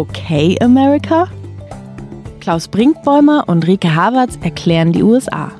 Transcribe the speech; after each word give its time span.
Okay 0.00 0.56
America? 0.62 1.28
Klaus 2.40 2.68
Brinkbäumer 2.68 3.44
und 3.48 3.66
Rike 3.66 3.94
Havertz 3.94 4.38
erklären 4.40 4.92
die 4.92 5.02
USA. 5.02 5.52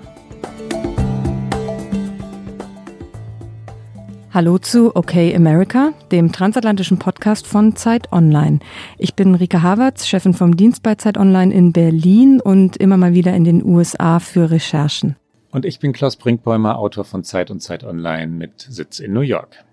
Hallo 4.33 4.57
zu 4.57 4.97
Okay 4.97 5.37
America, 5.37 5.93
dem 6.11 6.33
transatlantischen 6.33 6.99
Podcast 6.99 7.47
von 7.47 7.77
Zeit 7.77 8.11
Online. 8.15 8.61
Ich 8.97 9.15
bin 9.15 9.35
Rike 9.35 9.63
Havertz, 9.63 10.07
Chefin 10.07 10.33
vom 10.33 10.57
Dienst 10.57 10.83
bei 10.83 10.95
Zeit 10.95 11.19
Online 11.19 11.53
in 11.53 11.75
Berlin 11.75 12.41
und 12.41 12.79
immer 12.79 12.97
mal 12.97 13.13
wieder 13.13 13.35
in 13.35 13.45
den 13.45 13.63
USA 13.63 14.21
für 14.21 14.51
Recherchen. 14.51 15.17
Und 15.51 15.67
ich 15.67 15.81
bin 15.81 15.93
Klaus 15.93 16.17
Brinkbäumer, 16.17 16.79
Autor 16.79 17.05
von 17.05 17.25
Zeit 17.25 17.51
und 17.51 17.61
Zeit 17.61 17.85
Online 17.85 18.29
mit 18.29 18.63
Sitz 18.71 19.01
in 19.01 19.13
New 19.13 19.21
York. 19.21 19.67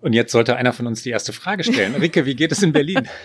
Und 0.00 0.12
jetzt 0.12 0.32
sollte 0.32 0.56
einer 0.56 0.72
von 0.72 0.86
uns 0.86 1.02
die 1.02 1.10
erste 1.10 1.32
Frage 1.32 1.64
stellen. 1.64 1.94
Rike, 1.94 2.24
wie 2.24 2.34
geht 2.34 2.52
es 2.52 2.62
in 2.62 2.72
Berlin? 2.72 3.08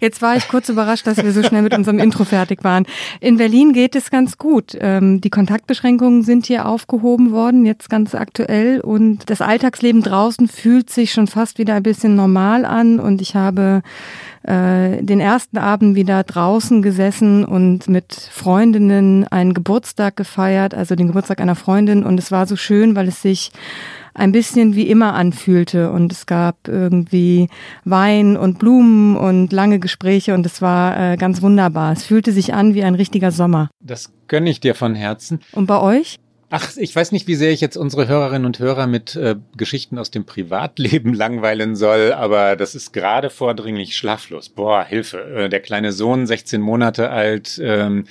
Jetzt 0.00 0.22
war 0.22 0.36
ich 0.36 0.48
kurz 0.48 0.68
überrascht, 0.68 1.06
dass 1.06 1.22
wir 1.22 1.32
so 1.32 1.42
schnell 1.42 1.62
mit 1.62 1.74
unserem 1.74 1.98
Intro 1.98 2.24
fertig 2.24 2.64
waren. 2.64 2.86
In 3.20 3.36
Berlin 3.36 3.72
geht 3.72 3.96
es 3.96 4.10
ganz 4.10 4.38
gut. 4.38 4.76
Ähm, 4.80 5.20
die 5.20 5.30
Kontaktbeschränkungen 5.30 6.22
sind 6.22 6.46
hier 6.46 6.66
aufgehoben 6.66 7.32
worden, 7.32 7.66
jetzt 7.66 7.90
ganz 7.90 8.14
aktuell. 8.14 8.80
Und 8.80 9.28
das 9.30 9.40
Alltagsleben 9.40 10.02
draußen 10.02 10.48
fühlt 10.48 10.90
sich 10.90 11.12
schon 11.12 11.26
fast 11.26 11.58
wieder 11.58 11.74
ein 11.74 11.82
bisschen 11.82 12.14
normal 12.14 12.64
an. 12.64 13.00
Und 13.00 13.20
ich 13.20 13.34
habe 13.34 13.82
äh, 14.42 15.02
den 15.02 15.20
ersten 15.20 15.58
Abend 15.58 15.96
wieder 15.96 16.22
draußen 16.22 16.82
gesessen 16.82 17.44
und 17.44 17.88
mit 17.88 18.12
Freundinnen 18.14 19.26
einen 19.28 19.54
Geburtstag 19.54 20.16
gefeiert, 20.16 20.74
also 20.74 20.94
den 20.94 21.08
Geburtstag 21.08 21.40
einer 21.40 21.56
Freundin. 21.56 22.04
Und 22.04 22.18
es 22.18 22.30
war 22.30 22.46
so 22.46 22.56
schön, 22.56 22.96
weil 22.96 23.08
es 23.08 23.22
sich 23.22 23.52
ein 24.16 24.32
bisschen 24.32 24.74
wie 24.74 24.88
immer 24.88 25.14
anfühlte. 25.14 25.90
Und 25.90 26.12
es 26.12 26.26
gab 26.26 26.68
irgendwie 26.68 27.48
Wein 27.84 28.36
und 28.36 28.58
Blumen 28.58 29.16
und 29.16 29.52
lange 29.52 29.78
Gespräche 29.78 30.34
und 30.34 30.44
es 30.46 30.60
war 30.62 31.12
äh, 31.12 31.16
ganz 31.16 31.42
wunderbar. 31.42 31.92
Es 31.92 32.04
fühlte 32.04 32.32
sich 32.32 32.54
an 32.54 32.74
wie 32.74 32.82
ein 32.82 32.94
richtiger 32.94 33.30
Sommer. 33.30 33.70
Das 33.80 34.12
gönne 34.28 34.50
ich 34.50 34.60
dir 34.60 34.74
von 34.74 34.94
Herzen. 34.94 35.40
Und 35.52 35.66
bei 35.66 35.80
euch? 35.80 36.18
Ach, 36.48 36.76
ich 36.76 36.94
weiß 36.94 37.10
nicht, 37.10 37.26
wie 37.26 37.34
sehr 37.34 37.50
ich 37.50 37.60
jetzt 37.60 37.76
unsere 37.76 38.06
Hörerinnen 38.06 38.46
und 38.46 38.60
Hörer 38.60 38.86
mit 38.86 39.16
äh, 39.16 39.34
Geschichten 39.56 39.98
aus 39.98 40.12
dem 40.12 40.24
Privatleben 40.24 41.12
langweilen 41.14 41.74
soll, 41.74 42.12
aber 42.12 42.54
das 42.54 42.76
ist 42.76 42.92
gerade 42.92 43.30
vordringlich 43.30 43.96
schlaflos. 43.96 44.48
Boah, 44.48 44.84
Hilfe. 44.84 45.18
Äh, 45.18 45.48
der 45.48 45.60
kleine 45.60 45.90
Sohn, 45.90 46.26
16 46.26 46.60
Monate 46.60 47.10
alt, 47.10 47.60
ähm, 47.62 48.04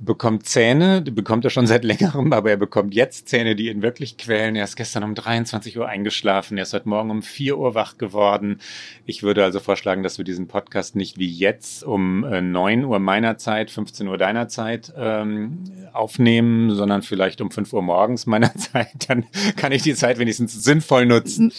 bekommt 0.00 0.46
Zähne, 0.46 1.02
die 1.02 1.10
bekommt 1.10 1.44
er 1.44 1.50
schon 1.50 1.66
seit 1.66 1.84
längerem, 1.84 2.32
aber 2.32 2.50
er 2.50 2.56
bekommt 2.56 2.94
jetzt 2.94 3.28
Zähne, 3.28 3.56
die 3.56 3.68
ihn 3.68 3.82
wirklich 3.82 4.16
quälen. 4.16 4.56
Er 4.56 4.64
ist 4.64 4.76
gestern 4.76 5.04
um 5.04 5.14
23 5.14 5.78
Uhr 5.78 5.88
eingeschlafen, 5.88 6.56
er 6.56 6.62
ist 6.62 6.72
heute 6.72 6.88
Morgen 6.88 7.10
um 7.10 7.22
4 7.22 7.58
Uhr 7.58 7.74
wach 7.74 7.98
geworden. 7.98 8.60
Ich 9.06 9.22
würde 9.22 9.44
also 9.44 9.60
vorschlagen, 9.60 10.02
dass 10.02 10.18
wir 10.18 10.24
diesen 10.24 10.48
Podcast 10.48 10.96
nicht 10.96 11.18
wie 11.18 11.30
jetzt 11.30 11.84
um 11.84 12.24
äh, 12.24 12.40
9 12.40 12.84
Uhr 12.84 12.98
meiner 12.98 13.38
Zeit, 13.38 13.70
15 13.70 14.08
Uhr 14.08 14.18
deiner 14.18 14.48
Zeit 14.48 14.92
ähm, 14.96 15.64
aufnehmen, 15.92 16.74
sondern 16.74 17.02
vielleicht 17.02 17.40
um 17.40 17.50
5 17.50 17.72
Uhr 17.72 17.82
morgens 17.82 18.26
meiner 18.26 18.54
Zeit. 18.56 19.08
Dann 19.08 19.26
kann 19.56 19.72
ich 19.72 19.82
die 19.82 19.94
Zeit 19.94 20.18
wenigstens 20.18 20.62
sinnvoll 20.62 21.06
nutzen. 21.06 21.52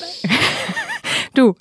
Du, 1.34 1.56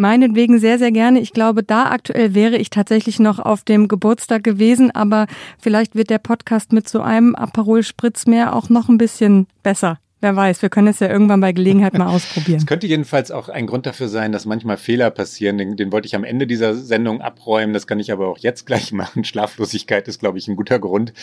Meinetwegen 0.00 0.58
sehr, 0.58 0.78
sehr 0.78 0.92
gerne. 0.92 1.20
Ich 1.20 1.34
glaube, 1.34 1.62
da 1.62 1.90
aktuell 1.90 2.34
wäre 2.34 2.56
ich 2.56 2.70
tatsächlich 2.70 3.18
noch 3.18 3.38
auf 3.38 3.64
dem 3.64 3.86
Geburtstag 3.86 4.42
gewesen, 4.42 4.90
aber 4.90 5.26
vielleicht 5.58 5.94
wird 5.94 6.08
der 6.08 6.16
Podcast 6.16 6.72
mit 6.72 6.88
so 6.88 7.02
einem 7.02 7.34
Aperol 7.34 7.82
Spritz 7.82 8.26
mehr 8.26 8.56
auch 8.56 8.70
noch 8.70 8.88
ein 8.88 8.96
bisschen 8.96 9.46
besser. 9.62 9.98
Wer 10.22 10.36
weiß, 10.36 10.60
wir 10.60 10.68
können 10.68 10.88
es 10.88 11.00
ja 11.00 11.08
irgendwann 11.08 11.40
bei 11.40 11.52
Gelegenheit 11.52 11.94
mal 11.94 12.06
ausprobieren. 12.14 12.58
Es 12.58 12.66
könnte 12.66 12.86
jedenfalls 12.86 13.30
auch 13.30 13.48
ein 13.48 13.66
Grund 13.66 13.86
dafür 13.86 14.08
sein, 14.08 14.32
dass 14.32 14.44
manchmal 14.44 14.76
Fehler 14.76 15.10
passieren. 15.10 15.56
Den, 15.56 15.76
den, 15.76 15.92
wollte 15.92 16.06
ich 16.06 16.14
am 16.14 16.24
Ende 16.24 16.46
dieser 16.46 16.74
Sendung 16.74 17.22
abräumen. 17.22 17.72
Das 17.72 17.86
kann 17.86 17.98
ich 17.98 18.12
aber 18.12 18.28
auch 18.28 18.36
jetzt 18.36 18.66
gleich 18.66 18.92
machen. 18.92 19.24
Schlaflosigkeit 19.24 20.08
ist, 20.08 20.20
glaube 20.20 20.36
ich, 20.36 20.46
ein 20.46 20.56
guter 20.56 20.78
Grund. 20.78 21.14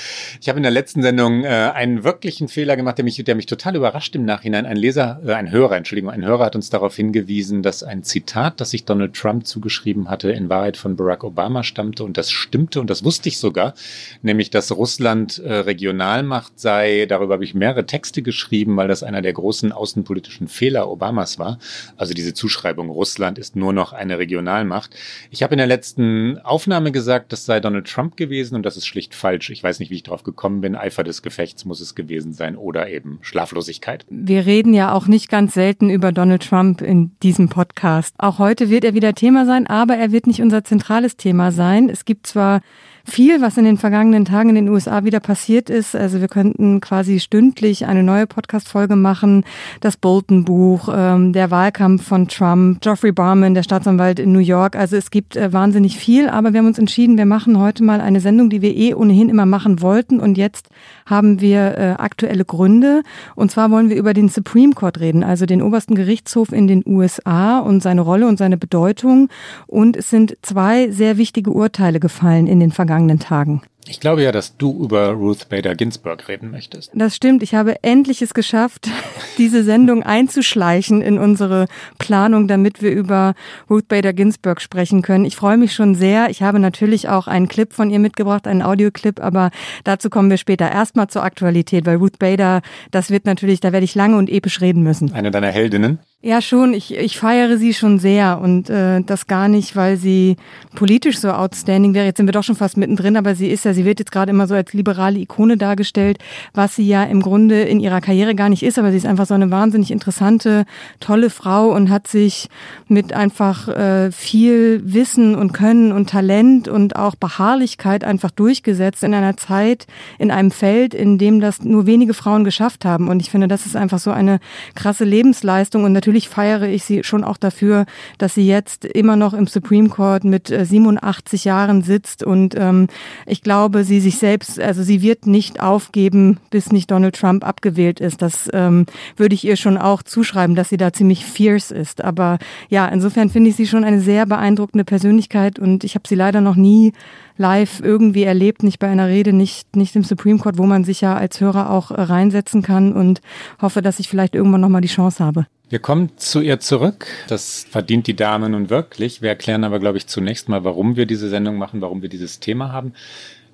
Ich 0.41 0.49
habe 0.49 0.57
in 0.57 0.63
der 0.63 0.71
letzten 0.71 1.03
Sendung 1.03 1.44
äh, 1.44 1.47
einen 1.47 2.03
wirklichen 2.03 2.47
Fehler 2.47 2.75
gemacht, 2.75 2.97
der 2.97 3.05
mich, 3.05 3.23
der 3.23 3.35
mich 3.35 3.45
total 3.45 3.75
überrascht 3.75 4.16
im 4.16 4.25
Nachhinein. 4.25 4.66
Ein 4.66 4.77
Leser, 4.77 5.21
äh, 5.23 5.33
ein 5.33 5.51
Hörer, 5.51 5.77
Entschuldigung, 5.77 6.09
ein 6.09 6.25
Hörer 6.25 6.45
hat 6.45 6.55
uns 6.55 6.71
darauf 6.71 6.95
hingewiesen, 6.95 7.61
dass 7.61 7.83
ein 7.83 8.01
Zitat, 8.01 8.59
das 8.59 8.71
sich 8.71 8.85
Donald 8.85 9.13
Trump 9.13 9.45
zugeschrieben 9.45 10.09
hatte, 10.09 10.31
in 10.31 10.50
Wahrheit 10.50 10.75
von 10.75 10.95
Barack 10.95 11.23
Obama 11.23 11.61
stammte. 11.61 12.03
Und 12.03 12.17
das 12.17 12.31
stimmte 12.31 12.81
und 12.81 12.89
das 12.89 13.03
wusste 13.03 13.29
ich 13.29 13.38
sogar. 13.38 13.75
Nämlich, 14.23 14.50
dass 14.50 14.71
Russland 14.71 15.38
äh, 15.38 15.53
Regionalmacht 15.53 16.59
sei. 16.59 17.05
Darüber 17.07 17.35
habe 17.35 17.44
ich 17.44 17.53
mehrere 17.53 17.85
Texte 17.85 18.23
geschrieben, 18.23 18.75
weil 18.75 18.86
weil 18.87 18.93
das 18.93 19.03
einer 19.03 19.21
der 19.21 19.33
großen 19.33 19.73
außenpolitischen 19.73 20.47
Fehler 20.47 20.89
Obamas 20.89 21.37
war. 21.37 21.59
Also 21.97 22.13
diese 22.13 22.33
Zuschreibung, 22.33 22.89
Russland 22.89 23.37
ist 23.37 23.57
nur 23.57 23.73
noch 23.73 23.91
eine 23.91 24.17
Regionalmacht. 24.17 24.95
Ich 25.29 25.43
habe 25.43 25.55
in 25.55 25.57
der 25.57 25.67
letzten 25.67 26.39
Aufnahme 26.39 26.93
gesagt, 26.93 27.33
das 27.33 27.45
sei 27.45 27.59
Donald 27.59 27.85
Trump 27.85 28.15
gewesen 28.15 28.55
und 28.55 28.65
das 28.65 28.77
ist 28.77 28.85
schlicht 28.85 29.13
falsch. 29.13 29.49
Ich 29.49 29.61
weiß 29.61 29.81
nicht, 29.81 29.91
wie 29.91 29.95
ich 29.95 30.03
drauf 30.03 30.23
gekommen 30.23 30.61
bin. 30.61 30.77
Eifer 30.77 31.03
des 31.03 31.21
Gefechts 31.21 31.65
muss 31.65 31.81
es 31.81 31.95
gewesen 31.95 32.31
sein 32.31 32.55
oder 32.55 32.87
eben 32.89 33.19
Schlaflosigkeit. 33.23 34.05
Wir 34.09 34.45
reden 34.45 34.73
ja 34.73 34.93
auch 34.93 35.07
nicht 35.07 35.27
ganz 35.27 35.53
selten 35.53 35.89
über 35.89 36.13
Donald 36.13 36.47
Trump 36.47 36.81
in 36.81 37.11
diesem 37.23 37.49
Podcast. 37.49 38.15
Auch 38.17 38.39
heute 38.39 38.69
wird 38.69 38.85
er 38.85 38.93
wieder 38.93 39.13
Thema 39.15 39.45
sein, 39.45 39.67
aber 39.67 39.97
er 39.97 40.13
wird 40.13 40.27
nicht 40.27 40.41
unser 40.41 40.63
zentrales 40.63 41.17
Thema 41.17 41.51
sein. 41.51 41.89
Es 41.89 42.05
gibt 42.05 42.25
zwar 42.25 42.61
viel, 43.09 43.41
was 43.41 43.57
in 43.57 43.63
den 43.63 43.78
vergangenen 43.78 44.25
Tagen 44.25 44.50
in 44.50 44.56
den 44.56 44.69
USA 44.69 45.06
wieder 45.06 45.22
passiert 45.22 45.69
ist. 45.69 45.95
Also 45.95 46.19
wir 46.19 46.28
könnten 46.28 46.81
quasi 46.81 47.19
stündlich 47.19 47.85
eine 47.85 48.03
neue 48.03 48.28
Podcast-Folge 48.28 48.97
machen. 48.97 49.45
Das 49.79 49.95
Bolton-Buch, 49.95 50.90
ähm, 50.94 51.31
der 51.31 51.50
Wahlkampf 51.50 52.06
von 52.06 52.28
Trump, 52.28 52.81
Geoffrey 52.81 53.13
Barman, 53.13 53.53
der 53.53 53.63
Staatsanwalt 53.63 54.19
in 54.19 54.34
New 54.34 54.40
York. 54.40 54.75
Also 54.75 54.97
es 54.97 55.09
gibt 55.09 55.38
äh, 55.38 55.53
wahnsinnig 55.53 55.97
viel, 55.97 56.28
aber 56.28 56.51
wir 56.51 56.59
haben 56.59 56.68
uns 56.68 56.79
entschieden, 56.79 57.18
wir 57.18 57.25
machen 57.25 57.57
heute 57.59 57.84
mal 57.84 58.01
eine 58.01 58.19
Sendung, 58.19 58.50
die 58.50 58.62
wir 58.62 58.75
eh 58.75 58.94
ohnehin 58.94 59.29
immer 59.29 59.45
machen 59.45 59.81
wollten. 59.81 60.19
Und 60.19 60.38
jetzt 60.38 60.68
haben 61.06 61.39
wir 61.39 61.78
äh, 61.78 61.95
aktuelle 61.97 62.44
Gründe. 62.44 63.03
Und 63.35 63.51
zwar 63.51 63.72
wollen 63.72 63.89
wir 63.89 63.95
über 63.95 64.13
den 64.13 64.28
Supreme 64.28 64.74
Court 64.74 65.00
reden, 65.00 65.24
also 65.24 65.45
den 65.45 65.62
obersten 65.62 65.95
Gerichtshof 65.95 66.51
in 66.51 66.68
den 66.68 66.84
USA 66.85 67.59
und 67.59 67.81
seine 67.81 68.01
Rolle 68.01 68.28
und 68.28 68.38
seine 68.38 68.57
Bedeutung. 68.57 69.29
Und 69.66 69.95
es 69.95 70.09
sind 70.09 70.38
zwei 70.41 70.91
sehr 70.91 71.18
wichtige 71.18 71.51
Urteile 71.51 72.01
gefallen 72.01 72.47
in 72.47 72.59
den 72.59 72.72
vergangenen 72.72 72.96
vergangenen 72.97 73.19
Tagen. 73.19 73.61
Ich 73.89 74.01
glaube 74.01 74.21
ja, 74.21 74.33
dass 74.33 74.57
du 74.57 74.83
über 74.83 75.11
Ruth 75.11 75.47
Bader 75.47 75.73
Ginsburg 75.73 76.27
reden 76.27 76.51
möchtest. 76.51 76.91
Das 76.93 77.15
stimmt. 77.15 77.41
Ich 77.41 77.55
habe 77.55 77.81
endlich 77.83 78.21
es 78.21 78.33
geschafft, 78.33 78.89
diese 79.37 79.63
Sendung 79.63 80.03
einzuschleichen 80.03 81.01
in 81.01 81.17
unsere 81.17 81.67
Planung, 81.97 82.49
damit 82.49 82.81
wir 82.81 82.91
über 82.91 83.33
Ruth 83.69 83.87
Bader 83.87 84.11
Ginsburg 84.11 84.59
sprechen 84.59 85.03
können. 85.03 85.23
Ich 85.23 85.37
freue 85.37 85.55
mich 85.55 85.73
schon 85.73 85.95
sehr. 85.95 86.29
Ich 86.29 86.41
habe 86.41 86.59
natürlich 86.59 87.07
auch 87.07 87.27
einen 87.27 87.47
Clip 87.47 87.71
von 87.71 87.89
ihr 87.89 87.99
mitgebracht, 87.99 88.45
einen 88.45 88.61
Audioclip, 88.61 89.21
aber 89.21 89.51
dazu 89.85 90.09
kommen 90.09 90.29
wir 90.29 90.37
später. 90.37 90.69
Erstmal 90.69 91.07
zur 91.07 91.23
Aktualität, 91.23 91.85
weil 91.85 91.95
Ruth 91.95 92.19
Bader, 92.19 92.61
das 92.91 93.09
wird 93.09 93.25
natürlich, 93.25 93.61
da 93.61 93.71
werde 93.71 93.85
ich 93.85 93.95
lange 93.95 94.17
und 94.17 94.29
episch 94.29 94.59
reden 94.59 94.83
müssen. 94.83 95.13
Eine 95.13 95.31
deiner 95.31 95.51
Heldinnen? 95.51 95.99
Ja, 96.27 96.41
schon. 96.41 96.73
Ich, 96.73 96.93
ich 96.93 97.17
feiere 97.17 97.57
sie 97.57 97.73
schon 97.73 97.99
sehr 97.99 98.41
und 98.41 98.69
äh, 98.69 98.99
das 99.01 99.27
gar 99.27 99.47
nicht, 99.47 99.77
weil 99.77 99.95
sie 99.95 100.35
politisch 100.75 101.19
so 101.19 101.29
outstanding 101.29 101.93
wäre. 101.93 102.05
Jetzt 102.05 102.17
sind 102.17 102.27
wir 102.27 102.33
doch 102.33 102.43
schon 102.43 102.57
fast 102.57 102.75
mittendrin, 102.75 103.15
aber 103.15 103.33
sie 103.33 103.47
ist 103.47 103.63
ja, 103.63 103.73
sie 103.73 103.85
wird 103.85 103.99
jetzt 103.99 104.11
gerade 104.11 104.31
immer 104.31 104.45
so 104.45 104.53
als 104.53 104.73
liberale 104.73 105.19
Ikone 105.19 105.55
dargestellt, 105.55 106.17
was 106.53 106.75
sie 106.75 106.85
ja 106.85 107.05
im 107.05 107.21
Grunde 107.21 107.61
in 107.61 107.79
ihrer 107.79 108.01
Karriere 108.01 108.35
gar 108.35 108.49
nicht 108.49 108.61
ist, 108.61 108.77
aber 108.77 108.91
sie 108.91 108.97
ist 108.97 109.05
einfach 109.05 109.25
so 109.25 109.35
eine 109.35 109.51
wahnsinnig 109.51 109.89
interessante, 109.89 110.65
tolle 110.99 111.29
Frau 111.29 111.73
und 111.73 111.89
hat 111.89 112.09
sich 112.09 112.49
mit 112.89 113.13
einfach 113.13 113.69
äh, 113.69 114.11
viel 114.11 114.81
Wissen 114.83 115.33
und 115.33 115.53
Können 115.53 115.94
und 115.94 116.09
Talent 116.09 116.67
und 116.67 116.97
auch 116.97 117.15
Beharrlichkeit 117.15 118.03
einfach 118.03 118.31
durchgesetzt 118.31 119.01
in 119.01 119.13
einer 119.13 119.38
Zeit, 119.38 119.88
in 120.19 120.29
einem 120.31 120.51
Feld, 120.51 120.94
in 120.94 121.18
dem 121.18 121.39
das 121.39 121.63
nur 121.63 121.85
wenige 121.85 122.13
Frauen 122.13 122.44
geschafft 122.44 122.83
haben. 122.83 123.07
Und 123.07 123.21
ich 123.21 123.29
finde, 123.29 123.47
das 123.47 123.65
ist 123.65 123.77
einfach 123.77 124.00
so 124.00 124.12
eine 124.12 124.41
krasse 124.75 125.06
Lebensleistung 125.06 125.85
und 125.85 125.94
natürlich 125.94 126.16
feiere 126.25 126.63
ich 126.63 126.83
sie 126.83 127.03
schon 127.03 127.23
auch 127.23 127.37
dafür, 127.37 127.85
dass 128.17 128.35
sie 128.35 128.47
jetzt 128.47 128.85
immer 128.85 129.15
noch 129.15 129.33
im 129.33 129.47
Supreme 129.47 129.89
Court 129.89 130.23
mit 130.23 130.47
87 130.47 131.45
äh, 131.45 131.49
Jahren 131.49 131.81
sitzt 131.81 132.23
und 132.23 132.55
ähm, 132.57 132.87
ich 133.25 133.41
glaube, 133.41 133.83
sie 133.83 133.99
sich 133.99 134.17
selbst, 134.17 134.59
also 134.59 134.83
sie 134.83 135.01
wird 135.01 135.27
nicht 135.27 135.59
aufgeben, 135.59 136.39
bis 136.49 136.71
nicht 136.71 136.91
Donald 136.91 137.15
Trump 137.15 137.45
abgewählt 137.45 137.99
ist. 137.99 138.21
Das 138.21 138.49
ähm, 138.53 138.85
würde 139.15 139.35
ich 139.35 139.45
ihr 139.45 139.55
schon 139.55 139.77
auch 139.77 140.03
zuschreiben, 140.03 140.55
dass 140.55 140.69
sie 140.69 140.77
da 140.77 140.93
ziemlich 140.93 141.25
fierce 141.25 141.71
ist. 141.71 142.03
Aber 142.03 142.39
ja, 142.69 142.87
insofern 142.87 143.29
finde 143.29 143.49
ich 143.49 143.55
sie 143.55 143.67
schon 143.67 143.83
eine 143.83 143.99
sehr 143.99 144.25
beeindruckende 144.25 144.83
Persönlichkeit 144.83 145.59
und 145.59 145.83
ich 145.83 145.95
habe 145.95 146.07
sie 146.07 146.15
leider 146.15 146.41
noch 146.41 146.55
nie 146.55 146.93
live 147.38 147.81
irgendwie 147.81 148.24
erlebt, 148.24 148.63
nicht 148.63 148.80
bei 148.80 148.88
einer 148.88 149.07
Rede, 149.07 149.34
nicht, 149.34 149.75
nicht 149.75 149.95
im 149.95 150.04
Supreme 150.04 150.39
Court, 150.39 150.57
wo 150.57 150.66
man 150.66 150.84
sich 150.84 151.01
ja 151.01 151.16
als 151.16 151.39
Hörer 151.39 151.69
auch 151.69 151.92
äh, 151.92 152.01
reinsetzen 152.01 152.62
kann 152.62 152.94
und 152.94 153.22
hoffe, 153.62 153.81
dass 153.81 154.00
ich 154.00 154.10
vielleicht 154.10 154.36
irgendwann 154.36 154.62
nochmal 154.62 154.81
die 154.81 154.88
Chance 154.88 155.24
habe. 155.24 155.45
Wir 155.69 155.80
kommen 155.80 156.12
zu 156.18 156.39
ihr 156.39 156.60
zurück. 156.60 157.07
Das 157.28 157.66
verdient 157.69 158.07
die 158.07 158.16
Dame 158.16 158.50
nun 158.50 158.69
wirklich. 158.69 159.22
Wir 159.22 159.30
erklären 159.30 159.66
aber, 159.66 159.80
glaube 159.80 159.98
ich, 159.98 160.07
zunächst 160.07 160.48
mal, 160.48 160.63
warum 160.63 160.95
wir 160.95 161.06
diese 161.06 161.28
Sendung 161.30 161.57
machen, 161.57 161.81
warum 161.81 162.01
wir 162.01 162.10
dieses 162.10 162.39
Thema 162.39 162.72
haben. 162.72 162.94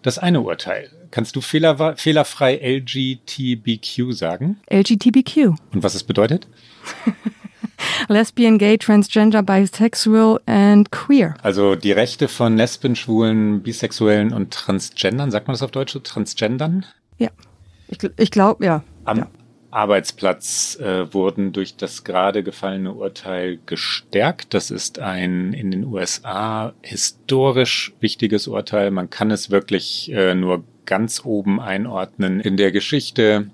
Das 0.03 0.19
eine 0.19 0.41
Urteil. 0.41 0.89
Kannst 1.11 1.35
du 1.35 1.41
fehler, 1.41 1.95
fehlerfrei 1.95 2.55
LGTBQ 2.55 4.11
sagen? 4.11 4.57
LGTBQ. 4.69 5.55
Und 5.73 5.83
was 5.83 5.95
es 5.95 6.03
bedeutet? 6.03 6.47
lesbian, 8.07 8.57
gay, 8.57 8.77
transgender, 8.77 9.43
bisexual 9.43 10.39
and 10.45 10.91
queer. 10.91 11.35
Also 11.41 11.75
die 11.75 11.91
Rechte 11.91 12.27
von 12.27 12.57
Lesben, 12.57 12.95
Schwulen, 12.95 13.63
Bisexuellen 13.63 14.33
und 14.33 14.53
Transgendern, 14.53 15.31
sagt 15.31 15.47
man 15.47 15.53
das 15.53 15.63
auf 15.63 15.71
Deutsch? 15.71 15.97
Transgendern? 16.03 16.85
Ja, 17.17 17.29
ich, 17.87 17.97
ich 18.17 18.31
glaube, 18.31 18.65
ja. 18.65 18.83
Am 19.05 19.17
ja. 19.19 19.27
Arbeitsplatz 19.73 20.77
äh, 20.79 21.11
wurden 21.13 21.51
durch 21.51 21.75
das 21.75 22.03
gerade 22.03 22.43
gefallene 22.43 22.93
Urteil 22.93 23.59
gestärkt. 23.65 24.53
Das 24.53 24.69
ist 24.69 24.99
ein 24.99 25.53
in 25.53 25.71
den 25.71 25.85
USA 25.85 26.73
historisch 26.81 27.93
wichtiges 27.99 28.47
Urteil. 28.47 28.91
Man 28.91 29.09
kann 29.09 29.31
es 29.31 29.49
wirklich 29.49 30.11
äh, 30.11 30.35
nur 30.35 30.63
ganz 30.85 31.25
oben 31.25 31.59
einordnen 31.59 32.39
in 32.39 32.55
der 32.55 32.71
Geschichte 32.71 33.49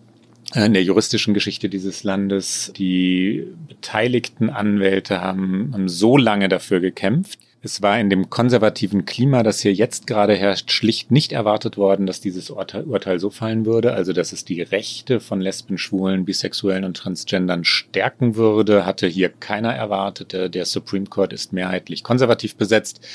in 0.56 0.74
der 0.74 0.84
juristischen 0.84 1.34
Geschichte 1.34 1.70
dieses 1.70 2.04
Landes. 2.04 2.72
Die 2.76 3.48
beteiligten 3.68 4.50
Anwälte 4.50 5.22
haben, 5.22 5.72
haben 5.74 5.90
so 5.90 6.18
lange 6.18 6.50
dafür 6.50 6.80
gekämpft. 6.80 7.40
Es 7.62 7.82
war 7.82 8.00
in 8.00 8.10
dem 8.10 8.30
konservativen 8.30 9.04
Klima, 9.04 9.44
das 9.44 9.60
hier 9.60 9.74
jetzt 9.74 10.08
gerade 10.08 10.34
herrscht, 10.34 10.72
schlicht 10.72 11.12
nicht 11.12 11.34
erwartet 11.34 11.76
worden, 11.76 12.06
dass 12.06 12.22
dieses 12.22 12.50
Urteil, 12.50 13.20
so 13.20 13.30
fallen 13.30 13.66
würde. 13.66 13.92
Also, 13.92 14.14
dass 14.14 14.32
es 14.32 14.46
die 14.46 14.62
Rechte 14.62 15.20
von 15.20 15.42
Lesben, 15.42 15.78
Schwulen, 15.78 16.24
Bisexuellen 16.24 16.86
und 16.86 16.96
Transgendern 16.96 17.66
stärken 17.66 18.36
würde, 18.36 18.86
hatte 18.86 19.08
hier 19.08 19.28
keiner 19.28 19.74
erwartet. 19.74 20.54
Der 20.54 20.66
Supreme 20.66 21.08
Court 21.08 21.34
ist 21.34 21.52
mehrheitlich 21.52 22.02
konservativ 22.02 22.56
besetzt. 22.56 23.06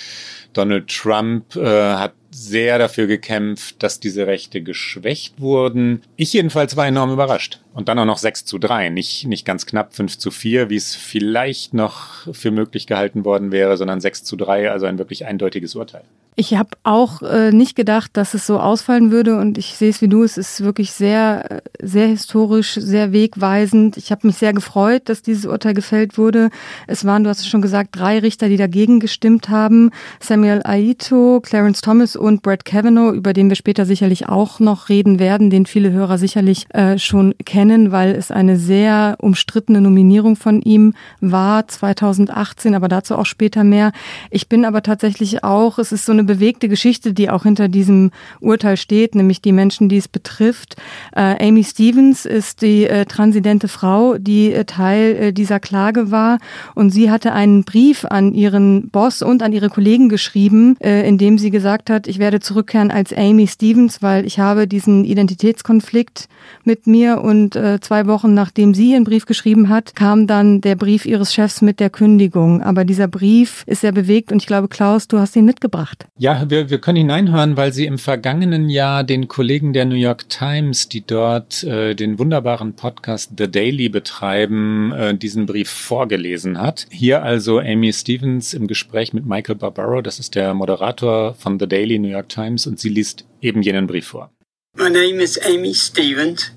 Donald 0.52 0.88
Trump 0.88 1.56
äh, 1.56 1.94
hat 1.94 2.12
sehr 2.34 2.78
dafür 2.78 3.06
gekämpft, 3.06 3.82
dass 3.82 4.00
diese 4.00 4.26
Rechte 4.26 4.60
geschwächt 4.62 5.40
wurden. 5.40 6.02
Ich 6.16 6.32
jedenfalls 6.32 6.76
war 6.76 6.86
enorm 6.86 7.12
überrascht. 7.12 7.60
Und 7.74 7.88
dann 7.88 7.98
auch 7.98 8.04
noch 8.04 8.18
6 8.18 8.44
zu 8.44 8.58
3, 8.58 8.88
nicht, 8.90 9.26
nicht 9.26 9.44
ganz 9.44 9.66
knapp 9.66 9.94
5 9.94 10.16
zu 10.16 10.30
4, 10.30 10.70
wie 10.70 10.76
es 10.76 10.94
vielleicht 10.94 11.74
noch 11.74 12.32
für 12.32 12.52
möglich 12.52 12.86
gehalten 12.86 13.24
worden 13.24 13.50
wäre, 13.50 13.76
sondern 13.76 14.00
6 14.00 14.22
zu 14.22 14.36
3, 14.36 14.70
also 14.70 14.86
ein 14.86 14.98
wirklich 14.98 15.26
eindeutiges 15.26 15.74
Urteil. 15.74 16.04
Ich 16.36 16.54
habe 16.56 16.70
auch 16.82 17.22
äh, 17.22 17.52
nicht 17.52 17.76
gedacht, 17.76 18.10
dass 18.14 18.34
es 18.34 18.44
so 18.44 18.58
ausfallen 18.58 19.12
würde 19.12 19.38
und 19.38 19.56
ich 19.56 19.76
sehe 19.76 19.90
es 19.90 20.00
wie 20.00 20.08
du, 20.08 20.24
es 20.24 20.36
ist 20.36 20.64
wirklich 20.64 20.90
sehr, 20.90 21.62
sehr 21.80 22.08
historisch, 22.08 22.74
sehr 22.74 23.12
wegweisend. 23.12 23.96
Ich 23.96 24.10
habe 24.10 24.26
mich 24.26 24.36
sehr 24.36 24.52
gefreut, 24.52 25.02
dass 25.04 25.22
dieses 25.22 25.46
Urteil 25.46 25.74
gefällt 25.74 26.18
wurde. 26.18 26.50
Es 26.88 27.04
waren, 27.04 27.22
du 27.22 27.30
hast 27.30 27.38
es 27.38 27.46
schon 27.46 27.62
gesagt, 27.62 27.90
drei 27.92 28.18
Richter, 28.18 28.48
die 28.48 28.56
dagegen 28.56 28.98
gestimmt 28.98 29.48
haben. 29.48 29.92
Samuel 30.18 30.62
Aito, 30.64 31.40
Clarence 31.40 31.82
Thomas 31.82 32.16
und 32.16 32.42
Brett 32.42 32.64
Kavanaugh, 32.64 33.14
über 33.14 33.32
den 33.32 33.48
wir 33.48 33.56
später 33.56 33.86
sicherlich 33.86 34.28
auch 34.28 34.58
noch 34.58 34.88
reden 34.88 35.20
werden, 35.20 35.50
den 35.50 35.66
viele 35.66 35.92
Hörer 35.92 36.18
sicherlich 36.18 36.66
äh, 36.70 36.98
schon 36.98 37.36
kennen, 37.44 37.63
weil 37.92 38.14
es 38.14 38.30
eine 38.30 38.56
sehr 38.56 39.16
umstrittene 39.20 39.80
Nominierung 39.80 40.36
von 40.36 40.60
ihm 40.62 40.94
war 41.20 41.66
2018, 41.66 42.74
aber 42.74 42.88
dazu 42.88 43.16
auch 43.16 43.26
später 43.26 43.64
mehr. 43.64 43.92
Ich 44.30 44.48
bin 44.48 44.64
aber 44.64 44.82
tatsächlich 44.82 45.44
auch, 45.44 45.78
es 45.78 45.92
ist 45.92 46.04
so 46.04 46.12
eine 46.12 46.24
bewegte 46.24 46.68
Geschichte, 46.68 47.12
die 47.12 47.30
auch 47.30 47.44
hinter 47.44 47.68
diesem 47.68 48.10
Urteil 48.40 48.76
steht, 48.76 49.14
nämlich 49.14 49.40
die 49.40 49.52
Menschen, 49.52 49.88
die 49.88 49.96
es 49.96 50.08
betrifft. 50.08 50.76
Äh, 51.14 51.46
Amy 51.46 51.64
Stevens 51.64 52.24
ist 52.26 52.62
die 52.62 52.86
äh, 52.86 53.06
transidente 53.06 53.68
Frau, 53.68 54.18
die 54.18 54.52
äh, 54.52 54.64
Teil 54.64 55.16
äh, 55.16 55.32
dieser 55.32 55.60
Klage 55.60 56.10
war 56.10 56.38
und 56.74 56.90
sie 56.90 57.10
hatte 57.10 57.32
einen 57.32 57.64
Brief 57.64 58.04
an 58.04 58.34
ihren 58.34 58.88
Boss 58.90 59.22
und 59.22 59.42
an 59.42 59.52
ihre 59.52 59.70
Kollegen 59.70 60.08
geschrieben, 60.08 60.76
äh, 60.80 61.06
in 61.08 61.18
dem 61.18 61.38
sie 61.38 61.50
gesagt 61.50 61.90
hat, 61.90 62.06
ich 62.06 62.18
werde 62.18 62.40
zurückkehren 62.40 62.90
als 62.90 63.12
Amy 63.12 63.46
Stevens, 63.46 64.02
weil 64.02 64.26
ich 64.26 64.38
habe 64.38 64.66
diesen 64.66 65.04
Identitätskonflikt 65.04 66.28
mit 66.64 66.86
mir 66.86 67.22
und 67.22 67.53
äh, 67.56 67.80
zwei 67.80 68.06
Wochen 68.06 68.34
nachdem 68.34 68.74
sie 68.74 68.92
ihren 68.92 69.04
Brief 69.04 69.26
geschrieben 69.26 69.68
hat, 69.68 69.94
kam 69.94 70.26
dann 70.26 70.60
der 70.60 70.76
Brief 70.76 71.06
ihres 71.06 71.32
Chefs 71.32 71.62
mit 71.62 71.80
der 71.80 71.90
Kündigung. 71.90 72.62
Aber 72.62 72.84
dieser 72.84 73.08
Brief 73.08 73.64
ist 73.66 73.80
sehr 73.80 73.92
bewegt 73.92 74.32
und 74.32 74.38
ich 74.38 74.46
glaube, 74.46 74.68
Klaus, 74.68 75.08
du 75.08 75.18
hast 75.18 75.36
ihn 75.36 75.44
mitgebracht. 75.44 76.06
Ja, 76.18 76.48
wir, 76.48 76.70
wir 76.70 76.78
können 76.78 76.98
hineinhören, 76.98 77.56
weil 77.56 77.72
sie 77.72 77.86
im 77.86 77.98
vergangenen 77.98 78.68
Jahr 78.68 79.04
den 79.04 79.28
Kollegen 79.28 79.72
der 79.72 79.84
New 79.84 79.94
York 79.94 80.28
Times, 80.28 80.88
die 80.88 81.06
dort 81.06 81.64
äh, 81.64 81.94
den 81.94 82.18
wunderbaren 82.18 82.74
Podcast 82.74 83.32
The 83.38 83.50
Daily 83.50 83.88
betreiben, 83.88 84.92
äh, 84.92 85.14
diesen 85.16 85.46
Brief 85.46 85.70
vorgelesen 85.70 86.60
hat. 86.60 86.86
Hier 86.90 87.22
also 87.22 87.58
Amy 87.58 87.92
Stevens 87.92 88.54
im 88.54 88.66
Gespräch 88.66 89.12
mit 89.12 89.26
Michael 89.26 89.56
Barbaro, 89.56 90.02
das 90.02 90.18
ist 90.18 90.34
der 90.34 90.54
Moderator 90.54 91.34
von 91.34 91.58
The 91.58 91.66
Daily 91.66 91.98
New 91.98 92.08
York 92.08 92.28
Times, 92.28 92.66
und 92.66 92.78
sie 92.80 92.88
liest 92.88 93.24
eben 93.40 93.62
jenen 93.62 93.86
Brief 93.86 94.06
vor. 94.06 94.30
My 94.76 94.90
name 94.90 95.22
is 95.22 95.38
Amy 95.38 95.72
Stevens. 95.72 96.50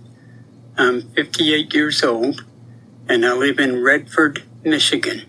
I'm 0.79 1.09
58 1.13 1.74
years 1.74 2.03
old, 2.03 2.45
and 3.09 3.25
I 3.25 3.33
live 3.33 3.57
in 3.57 3.81
Redford, 3.81 4.44
Michigan. 4.63 5.24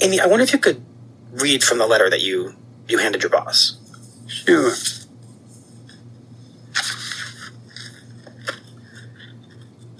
Amy, 0.00 0.20
I 0.20 0.26
wonder 0.26 0.44
if 0.44 0.52
you 0.52 0.60
could 0.60 0.84
read 1.32 1.64
from 1.64 1.78
the 1.78 1.88
letter 1.88 2.08
that 2.08 2.22
you 2.22 2.54
you 2.86 2.98
handed 2.98 3.22
your 3.22 3.30
boss. 3.30 3.78
Sure. 4.28 4.72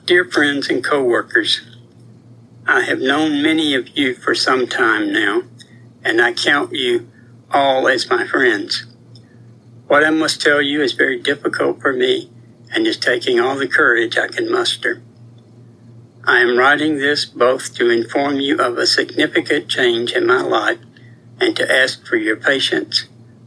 Dear 0.04 0.24
friends 0.24 0.68
and 0.68 0.84
coworkers, 0.84 1.62
I 2.64 2.82
have 2.82 3.00
known 3.00 3.42
many 3.42 3.74
of 3.74 3.88
you 3.98 4.14
for 4.14 4.36
some 4.36 4.68
time 4.68 5.12
now, 5.12 5.42
and 6.04 6.22
I 6.22 6.32
count 6.32 6.72
you 6.72 7.10
all 7.50 7.88
as 7.88 8.08
my 8.08 8.24
friends. 8.24 8.86
What 9.88 10.04
I 10.04 10.10
must 10.10 10.40
tell 10.40 10.62
you 10.62 10.80
is 10.80 10.92
very 10.92 11.18
difficult 11.20 11.80
for 11.80 11.92
me 11.92 12.30
and 12.76 12.86
is 12.86 12.98
taking 12.98 13.40
all 13.40 13.56
the 13.56 13.66
courage 13.66 14.18
I 14.18 14.28
can 14.28 14.52
muster. 14.52 15.00
I 16.24 16.40
am 16.40 16.58
writing 16.58 16.98
this 16.98 17.24
both 17.24 17.74
to 17.76 17.88
inform 17.88 18.38
you 18.38 18.58
of 18.58 18.76
a 18.76 18.86
significant 18.86 19.70
change 19.70 20.12
in 20.12 20.26
my 20.26 20.42
life 20.42 20.78
and 21.40 21.56
to 21.56 21.72
ask 21.72 22.06
for 22.06 22.16
your 22.16 22.36
patience, 22.36 23.06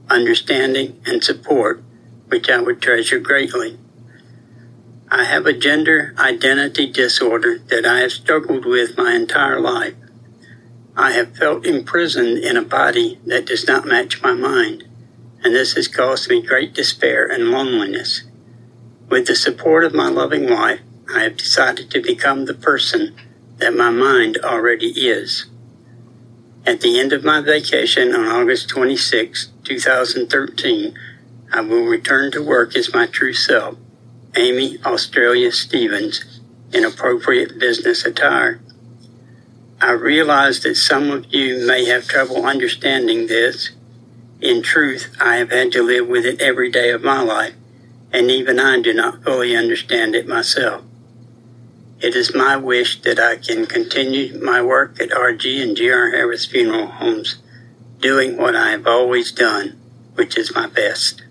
understanding, 0.09 0.99
and 1.05 1.23
support, 1.23 1.83
which 2.29 2.49
I 2.49 2.59
would 2.59 2.81
treasure 2.81 3.19
greatly. 3.19 3.77
I 5.11 5.25
have 5.25 5.45
a 5.45 5.53
gender 5.53 6.15
identity 6.17 6.91
disorder 6.91 7.59
that 7.67 7.85
I 7.85 7.99
have 7.99 8.11
struggled 8.11 8.65
with 8.65 8.97
my 8.97 9.13
entire 9.13 9.59
life. 9.59 9.93
I 10.97 11.11
have 11.11 11.37
felt 11.37 11.67
imprisoned 11.67 12.39
in 12.39 12.57
a 12.57 12.63
body 12.63 13.19
that 13.27 13.45
does 13.45 13.67
not 13.67 13.85
match 13.85 14.23
my 14.23 14.33
mind, 14.33 14.85
and 15.43 15.53
this 15.53 15.73
has 15.73 15.87
caused 15.87 16.31
me 16.31 16.41
great 16.41 16.73
despair 16.73 17.27
and 17.27 17.51
loneliness. 17.51 18.23
With 19.09 19.25
the 19.25 19.35
support 19.35 19.83
of 19.83 19.95
my 19.95 20.07
loving 20.07 20.49
wife, 20.49 20.81
I 21.11 21.23
have 21.23 21.37
decided 21.37 21.89
to 21.91 22.01
become 22.01 22.45
the 22.45 22.53
person 22.53 23.15
that 23.57 23.75
my 23.75 23.89
mind 23.89 24.37
already 24.43 24.89
is. 24.89 25.47
At 26.65 26.81
the 26.81 26.99
end 26.99 27.11
of 27.11 27.23
my 27.23 27.41
vacation 27.41 28.13
on 28.13 28.27
August 28.27 28.69
26, 28.69 29.49
2013, 29.63 30.93
I 31.51 31.61
will 31.61 31.85
return 31.85 32.31
to 32.33 32.43
work 32.43 32.75
as 32.75 32.93
my 32.93 33.07
true 33.07 33.33
self, 33.33 33.75
Amy 34.35 34.77
Australia 34.85 35.51
Stevens, 35.51 36.39
in 36.71 36.85
appropriate 36.85 37.57
business 37.57 38.05
attire. 38.05 38.61
I 39.81 39.91
realize 39.91 40.59
that 40.59 40.75
some 40.75 41.09
of 41.09 41.33
you 41.33 41.65
may 41.65 41.85
have 41.85 42.07
trouble 42.07 42.45
understanding 42.45 43.25
this. 43.25 43.71
In 44.39 44.61
truth, 44.61 45.15
I 45.19 45.37
have 45.37 45.49
had 45.49 45.71
to 45.71 45.81
live 45.81 46.07
with 46.07 46.25
it 46.25 46.39
every 46.39 46.69
day 46.69 46.91
of 46.91 47.01
my 47.01 47.23
life, 47.23 47.55
and 48.11 48.31
even 48.31 48.59
I 48.59 48.81
do 48.81 48.93
not 48.93 49.23
fully 49.23 49.55
understand 49.55 50.15
it 50.15 50.27
myself. 50.27 50.83
It 52.01 52.15
is 52.15 52.33
my 52.33 52.55
wish 52.55 53.01
that 53.01 53.19
I 53.19 53.35
can 53.35 53.65
continue 53.65 54.39
my 54.41 54.61
work 54.61 55.01
at 55.01 55.09
RG 55.09 55.61
and 55.61 55.75
GR 55.75 56.15
Harris 56.15 56.45
Funeral 56.45 56.87
Homes, 56.87 57.39
doing 57.99 58.37
what 58.37 58.55
I 58.55 58.71
have 58.71 58.87
always 58.87 59.31
done, 59.31 59.77
which 60.15 60.37
is 60.37 60.55
my 60.55 60.67
best. 60.67 61.23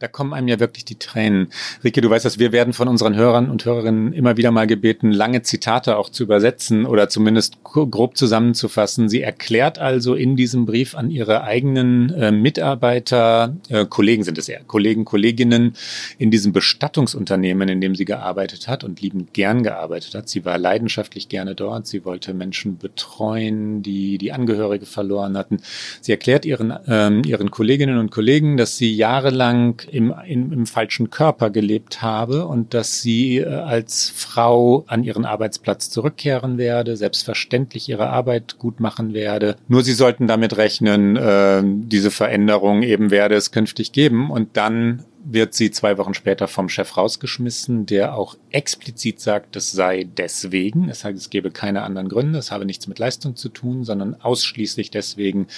Da 0.00 0.08
kommen 0.08 0.32
einem 0.32 0.48
ja 0.48 0.58
wirklich 0.58 0.86
die 0.86 0.98
Tränen. 0.98 1.48
Rike, 1.84 2.00
du 2.00 2.08
weißt 2.08 2.24
dass 2.24 2.38
wir 2.38 2.52
werden 2.52 2.72
von 2.72 2.88
unseren 2.88 3.16
Hörern 3.16 3.50
und 3.50 3.66
Hörerinnen 3.66 4.14
immer 4.14 4.38
wieder 4.38 4.50
mal 4.50 4.66
gebeten, 4.66 5.12
lange 5.12 5.42
Zitate 5.42 5.98
auch 5.98 6.08
zu 6.08 6.22
übersetzen 6.22 6.86
oder 6.86 7.10
zumindest 7.10 7.62
grob 7.62 8.16
zusammenzufassen. 8.16 9.10
Sie 9.10 9.20
erklärt 9.20 9.78
also 9.78 10.14
in 10.14 10.36
diesem 10.36 10.64
Brief 10.64 10.94
an 10.94 11.10
ihre 11.10 11.44
eigenen 11.44 12.08
äh, 12.14 12.32
Mitarbeiter, 12.32 13.54
äh, 13.68 13.84
Kollegen 13.84 14.24
sind 14.24 14.38
es 14.38 14.48
eher, 14.48 14.62
Kollegen, 14.66 15.04
Kolleginnen 15.04 15.74
in 16.16 16.30
diesem 16.30 16.54
Bestattungsunternehmen, 16.54 17.68
in 17.68 17.82
dem 17.82 17.94
sie 17.94 18.06
gearbeitet 18.06 18.68
hat 18.68 18.84
und 18.84 19.02
liebend 19.02 19.34
gern 19.34 19.62
gearbeitet 19.62 20.14
hat. 20.14 20.30
Sie 20.30 20.46
war 20.46 20.56
leidenschaftlich 20.56 21.28
gerne 21.28 21.54
dort. 21.54 21.86
Sie 21.86 22.06
wollte 22.06 22.32
Menschen 22.32 22.78
betreuen, 22.78 23.82
die 23.82 24.16
die 24.16 24.32
Angehörige 24.32 24.86
verloren 24.86 25.36
hatten. 25.36 25.58
Sie 26.00 26.12
erklärt 26.12 26.46
ihren, 26.46 26.72
ähm, 26.88 27.22
ihren 27.26 27.50
Kolleginnen 27.50 27.98
und 27.98 28.10
Kollegen, 28.10 28.56
dass 28.56 28.78
sie 28.78 28.94
jahrelang 28.94 29.82
im, 29.90 30.14
im, 30.26 30.52
im 30.52 30.66
falschen 30.66 31.10
Körper 31.10 31.50
gelebt 31.50 32.02
habe 32.02 32.46
und 32.46 32.74
dass 32.74 33.00
sie 33.00 33.38
äh, 33.38 33.46
als 33.46 34.10
Frau 34.14 34.84
an 34.86 35.04
ihren 35.04 35.24
Arbeitsplatz 35.24 35.90
zurückkehren 35.90 36.58
werde, 36.58 36.96
selbstverständlich 36.96 37.88
ihre 37.88 38.08
Arbeit 38.08 38.58
gut 38.58 38.80
machen 38.80 39.14
werde. 39.14 39.56
Nur 39.68 39.82
sie 39.82 39.92
sollten 39.92 40.26
damit 40.26 40.56
rechnen, 40.56 41.16
äh, 41.16 41.62
diese 41.64 42.10
Veränderung 42.10 42.82
eben 42.82 43.10
werde 43.10 43.34
es 43.34 43.50
künftig 43.50 43.92
geben. 43.92 44.30
Und 44.30 44.56
dann 44.56 45.04
wird 45.24 45.54
sie 45.54 45.70
zwei 45.70 45.98
Wochen 45.98 46.14
später 46.14 46.48
vom 46.48 46.68
Chef 46.68 46.96
rausgeschmissen, 46.96 47.86
der 47.86 48.14
auch 48.14 48.36
explizit 48.50 49.20
sagt, 49.20 49.56
es 49.56 49.70
sei 49.70 50.04
deswegen, 50.16 50.88
es, 50.88 51.04
es 51.04 51.30
gebe 51.30 51.50
keine 51.50 51.82
anderen 51.82 52.08
Gründe, 52.08 52.38
es 52.38 52.50
habe 52.50 52.64
nichts 52.64 52.86
mit 52.86 52.98
Leistung 52.98 53.36
zu 53.36 53.48
tun, 53.48 53.84
sondern 53.84 54.14
ausschließlich 54.14 54.90
deswegen, 54.90 55.48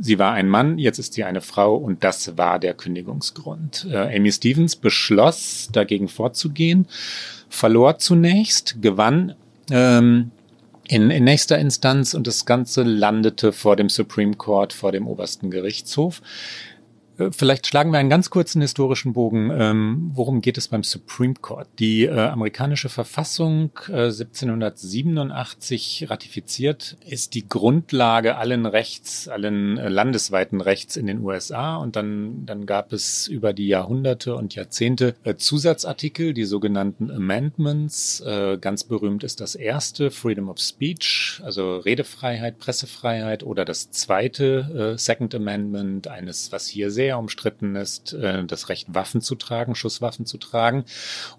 sie 0.00 0.18
war 0.18 0.32
ein 0.32 0.48
Mann, 0.48 0.78
jetzt 0.78 0.98
ist 0.98 1.14
sie 1.14 1.24
eine 1.24 1.40
Frau 1.40 1.76
und 1.76 2.04
das 2.04 2.36
war 2.36 2.58
der 2.58 2.74
Kündigungsgrund. 2.74 3.86
Äh, 3.90 4.16
Amy 4.16 4.32
Stevens 4.32 4.76
beschloss, 4.76 5.68
dagegen 5.72 6.08
vorzugehen, 6.08 6.86
verlor 7.48 7.98
zunächst, 7.98 8.80
gewann 8.80 9.34
ähm, 9.70 10.30
in, 10.88 11.10
in 11.10 11.24
nächster 11.24 11.58
Instanz 11.58 12.14
und 12.14 12.26
das 12.26 12.44
Ganze 12.44 12.82
landete 12.82 13.52
vor 13.52 13.76
dem 13.76 13.88
Supreme 13.88 14.34
Court, 14.34 14.72
vor 14.72 14.92
dem 14.92 15.06
obersten 15.06 15.50
Gerichtshof. 15.50 16.20
Äh, 17.18 17.30
vielleicht 17.32 17.66
schlagen 17.66 17.90
wir 17.90 17.98
einen 17.98 18.10
ganz 18.10 18.30
kurzen 18.30 18.60
historischen 18.60 19.12
Bogen. 19.12 19.50
Ähm, 19.52 20.10
worum 20.14 20.40
geht 20.40 20.58
es 20.58 20.68
beim 20.68 20.84
Supreme 20.84 21.34
Court? 21.34 21.68
Die 21.78 22.04
äh, 22.04 22.18
amerikanische 22.18 22.88
Verfassung 22.88 23.70
äh, 23.88 24.04
1787 24.04 26.06
ratifiziert 26.08 26.96
ist 27.06 27.34
die 27.34 27.48
Grundlage 27.48 28.36
allen 28.36 28.66
Rechts, 28.66 29.28
allen 29.28 29.78
äh, 29.78 29.88
landesweiten 29.88 30.60
Rechts 30.60 30.96
in 30.96 31.06
den 31.06 31.20
USA. 31.20 31.76
Und 31.76 31.96
dann, 31.96 32.46
dann 32.46 32.66
gab 32.66 32.92
es 32.92 33.28
über 33.28 33.52
die 33.52 33.68
Jahrhunderte 33.68 34.34
und 34.34 34.54
Jahrzehnte 34.54 35.14
äh, 35.24 35.34
Zusatzartikel, 35.34 36.34
die 36.34 36.44
sogenannten 36.44 37.10
Amendments. 37.10 38.20
Äh, 38.20 38.58
ganz 38.58 38.84
berühmt 38.84 39.24
ist 39.24 39.40
das 39.40 39.54
erste, 39.54 40.10
Freedom 40.10 40.48
of 40.48 40.58
Speech, 40.58 41.40
also 41.44 41.76
Redefreiheit, 41.76 42.58
Pressefreiheit 42.58 43.42
oder 43.42 43.64
das 43.64 43.90
zweite, 43.90 44.94
Second 44.96 45.34
Amendment, 45.34 46.08
eines, 46.08 46.52
was 46.52 46.66
hier 46.66 46.90
sehr 46.90 47.01
sehr 47.02 47.18
umstritten 47.18 47.74
ist, 47.74 48.12
äh, 48.12 48.44
das 48.44 48.68
Recht, 48.68 48.94
Waffen 48.94 49.20
zu 49.20 49.34
tragen, 49.34 49.74
Schusswaffen 49.74 50.24
zu 50.24 50.38
tragen. 50.38 50.84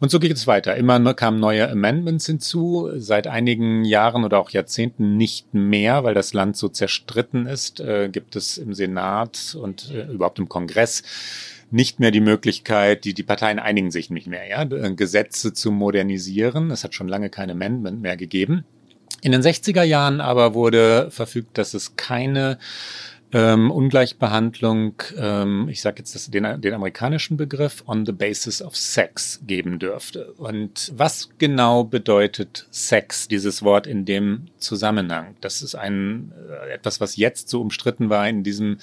Und 0.02 0.12
so 0.12 0.20
geht 0.20 0.34
es 0.34 0.46
weiter. 0.46 0.76
Immer 0.76 1.14
kamen 1.14 1.40
neue 1.40 1.70
Amendments 1.70 2.26
hinzu, 2.26 2.90
seit 2.98 3.28
einigen 3.28 3.86
Jahren 3.86 4.26
oder 4.26 4.40
auch 4.40 4.50
Jahrzehnten 4.50 5.16
nicht 5.16 5.54
mehr, 5.54 6.04
weil 6.04 6.14
das 6.14 6.34
Land 6.34 6.58
so 6.58 6.68
zerstritten 6.68 7.46
ist, 7.46 7.80
äh, 7.80 8.10
gibt 8.12 8.36
es 8.36 8.58
im 8.58 8.74
Senat 8.74 9.56
und 9.58 9.90
äh, 9.92 10.12
überhaupt 10.12 10.38
im 10.40 10.50
Kongress 10.50 11.04
nicht 11.72 12.02
mehr 12.02 12.12
die 12.12 12.20
Möglichkeit, 12.20 13.06
die, 13.06 13.14
die 13.14 13.24
Parteien 13.24 13.58
einigen 13.58 13.90
sich 13.90 14.10
nicht 14.10 14.28
mehr, 14.28 14.46
ja, 14.46 14.66
Gesetze 14.66 15.54
zu 15.54 15.72
modernisieren. 15.72 16.72
Es 16.72 16.84
hat 16.84 16.94
schon 16.94 17.08
lange 17.08 17.30
kein 17.30 17.50
Amendment 17.50 18.02
mehr 18.02 18.18
gegeben. 18.18 18.66
In 19.22 19.32
den 19.32 19.42
60er 19.42 19.84
Jahren 19.84 20.20
aber 20.20 20.54
wurde 20.54 21.10
verfügt, 21.10 21.58
dass 21.58 21.74
es 21.74 21.96
keine 21.96 22.60
ähm, 23.34 23.72
Ungleichbehandlung, 23.72 25.02
ähm, 25.18 25.68
ich 25.68 25.82
sage 25.82 26.00
jetzt 26.00 26.14
das, 26.14 26.30
den, 26.30 26.62
den 26.62 26.74
amerikanischen 26.74 27.36
Begriff, 27.36 27.84
on 27.88 28.06
the 28.06 28.12
basis 28.12 28.62
of 28.62 28.76
sex 28.76 29.42
geben 29.46 29.80
dürfte. 29.80 30.34
Und 30.34 30.94
was 30.96 31.30
genau 31.40 31.84
bedeutet 31.84 32.68
Sex, 32.70 33.28
dieses 33.28 33.64
Wort 33.64 33.88
in 33.88 34.06
dem 34.06 34.46
Zusammenhang? 34.60 35.36
Das 35.42 35.64
ist 35.64 35.74
ein 35.74 36.32
äh, 36.48 36.74
etwas, 36.74 37.02
was 37.02 37.16
jetzt 37.18 37.50
so 37.50 37.60
umstritten 37.60 38.10
war 38.10 38.30
in 38.30 38.44
diesem, 38.44 38.78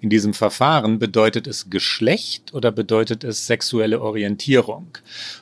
in 0.00 0.08
diesem 0.08 0.34
Verfahren. 0.34 1.00
Bedeutet 1.00 1.48
es 1.48 1.68
Geschlecht 1.68 2.54
oder 2.54 2.70
bedeutet 2.70 3.24
es 3.24 3.46
sexuelle 3.46 4.00
Orientierung? 4.00 4.98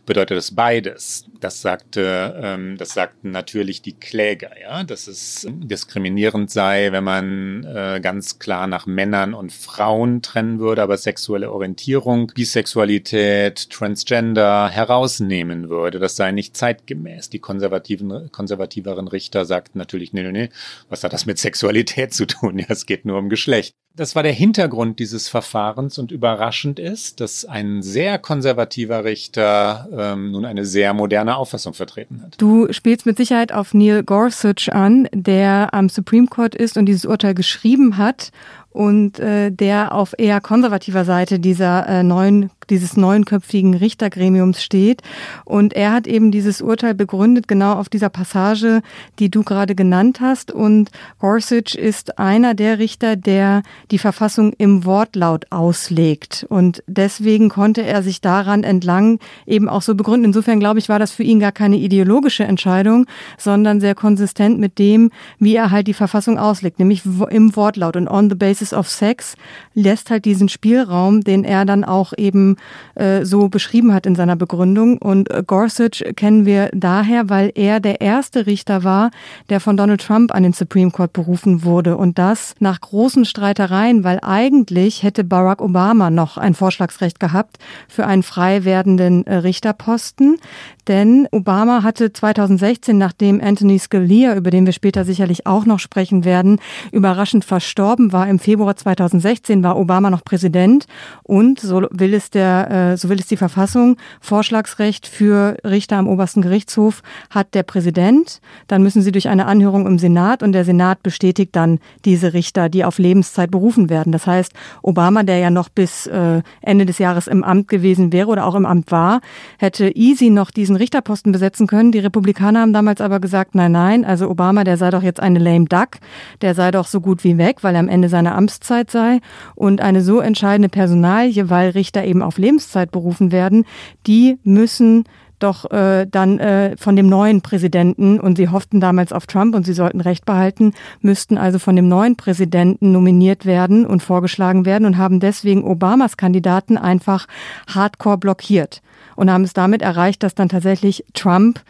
Bedeutet 0.07 0.39
es 0.39 0.55
beides? 0.55 1.27
Das 1.45 1.61
sagte, 1.61 2.41
ähm, 2.43 2.79
das 2.79 2.95
sagten 2.95 3.31
natürlich 3.31 3.83
die 3.83 3.93
Kläger, 3.93 4.59
ja, 4.59 4.83
dass 4.83 5.09
es 5.09 5.47
diskriminierend 5.47 6.51
sei, 6.51 6.91
wenn 6.91 7.05
man 7.05 7.65
äh, 7.65 8.01
ganz 8.03 8.39
klar 8.39 8.67
nach 8.67 8.87
Männern 8.87 9.35
und 9.35 9.53
Frauen 9.53 10.23
trennen 10.23 10.59
würde, 10.59 10.81
aber 10.81 10.97
sexuelle 10.97 11.53
Orientierung, 11.53 12.29
Bisexualität, 12.35 13.69
Transgender 13.69 14.71
herausnehmen 14.71 15.69
würde. 15.69 15.99
Das 15.99 16.17
sei 16.17 16.33
nicht 16.33 16.57
zeitgemäß. 16.57 17.29
Die 17.29 17.41
konservativen, 17.41 18.33
konservativeren 18.33 19.07
Richter 19.07 19.45
sagten 19.45 19.77
natürlich, 19.77 20.15
nee, 20.15 20.23
nee, 20.23 20.33
nee, 20.33 20.49
was 20.89 21.05
hat 21.05 21.13
das 21.13 21.27
mit 21.27 21.39
Sexualität 21.39 22.15
zu 22.15 22.27
tun? 22.27 22.59
Ja, 22.59 22.67
es 22.71 22.87
geht 22.87 23.05
nur 23.05 23.19
um 23.19 23.29
Geschlecht. 23.29 23.75
Das 23.97 24.17
war 24.17 24.25
der 24.25 24.33
Hintergrund 24.33 24.99
dieses 24.99 25.29
Verfahrens 25.29 25.99
und 25.99 26.11
überraschend 26.11 26.81
ist, 26.81 27.21
dass 27.21 27.45
ein 27.45 27.81
sehr 27.81 28.19
konservativer 28.19 29.05
Richter 29.05 29.89
ähm, 29.97 30.33
nun 30.33 30.45
eine 30.45 30.65
sehr 30.65 30.93
moderne 30.95 31.37
Auffassung 31.37 31.75
vertreten 31.75 32.21
hat. 32.23 32.35
Du 32.39 32.73
spielst 32.73 33.07
mit 33.07 33.17
Sicherheit 33.17 33.53
auf 33.53 33.73
Neil 33.73 34.03
Gorsuch 34.03 34.69
an, 34.73 35.09
der 35.13 35.73
am 35.73 35.89
Supreme 35.89 36.27
Court 36.27 36.57
ist 36.57 36.77
und 36.77 36.87
dieses 36.87 37.07
Urteil 37.07 37.35
geschrieben 37.35 37.97
hat 37.97 38.33
und 38.75 39.21
äh, 39.21 39.53
der 39.53 39.95
auf 39.95 40.15
eher 40.19 40.41
konservativer 40.41 41.05
Seite 41.05 41.39
dieser 41.39 41.89
äh, 41.89 42.03
neuen 42.03 42.51
dieses 42.71 42.97
neunköpfigen 42.97 43.75
Richtergremiums 43.75 44.63
steht. 44.63 45.03
Und 45.45 45.73
er 45.75 45.93
hat 45.93 46.07
eben 46.07 46.31
dieses 46.31 46.63
Urteil 46.63 46.95
begründet, 46.95 47.49
genau 47.49 47.75
auf 47.75 47.89
dieser 47.89 48.09
Passage, 48.09 48.83
die 49.19 49.31
du 49.31 49.43
gerade 49.43 49.75
genannt 49.75 50.21
hast. 50.21 50.53
Und 50.53 50.91
Gorsuch 51.19 51.75
ist 51.75 52.19
einer 52.19 52.55
der 52.55 52.79
Richter, 52.79 53.17
der 53.17 53.63
die 53.91 53.99
Verfassung 53.99 54.53
im 54.57 54.85
Wortlaut 54.85 55.47
auslegt. 55.51 56.47
Und 56.49 56.83
deswegen 56.87 57.49
konnte 57.49 57.83
er 57.83 58.03
sich 58.03 58.21
daran 58.21 58.65
entlang 58.65 59.19
eben 59.47 59.69
auch 59.69 59.83
so 59.83 59.95
begründen. 59.95 60.27
Insofern 60.27 60.61
glaube 60.61 60.79
ich, 60.79 60.89
war 60.89 60.99
das 60.99 61.13
für 61.13 61.23
ihn 61.23 61.41
gar 61.41 61.53
keine 61.53 61.77
ideologische 61.77 62.45
Entscheidung, 62.45 63.07
sondern 63.39 63.81
sehr 63.81 63.95
konsistent 63.95 64.59
mit 64.59 64.79
dem, 64.79 65.11
wie 65.39 65.57
er 65.57 65.71
halt 65.71 65.87
die 65.87 65.95
Verfassung 65.95 66.39
auslegt, 66.39 66.79
nämlich 66.79 67.03
im 67.31 67.57
Wortlaut. 67.57 67.97
Und 67.97 68.09
on 68.09 68.31
the 68.31 68.37
basis 68.37 68.64
Basis 68.65 68.73
of 68.73 68.89
Sex 68.89 69.37
lässt 69.75 70.11
halt 70.11 70.25
diesen 70.25 70.49
Spielraum, 70.49 71.23
den 71.23 71.45
er 71.45 71.65
dann 71.65 71.85
auch 71.85 72.13
eben 72.17 72.57
äh, 72.95 73.25
so 73.25 73.49
beschrieben 73.49 73.93
hat 73.93 74.07
in 74.07 74.15
seiner 74.15 74.37
Begründung. 74.37 74.99
Und 74.99 75.31
äh, 75.31 75.43
Gorsuch 75.47 76.03
kennen 76.17 76.47
wir 76.47 76.71
daher, 76.73 77.29
weil 77.29 77.53
er 77.55 77.81
der 77.81 78.01
erste 78.01 78.47
Richter 78.47 78.85
war, 78.85 79.11
der 79.51 79.61
von 79.61 79.77
Donald 79.77 80.01
Trump 80.01 80.33
an 80.33 80.45
den 80.45 80.53
Supreme 80.53 80.91
Court 80.91 81.13
berufen 81.13 81.65
wurde. 81.65 81.97
Und 81.97 82.19
das 82.19 82.55
nach 82.61 82.81
großen 82.81 83.25
Streitereien, 83.25 84.05
weil 84.05 84.21
eigentlich 84.23 85.03
hätte 85.03 85.25
Barack 85.25 85.61
Obama 85.61 86.11
noch 86.11 86.39
ein 86.39 86.55
Vorschlagsrecht 86.55 87.21
gehabt 87.21 87.59
für 87.89 88.07
einen 88.07 88.23
frei 88.23 88.65
werdenden 88.65 89.27
äh, 89.27 89.37
Richterposten. 89.37 90.39
Denn 90.87 91.27
Obama 91.33 91.83
hatte 91.83 92.13
2016, 92.13 92.97
nachdem 92.97 93.41
Anthony 93.41 93.79
Scalia, 93.79 94.37
über 94.37 94.51
den 94.51 94.67
wir 94.67 94.73
später 94.73 95.05
sicherlich 95.05 95.47
auch 95.47 95.65
noch 95.65 95.79
sprechen 95.79 96.25
werden, 96.25 96.61
überraschend 96.93 97.45
verstorben 97.45 98.13
war 98.13 98.29
im 98.29 98.39
Februar 98.39 98.54
Februar 98.55 98.77
2016 98.77 99.65
war 99.65 99.77
Obama 99.77 100.11
noch 100.11 100.23
Präsident 100.23 100.87
und 101.25 101.59
so 101.59 101.89
will 101.91 102.15
es 102.15 102.31
der, 102.31 102.93
äh, 102.93 102.97
so 102.97 103.09
will 103.09 103.19
es 103.19 103.27
die 103.27 103.37
Verfassung, 103.37 103.97
Vorschlagsrecht 104.21 105.09
für 105.09 105.57
Richter 105.65 105.97
am 105.97 106.07
obersten 106.07 106.41
Gerichtshof 106.41 107.03
hat 107.31 107.53
der 107.55 107.65
Präsident. 107.65 108.41
Dann 108.69 108.85
müssen 108.85 109.03
sie 109.03 109.11
durch 109.11 109.27
eine 109.27 109.47
Anhörung 109.47 109.89
im 109.89 109.99
Senat 109.99 110.45
und 110.45 110.53
der 110.53 110.65
Senat 110.65 111.03
bestätigt 111.03 111.57
dann 111.57 111.81
diese 112.05 112.33
Richter, 112.33 112.69
die 112.69 112.85
auf 112.85 112.99
Lebenszeit 112.99 113.51
berufen 113.51 113.91
werden. 113.91 114.13
Das 114.13 114.29
heißt, 114.29 114.53
Obama, 114.83 115.25
der 115.25 115.39
ja 115.39 115.51
noch 115.51 115.69
bis 115.69 116.07
äh, 116.07 116.43
Ende 116.63 116.87
des 116.87 116.99
Jahres 116.99 117.27
im 117.27 117.43
Amt 117.43 117.67
gewesen 117.67 118.13
wäre 118.13 118.29
oder 118.29 118.47
auch 118.47 118.55
im 118.55 118.67
Amt 118.67 118.93
war, 118.93 119.21
hätte 119.59 119.91
easy 119.97 120.31
noch 120.31 120.53
diesen 120.53 120.77
Richterposten 120.77 121.33
besetzen 121.33 121.67
können. 121.67 121.91
Die 121.91 121.99
Republikaner 121.99 122.61
haben 122.61 122.73
damals 122.73 123.01
aber 123.01 123.19
gesagt, 123.19 123.57
nein, 123.57 123.73
nein, 123.73 124.05
also 124.05 124.31
Obama, 124.31 124.63
der 124.63 124.77
sei 124.77 124.91
doch 124.91 125.03
jetzt 125.03 125.19
eine 125.19 125.41
lame 125.41 125.65
duck, 125.65 125.99
der 126.41 126.55
sei 126.55 126.71
doch 126.71 126.87
so 126.87 127.01
gut 127.01 127.25
wie 127.25 127.37
weg, 127.37 127.59
weil 127.63 127.75
er 127.75 127.81
am 127.81 127.89
Ende 127.89 128.09
seiner 128.09 128.37
Amtszeit 128.37 128.44
sei 128.49 129.21
und 129.55 129.81
eine 129.81 130.03
so 130.03 130.21
entscheidende 130.21 130.69
Personalie, 130.69 131.51
weil 131.51 131.71
Richter 131.71 132.05
eben 132.05 132.23
auf 132.23 132.39
Lebenszeit 132.39 132.91
berufen 132.91 133.33
werden, 133.33 133.65
die 134.07 134.39
müssen 134.45 135.05
doch 135.39 135.71
äh, 135.71 136.07
dann 136.11 136.39
äh, 136.39 136.77
von 136.77 136.97
dem 136.97 137.09
neuen 137.09 137.43
Präsidenten, 137.43 138.19
und 138.19 138.37
sie 138.37 138.49
hofften 138.49 138.81
damals 138.81 139.13
auf 139.13 139.27
Trump 139.27 139.55
und 139.55 139.67
sie 139.67 139.73
sollten 139.73 140.01
Recht 140.01 140.25
behalten, 140.25 140.73
müssten 141.01 141.37
also 141.39 141.59
von 141.59 141.77
dem 141.77 141.89
neuen 141.89 142.17
Präsidenten 142.17 142.93
nominiert 142.93 143.45
werden 143.45 143.85
und 143.87 144.03
vorgeschlagen 144.03 144.65
werden 144.65 144.87
und 144.87 144.97
haben 144.97 145.21
deswegen 145.21 145.65
Obamas 145.65 146.17
Kandidaten 146.17 146.79
einfach 146.79 147.27
hardcore 147.69 148.19
blockiert 148.19 148.81
und 149.17 149.31
haben 149.31 149.45
es 149.45 149.53
damit 149.53 149.83
erreicht, 149.83 150.23
dass 150.23 150.35
dann 150.35 150.49
tatsächlich 150.49 151.05
Trump 151.13 151.61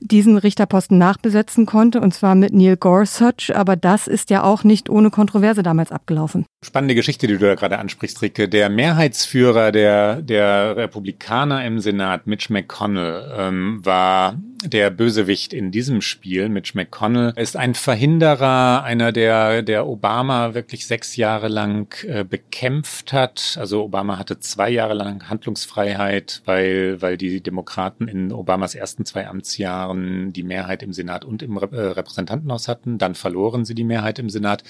diesen 0.00 0.36
Richterposten 0.38 0.98
nachbesetzen 0.98 1.66
konnte, 1.66 2.00
und 2.00 2.14
zwar 2.14 2.34
mit 2.34 2.52
Neil 2.52 2.76
Gorsuch. 2.76 3.54
Aber 3.54 3.76
das 3.76 4.06
ist 4.06 4.30
ja 4.30 4.42
auch 4.42 4.64
nicht 4.64 4.90
ohne 4.90 5.10
Kontroverse 5.10 5.62
damals 5.62 5.92
abgelaufen. 5.92 6.46
Spannende 6.64 6.94
Geschichte, 6.94 7.26
die 7.26 7.34
du 7.34 7.40
da 7.40 7.54
gerade 7.54 7.78
ansprichst, 7.78 8.22
Ricke. 8.22 8.48
Der 8.48 8.70
Mehrheitsführer 8.70 9.72
der, 9.72 10.22
der 10.22 10.76
Republikaner 10.76 11.64
im 11.64 11.78
Senat, 11.80 12.26
Mitch 12.26 12.52
McConnell, 12.52 13.32
ähm, 13.36 13.80
war 13.84 14.36
der 14.64 14.90
Bösewicht 14.90 15.52
in 15.52 15.70
diesem 15.70 16.00
Spiel, 16.00 16.48
Mitch 16.48 16.72
McConnell, 16.74 17.32
ist 17.36 17.56
ein 17.56 17.74
Verhinderer, 17.74 18.82
einer, 18.82 19.12
der, 19.12 19.62
der 19.62 19.86
Obama 19.86 20.54
wirklich 20.54 20.86
sechs 20.86 21.16
Jahre 21.16 21.48
lang 21.48 21.94
äh, 22.06 22.24
bekämpft 22.24 23.12
hat. 23.12 23.56
Also 23.60 23.84
Obama 23.84 24.18
hatte 24.18 24.40
zwei 24.40 24.70
Jahre 24.70 24.94
lang 24.94 25.28
Handlungsfreiheit, 25.28 26.42
weil, 26.46 27.00
weil 27.02 27.16
die 27.16 27.42
Demokraten 27.42 28.08
in 28.08 28.32
Obamas 28.32 28.74
ersten 28.74 29.04
zwei 29.04 29.26
Amtsjahren 29.28 29.93
die 29.94 30.42
Mehrheit 30.42 30.82
im 30.82 30.92
Senat 30.92 31.24
und 31.24 31.42
im 31.42 31.56
äh, 31.56 31.60
Repräsentantenhaus 31.60 32.68
hatten. 32.68 32.98
Dann 32.98 33.14
verloren 33.14 33.64
sie 33.64 33.74
die 33.74 33.84
Mehrheit 33.84 34.18
im 34.18 34.30
Senat. 34.30 34.64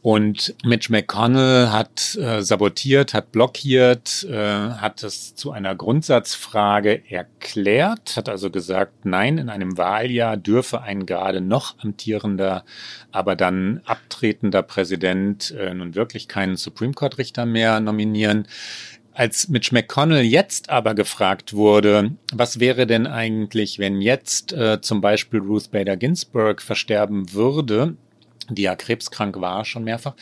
Und 0.00 0.54
Mitch 0.64 0.92
McConnell 0.92 1.70
hat 1.70 2.16
äh, 2.16 2.40
sabotiert, 2.40 3.14
hat 3.14 3.32
blockiert, 3.32 4.24
äh, 4.30 4.36
hat 4.36 5.02
es 5.02 5.34
zu 5.34 5.50
einer 5.50 5.74
Grundsatzfrage 5.74 7.02
erklärt, 7.10 8.16
hat 8.16 8.28
also 8.28 8.48
gesagt, 8.50 9.04
nein, 9.04 9.38
in 9.38 9.48
einem 9.48 9.76
Wahljahr 9.76 10.36
dürfe 10.36 10.82
ein 10.82 11.04
gerade 11.04 11.40
noch 11.40 11.80
amtierender, 11.80 12.64
aber 13.10 13.34
dann 13.34 13.80
abtretender 13.86 14.62
Präsident 14.62 15.50
äh, 15.50 15.74
nun 15.74 15.96
wirklich 15.96 16.28
keinen 16.28 16.56
Supreme 16.56 16.94
Court 16.94 17.18
Richter 17.18 17.44
mehr 17.44 17.80
nominieren. 17.80 18.46
Als 19.18 19.48
Mitch 19.48 19.72
McConnell 19.72 20.22
jetzt 20.22 20.70
aber 20.70 20.94
gefragt 20.94 21.52
wurde, 21.52 22.12
was 22.32 22.60
wäre 22.60 22.86
denn 22.86 23.08
eigentlich, 23.08 23.80
wenn 23.80 24.00
jetzt 24.00 24.52
äh, 24.52 24.80
zum 24.80 25.00
Beispiel 25.00 25.40
Ruth 25.40 25.72
Bader 25.72 25.96
Ginsburg 25.96 26.62
versterben 26.62 27.32
würde, 27.32 27.96
die 28.48 28.62
ja 28.62 28.76
krebskrank 28.76 29.40
war 29.40 29.64
schon 29.64 29.82
mehrfach, 29.82 30.14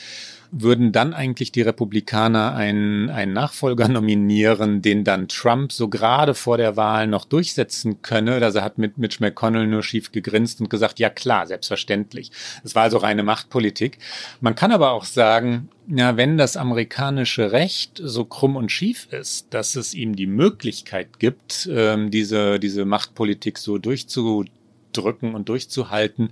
würden 0.63 0.93
dann 0.93 1.15
eigentlich 1.15 1.53
die 1.53 1.63
Republikaner 1.63 2.55
einen, 2.55 3.11
einen 3.11 3.33
Nachfolger 3.33 3.89
nominieren, 3.97 4.83
den 4.83 5.05
dann 5.05 5.29
Trump 5.29 5.73
so 5.73 5.89
gerade 5.89 6.35
vor 6.35 6.57
der 6.57 6.77
Wahl 6.77 7.07
noch 7.07 7.25
durchsetzen 7.25 8.03
könne. 8.03 8.35
Also 8.43 8.63
hat 8.63 8.79
mit 8.79 8.99
Mitch 8.99 9.19
McConnell 9.21 9.67
nur 9.67 9.83
schief 9.83 10.13
gegrinst 10.13 10.61
und 10.61 10.71
gesagt, 10.71 10.99
ja 10.99 11.11
klar, 11.11 11.47
selbstverständlich. 11.47 12.31
Es 12.65 12.75
war 12.75 12.85
also 12.85 12.99
reine 12.99 13.23
Machtpolitik. 13.23 13.99
Man 14.41 14.55
kann 14.55 14.73
aber 14.73 14.93
auch 14.93 15.05
sagen, 15.05 15.69
ja, 15.89 16.17
wenn 16.17 16.37
das 16.37 16.57
amerikanische 16.57 17.53
Recht 17.53 18.01
so 18.03 18.25
krumm 18.25 18.57
und 18.57 18.73
schief 18.73 19.07
ist, 19.13 19.55
dass 19.55 19.77
es 19.77 19.95
ihm 19.95 20.17
die 20.17 20.27
Möglichkeit 20.27 21.19
gibt, 21.19 21.69
ähm, 21.71 22.11
diese, 22.11 22.59
diese 22.59 22.85
Machtpolitik 22.85 23.59
so 23.59 23.79
durchzu 23.79 24.45
durchzudrücken 24.97 25.35
und 25.35 25.49
durchzuhalten, 25.49 26.31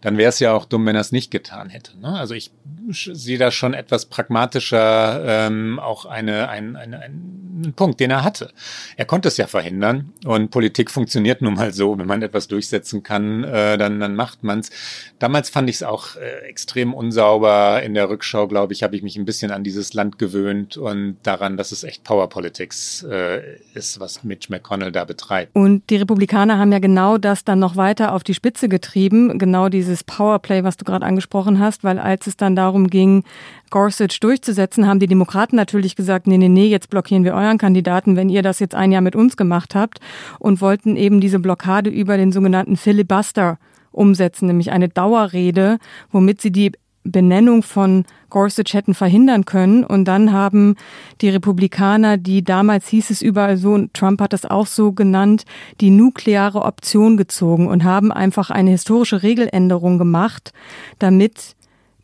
dann 0.00 0.16
wäre 0.16 0.28
es 0.28 0.38
ja 0.38 0.52
auch 0.52 0.64
dumm, 0.64 0.86
wenn 0.86 0.94
er 0.94 1.00
es 1.00 1.12
nicht 1.12 1.30
getan 1.30 1.68
hätte. 1.68 1.98
Ne? 1.98 2.08
Also 2.08 2.34
ich 2.34 2.50
sehe 2.90 3.38
da 3.38 3.50
schon 3.50 3.74
etwas 3.74 4.06
pragmatischer 4.06 5.22
ähm, 5.26 5.78
auch 5.78 6.04
eine, 6.04 6.48
ein, 6.48 6.76
ein, 6.76 6.94
einen 6.94 7.72
Punkt, 7.74 8.00
den 8.00 8.10
er 8.10 8.24
hatte. 8.24 8.52
Er 8.96 9.04
konnte 9.04 9.28
es 9.28 9.36
ja 9.36 9.46
verhindern 9.46 10.12
und 10.24 10.50
Politik 10.50 10.90
funktioniert 10.90 11.42
nun 11.42 11.54
mal 11.54 11.72
so, 11.72 11.98
wenn 11.98 12.06
man 12.06 12.22
etwas 12.22 12.48
durchsetzen 12.48 13.02
kann, 13.02 13.44
äh, 13.44 13.78
dann, 13.78 14.00
dann 14.00 14.14
macht 14.14 14.44
man 14.44 14.60
es. 14.60 14.70
Damals 15.18 15.50
fand 15.50 15.70
ich 15.70 15.76
es 15.76 15.82
auch 15.82 16.16
äh, 16.16 16.46
extrem 16.48 16.94
unsauber. 16.94 17.82
In 17.82 17.94
der 17.94 18.08
Rückschau, 18.08 18.48
glaube 18.48 18.72
ich, 18.72 18.82
habe 18.82 18.96
ich 18.96 19.02
mich 19.02 19.16
ein 19.16 19.24
bisschen 19.24 19.50
an 19.50 19.64
dieses 19.64 19.94
Land 19.94 20.18
gewöhnt 20.18 20.76
und 20.76 21.16
daran, 21.22 21.56
dass 21.56 21.72
es 21.72 21.84
echt 21.84 22.04
Power 22.04 22.28
Politics 22.28 23.02
äh, 23.04 23.58
ist, 23.74 24.00
was 24.00 24.24
Mitch 24.24 24.48
McConnell 24.50 24.92
da 24.92 25.04
betreibt. 25.04 25.54
Und 25.54 25.88
die 25.90 25.96
Republikaner 25.96 26.58
haben 26.58 26.72
ja 26.72 26.78
genau 26.78 27.18
das 27.18 27.44
dann 27.44 27.58
noch 27.58 27.76
weiter 27.76 28.03
auf 28.12 28.24
die 28.24 28.34
Spitze 28.34 28.68
getrieben, 28.68 29.38
genau 29.38 29.68
dieses 29.68 30.04
Powerplay, 30.04 30.64
was 30.64 30.76
du 30.76 30.84
gerade 30.84 31.06
angesprochen 31.06 31.58
hast, 31.58 31.84
weil 31.84 31.98
als 31.98 32.26
es 32.26 32.36
dann 32.36 32.56
darum 32.56 32.88
ging, 32.88 33.24
Gorsuch 33.70 34.18
durchzusetzen, 34.20 34.86
haben 34.86 35.00
die 35.00 35.06
Demokraten 35.06 35.56
natürlich 35.56 35.96
gesagt, 35.96 36.26
nee, 36.26 36.38
nee, 36.38 36.48
nee, 36.48 36.66
jetzt 36.66 36.90
blockieren 36.90 37.24
wir 37.24 37.34
euren 37.34 37.58
Kandidaten, 37.58 38.16
wenn 38.16 38.28
ihr 38.28 38.42
das 38.42 38.58
jetzt 38.58 38.74
ein 38.74 38.92
Jahr 38.92 39.02
mit 39.02 39.16
uns 39.16 39.36
gemacht 39.36 39.74
habt 39.74 40.00
und 40.38 40.60
wollten 40.60 40.96
eben 40.96 41.20
diese 41.20 41.38
Blockade 41.38 41.90
über 41.90 42.16
den 42.16 42.32
sogenannten 42.32 42.76
Filibuster 42.76 43.58
umsetzen, 43.90 44.46
nämlich 44.46 44.70
eine 44.72 44.88
Dauerrede, 44.88 45.78
womit 46.10 46.40
sie 46.40 46.52
die 46.52 46.72
Benennung 47.04 47.62
von 47.62 48.04
Gorsuch 48.30 48.72
hätten 48.72 48.94
verhindern 48.94 49.44
können. 49.44 49.84
Und 49.84 50.06
dann 50.06 50.32
haben 50.32 50.76
die 51.20 51.28
Republikaner, 51.28 52.16
die 52.16 52.42
damals 52.42 52.88
hieß 52.88 53.10
es 53.10 53.22
überall 53.22 53.56
so, 53.56 53.74
und 53.74 53.94
Trump 53.94 54.20
hat 54.20 54.32
das 54.32 54.46
auch 54.46 54.66
so 54.66 54.92
genannt, 54.92 55.44
die 55.80 55.90
nukleare 55.90 56.62
Option 56.62 57.16
gezogen 57.16 57.68
und 57.68 57.84
haben 57.84 58.10
einfach 58.10 58.50
eine 58.50 58.70
historische 58.70 59.22
Regeländerung 59.22 59.98
gemacht, 59.98 60.52
damit 60.98 61.54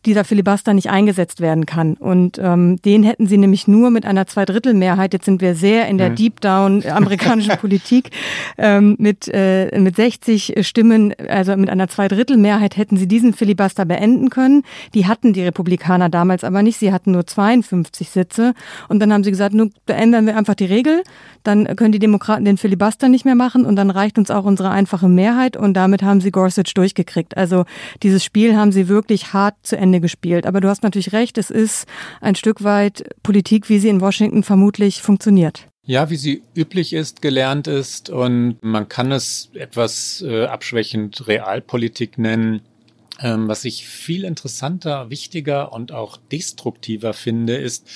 dieser 0.05 0.23
Filibuster 0.23 0.73
nicht 0.73 0.89
eingesetzt 0.89 1.41
werden 1.41 1.65
kann. 1.65 1.93
Und 1.93 2.39
ähm, 2.41 2.81
den 2.81 3.03
hätten 3.03 3.27
sie 3.27 3.37
nämlich 3.37 3.67
nur 3.67 3.91
mit 3.91 4.05
einer 4.05 4.25
Zweidrittelmehrheit, 4.25 5.13
jetzt 5.13 5.25
sind 5.25 5.41
wir 5.41 5.55
sehr 5.55 5.87
in 5.87 5.97
der 5.97 6.11
mhm. 6.11 6.15
Deep 6.15 6.41
Down 6.41 6.83
amerikanischen 6.85 7.57
Politik, 7.59 8.09
ähm, 8.57 8.95
mit, 8.97 9.27
äh, 9.33 9.77
mit 9.79 9.95
60 9.95 10.55
Stimmen, 10.61 11.13
also 11.27 11.55
mit 11.55 11.69
einer 11.69 11.87
Zweidrittelmehrheit 11.87 12.77
hätten 12.77 12.97
sie 12.97 13.07
diesen 13.07 13.33
Filibuster 13.33 13.85
beenden 13.85 14.29
können. 14.29 14.63
Die 14.93 15.05
hatten 15.05 15.33
die 15.33 15.43
Republikaner 15.43 16.09
damals 16.09 16.43
aber 16.43 16.63
nicht, 16.63 16.77
sie 16.79 16.91
hatten 16.91 17.11
nur 17.11 17.27
52 17.27 18.09
Sitze. 18.09 18.53
Und 18.89 18.99
dann 18.99 19.13
haben 19.13 19.23
sie 19.23 19.31
gesagt, 19.31 19.53
nun 19.53 19.71
ändern 19.85 20.25
wir 20.25 20.35
einfach 20.35 20.55
die 20.55 20.65
Regel, 20.65 21.03
dann 21.43 21.75
können 21.75 21.91
die 21.91 21.99
Demokraten 21.99 22.45
den 22.45 22.57
Filibuster 22.57 23.09
nicht 23.09 23.25
mehr 23.25 23.35
machen 23.35 23.65
und 23.65 23.75
dann 23.75 23.89
reicht 23.89 24.17
uns 24.17 24.31
auch 24.31 24.45
unsere 24.45 24.69
einfache 24.69 25.07
Mehrheit 25.07 25.57
und 25.57 25.73
damit 25.73 26.03
haben 26.03 26.21
sie 26.21 26.31
Gorsuch 26.31 26.73
durchgekriegt. 26.73 27.37
Also 27.37 27.65
dieses 28.03 28.23
Spiel 28.23 28.55
haben 28.55 28.71
sie 28.71 28.87
wirklich 28.87 29.33
hart 29.33 29.55
zu 29.63 29.77
Ende 29.77 29.90
Ende 29.91 29.99
gespielt. 29.99 30.45
Aber 30.45 30.61
du 30.61 30.69
hast 30.69 30.83
natürlich 30.83 31.11
recht, 31.11 31.37
es 31.37 31.49
ist 31.49 31.85
ein 32.21 32.35
Stück 32.35 32.63
weit 32.63 33.03
Politik, 33.23 33.67
wie 33.67 33.79
sie 33.79 33.89
in 33.89 33.99
Washington 33.99 34.43
vermutlich 34.43 35.01
funktioniert. 35.01 35.67
Ja, 35.83 36.09
wie 36.09 36.15
sie 36.15 36.43
üblich 36.55 36.93
ist, 36.93 37.21
gelernt 37.21 37.67
ist 37.67 38.09
und 38.09 38.57
man 38.61 38.87
kann 38.87 39.11
es 39.11 39.49
etwas 39.53 40.23
äh, 40.25 40.45
abschwächend 40.45 41.27
Realpolitik 41.27 42.17
nennen. 42.17 42.61
Ähm, 43.19 43.49
was 43.49 43.65
ich 43.65 43.85
viel 43.85 44.23
interessanter, 44.23 45.09
wichtiger 45.09 45.73
und 45.73 45.91
auch 45.91 46.17
destruktiver 46.31 47.13
finde, 47.13 47.57
ist, 47.57 47.89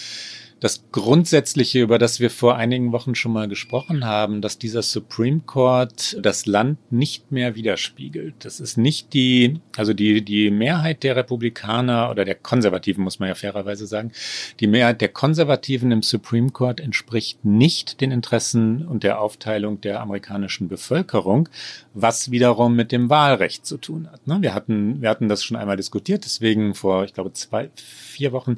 das 0.65 0.84
Grundsätzliche, 0.91 1.80
über 1.80 1.99
das 1.99 2.19
wir 2.19 2.32
vor 2.32 2.56
einigen 2.56 2.91
Wochen 2.91 3.13
schon 3.13 3.32
mal 3.32 3.47
gesprochen 3.47 4.04
haben, 4.04 4.41
dass 4.41 4.58
dieser 4.58 4.82
Supreme 4.82 5.41
Court 5.45 6.17
das 6.19 6.47
Land 6.47 6.80
nicht 6.91 7.32
mehr 7.32 7.54
widerspiegelt. 7.54 8.34
Das 8.39 8.60
ist 8.60 8.75
nicht 8.75 9.13
die, 9.13 9.60
also 9.78 9.93
die, 9.93 10.25
die 10.25 10.49
Mehrheit 10.49 11.04
der 11.04 11.17
Republikaner 11.17 12.10
oder 12.10 12.25
der 12.25 12.34
Konservativen, 12.34 13.04
muss 13.04 13.19
man 13.19 13.30
ja 13.30 13.36
fairerweise 13.36 13.86
sagen, 13.86 14.12
die 14.60 14.65
Mehrheit 14.65 15.01
der 15.01 15.10
Konservativen 15.10 15.91
im 15.91 16.01
Supreme 16.01 16.49
Court 16.49 16.80
entspricht 16.80 17.45
nicht 17.45 18.01
den 18.01 18.10
Interessen 18.10 18.88
und 18.88 19.04
der 19.04 19.21
Aufteilung 19.21 19.82
der 19.82 20.01
amerikanischen 20.01 20.67
Bevölkerung, 20.67 21.47
was 21.93 22.32
wiederum 22.32 22.75
mit 22.75 22.91
dem 22.91 23.12
Wahlrecht 23.12 23.67
zu 23.67 23.78
tun 23.78 24.10
hat. 24.12 24.25
Ne? 24.25 24.39
Wir 24.41 24.56
hatten, 24.56 24.99
wir 24.99 25.10
hatten 25.10 25.30
das 25.30 25.43
schon 25.43 25.58
einmal 25.58 25.78
diskutiert, 25.78 26.25
deswegen 26.25 26.73
vor, 26.73 27.04
ich 27.04 27.13
glaube, 27.13 27.34
zwei, 27.34 27.69
vier 27.75 28.32
Wochen 28.32 28.58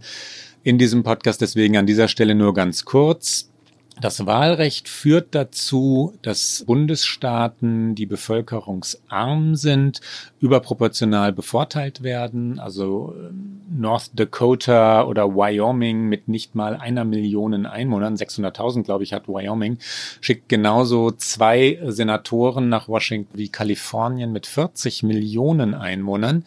in 0.68 0.78
diesem 0.78 1.02
Podcast. 1.02 1.40
Deswegen 1.40 1.78
an 1.78 1.86
dieser 1.86 2.10
Stelle 2.10 2.36
nur 2.36 2.54
ganz 2.54 2.84
kurz. 2.84 3.50
Das 4.02 4.26
Wahlrecht 4.26 4.90
führt 4.90 5.34
dazu, 5.34 6.14
dass 6.22 6.66
Bundesstaaten, 6.68 7.96
die 7.96 8.06
bevölkerungsarm 8.06 9.56
sind, 9.56 10.02
überproportional 10.40 11.32
bevorteilt 11.32 12.04
werden. 12.04 12.60
Also 12.60 13.16
ähm, 13.18 13.62
North 13.72 14.12
Dakota 14.14 15.06
oder 15.06 15.34
Wyoming 15.36 16.04
mit 16.04 16.28
nicht 16.28 16.54
mal 16.54 16.76
einer 16.76 17.06
Million 17.06 17.66
Einwohnern, 17.66 18.16
600.000 18.16 18.84
glaube 18.84 19.06
ich 19.06 19.14
hat 19.14 19.28
Wyoming, 19.28 19.78
schickt 20.22 20.48
genauso 20.50 21.12
zwei 21.12 21.80
Senatoren 21.88 22.70
nach 22.70 22.88
Washington 22.88 23.38
wie 23.38 23.50
Kalifornien 23.50 24.32
mit 24.32 24.46
40 24.46 25.02
Millionen 25.04 25.74
Einwohnern. 25.74 26.44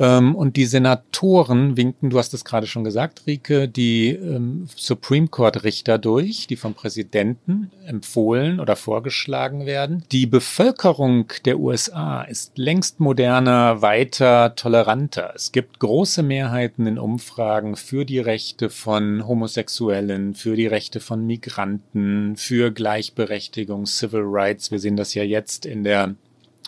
Ähm, 0.00 0.34
und 0.34 0.56
die 0.56 0.64
Senatoren 0.64 1.76
winken, 1.76 2.08
du 2.08 2.18
hast 2.18 2.32
es 2.32 2.46
gerade 2.46 2.66
schon 2.66 2.84
gesagt, 2.84 3.26
Rike, 3.26 3.68
die 3.68 4.08
ähm, 4.08 4.66
Supreme 4.74 5.28
Court 5.28 5.62
Richter 5.62 5.98
durch, 5.98 6.46
die 6.46 6.56
vom 6.56 6.72
Präsidenten 6.72 7.70
empfohlen 7.84 8.60
oder 8.60 8.76
vorgeschlagen 8.76 9.66
werden. 9.66 10.02
Die 10.10 10.26
Bevölkerung 10.26 11.30
der 11.44 11.60
USA 11.60 12.22
ist 12.22 12.56
längst 12.56 12.98
moderner, 12.98 13.82
weiter, 13.82 14.54
toleranter. 14.56 15.32
Es 15.34 15.52
gibt 15.52 15.78
große 15.78 16.22
Mehrheiten 16.22 16.86
in 16.86 16.98
Umfragen 16.98 17.76
für 17.76 18.06
die 18.06 18.20
Rechte 18.20 18.70
von 18.70 19.28
Homosexuellen, 19.28 20.34
für 20.34 20.56
die 20.56 20.66
Rechte 20.66 21.00
von 21.00 21.26
Migranten, 21.26 22.36
für 22.36 22.70
Gleichberechtigung, 22.70 23.84
Civil 23.84 24.22
Rights. 24.24 24.70
Wir 24.70 24.78
sehen 24.78 24.96
das 24.96 25.12
ja 25.12 25.24
jetzt 25.24 25.66
in 25.66 25.84
der 25.84 26.14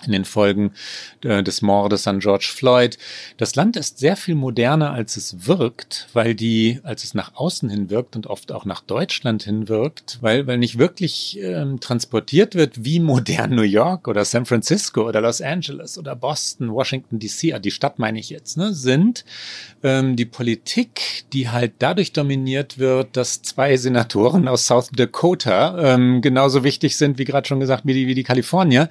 in 0.07 0.12
den 0.12 0.25
Folgen 0.25 0.73
äh, 1.23 1.43
des 1.43 1.62
Mordes 1.62 2.07
an 2.07 2.21
George 2.21 2.51
Floyd. 2.55 2.99
Das 3.37 3.55
Land 3.55 3.77
ist 3.77 3.99
sehr 3.99 4.17
viel 4.17 4.35
moderner, 4.35 4.93
als 4.93 5.17
es 5.17 5.47
wirkt, 5.47 6.09
weil 6.12 6.35
die, 6.35 6.81
als 6.83 7.05
es 7.05 7.15
nach 7.15 7.35
außen 7.35 7.69
hin 7.69 7.91
wirkt 7.91 8.17
und 8.17 8.27
oft 8.27 8.53
auch 8.53 8.65
nach 8.65 8.81
Deutschland 8.81 9.43
hin 9.45 9.69
wirkt, 9.69 10.19
weil, 10.21 10.47
weil 10.47 10.59
nicht 10.59 10.79
wirklich 10.79 11.38
ähm, 11.41 11.81
transportiert 11.81 12.55
wird, 12.55 12.85
wie 12.85 13.01
modern 13.01 13.55
New 13.55 13.62
York 13.62 14.09
oder 14.09 14.25
San 14.25 14.47
Francisco 14.47 15.09
oder 15.09 15.21
Los 15.21 15.41
Angeles 15.41 15.99
oder 15.99 16.17
Boston, 16.17 16.73
Washington 16.73 17.19
DC, 17.19 17.55
ah, 17.55 17.59
die 17.59 17.71
Stadt 17.71 17.99
meine 17.99 18.19
ich 18.19 18.31
jetzt, 18.31 18.57
ne, 18.57 18.73
sind 18.73 19.25
ähm, 19.83 20.17
die 20.17 20.25
Politik, 20.25 21.25
die 21.33 21.49
halt 21.49 21.75
dadurch 21.79 22.12
dominiert 22.12 22.79
wird, 22.79 23.17
dass 23.17 23.43
zwei 23.43 23.77
Senatoren 23.77 24.49
aus 24.49 24.67
South 24.67 24.91
Dakota 24.93 25.95
ähm, 25.95 26.21
genauso 26.23 26.65
wichtig 26.65 26.97
sind, 26.97 27.19
wie 27.19 27.25
gerade 27.25 27.47
schon 27.47 27.61
gesagt, 27.61 27.87
wie 27.87 27.95
die, 27.95 28.07
wie 28.07 28.15
die 28.15 28.23
Kalifornier 28.23 28.88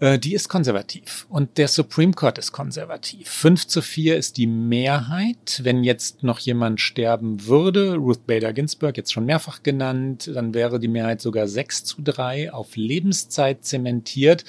äh, 0.00 0.18
die 0.18 0.34
ist 0.34 0.48
konservativ 0.48 1.26
und 1.28 1.58
der 1.58 1.68
Supreme 1.68 2.12
Court 2.12 2.38
ist 2.38 2.52
konservativ. 2.52 3.28
5 3.28 3.66
zu 3.66 3.82
4 3.82 4.16
ist 4.16 4.36
die 4.36 4.46
Mehrheit. 4.46 5.60
Wenn 5.64 5.82
jetzt 5.82 6.22
noch 6.22 6.38
jemand 6.38 6.80
sterben 6.80 7.46
würde, 7.46 7.96
Ruth 7.96 8.26
Bader 8.26 8.52
Ginsburg, 8.52 8.96
jetzt 8.96 9.12
schon 9.12 9.26
mehrfach 9.26 9.62
genannt, 9.62 10.30
dann 10.32 10.54
wäre 10.54 10.78
die 10.78 10.88
Mehrheit 10.88 11.20
sogar 11.20 11.48
6 11.48 11.84
zu 11.84 12.02
3 12.02 12.52
auf 12.52 12.76
Lebenszeit 12.76 13.64
zementiert. 13.64 14.44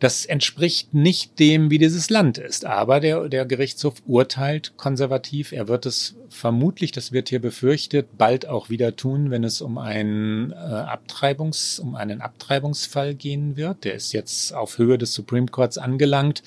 Das 0.00 0.24
entspricht 0.24 0.94
nicht 0.94 1.38
dem, 1.38 1.70
wie 1.70 1.76
dieses 1.76 2.08
Land 2.08 2.38
ist. 2.38 2.64
Aber 2.64 3.00
der, 3.00 3.28
der 3.28 3.44
Gerichtshof 3.44 3.96
urteilt 4.06 4.72
konservativ. 4.78 5.52
Er 5.52 5.68
wird 5.68 5.84
es 5.84 6.16
vermutlich, 6.30 6.90
das 6.90 7.12
wird 7.12 7.28
hier 7.28 7.40
befürchtet, 7.40 8.16
bald 8.16 8.46
auch 8.46 8.70
wieder 8.70 8.96
tun, 8.96 9.30
wenn 9.30 9.44
es 9.44 9.60
um 9.60 9.76
einen, 9.76 10.52
äh, 10.52 10.54
Abtreibungs, 10.54 11.78
um 11.80 11.96
einen 11.96 12.22
Abtreibungsfall 12.22 13.14
gehen 13.14 13.56
wird. 13.56 13.84
Der 13.84 13.94
ist 13.94 14.12
jetzt 14.12 14.54
auf 14.54 14.78
Höhe 14.78 14.96
des 14.96 15.12
Supreme 15.12 15.48
Courts 15.48 15.76
angelangt. 15.76 16.42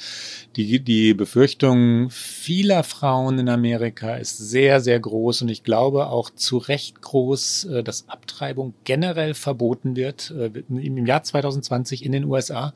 Die, 0.56 0.80
die 0.80 1.14
Befürchtung 1.14 2.10
vieler 2.10 2.84
Frauen 2.84 3.38
in 3.38 3.50
Amerika 3.50 4.16
ist 4.16 4.38
sehr, 4.38 4.82
sehr 4.82 5.00
groß 5.00 5.44
und 5.44 5.50
ich 5.50 5.64
glaube 5.64 6.08
auch 6.08 6.32
zu 6.32 6.58
Recht 6.58 7.02
groß, 7.02 7.66
äh, 7.66 7.84
dass 7.84 8.10
Abtreibung 8.10 8.74
generell 8.84 9.36
verboten 9.36 9.96
wird 9.96 10.32
äh, 10.32 10.50
im 10.70 11.06
Jahr 11.06 11.24
2020 11.24 12.04
in 12.04 12.14
den 12.14 12.26
USA. 12.26 12.74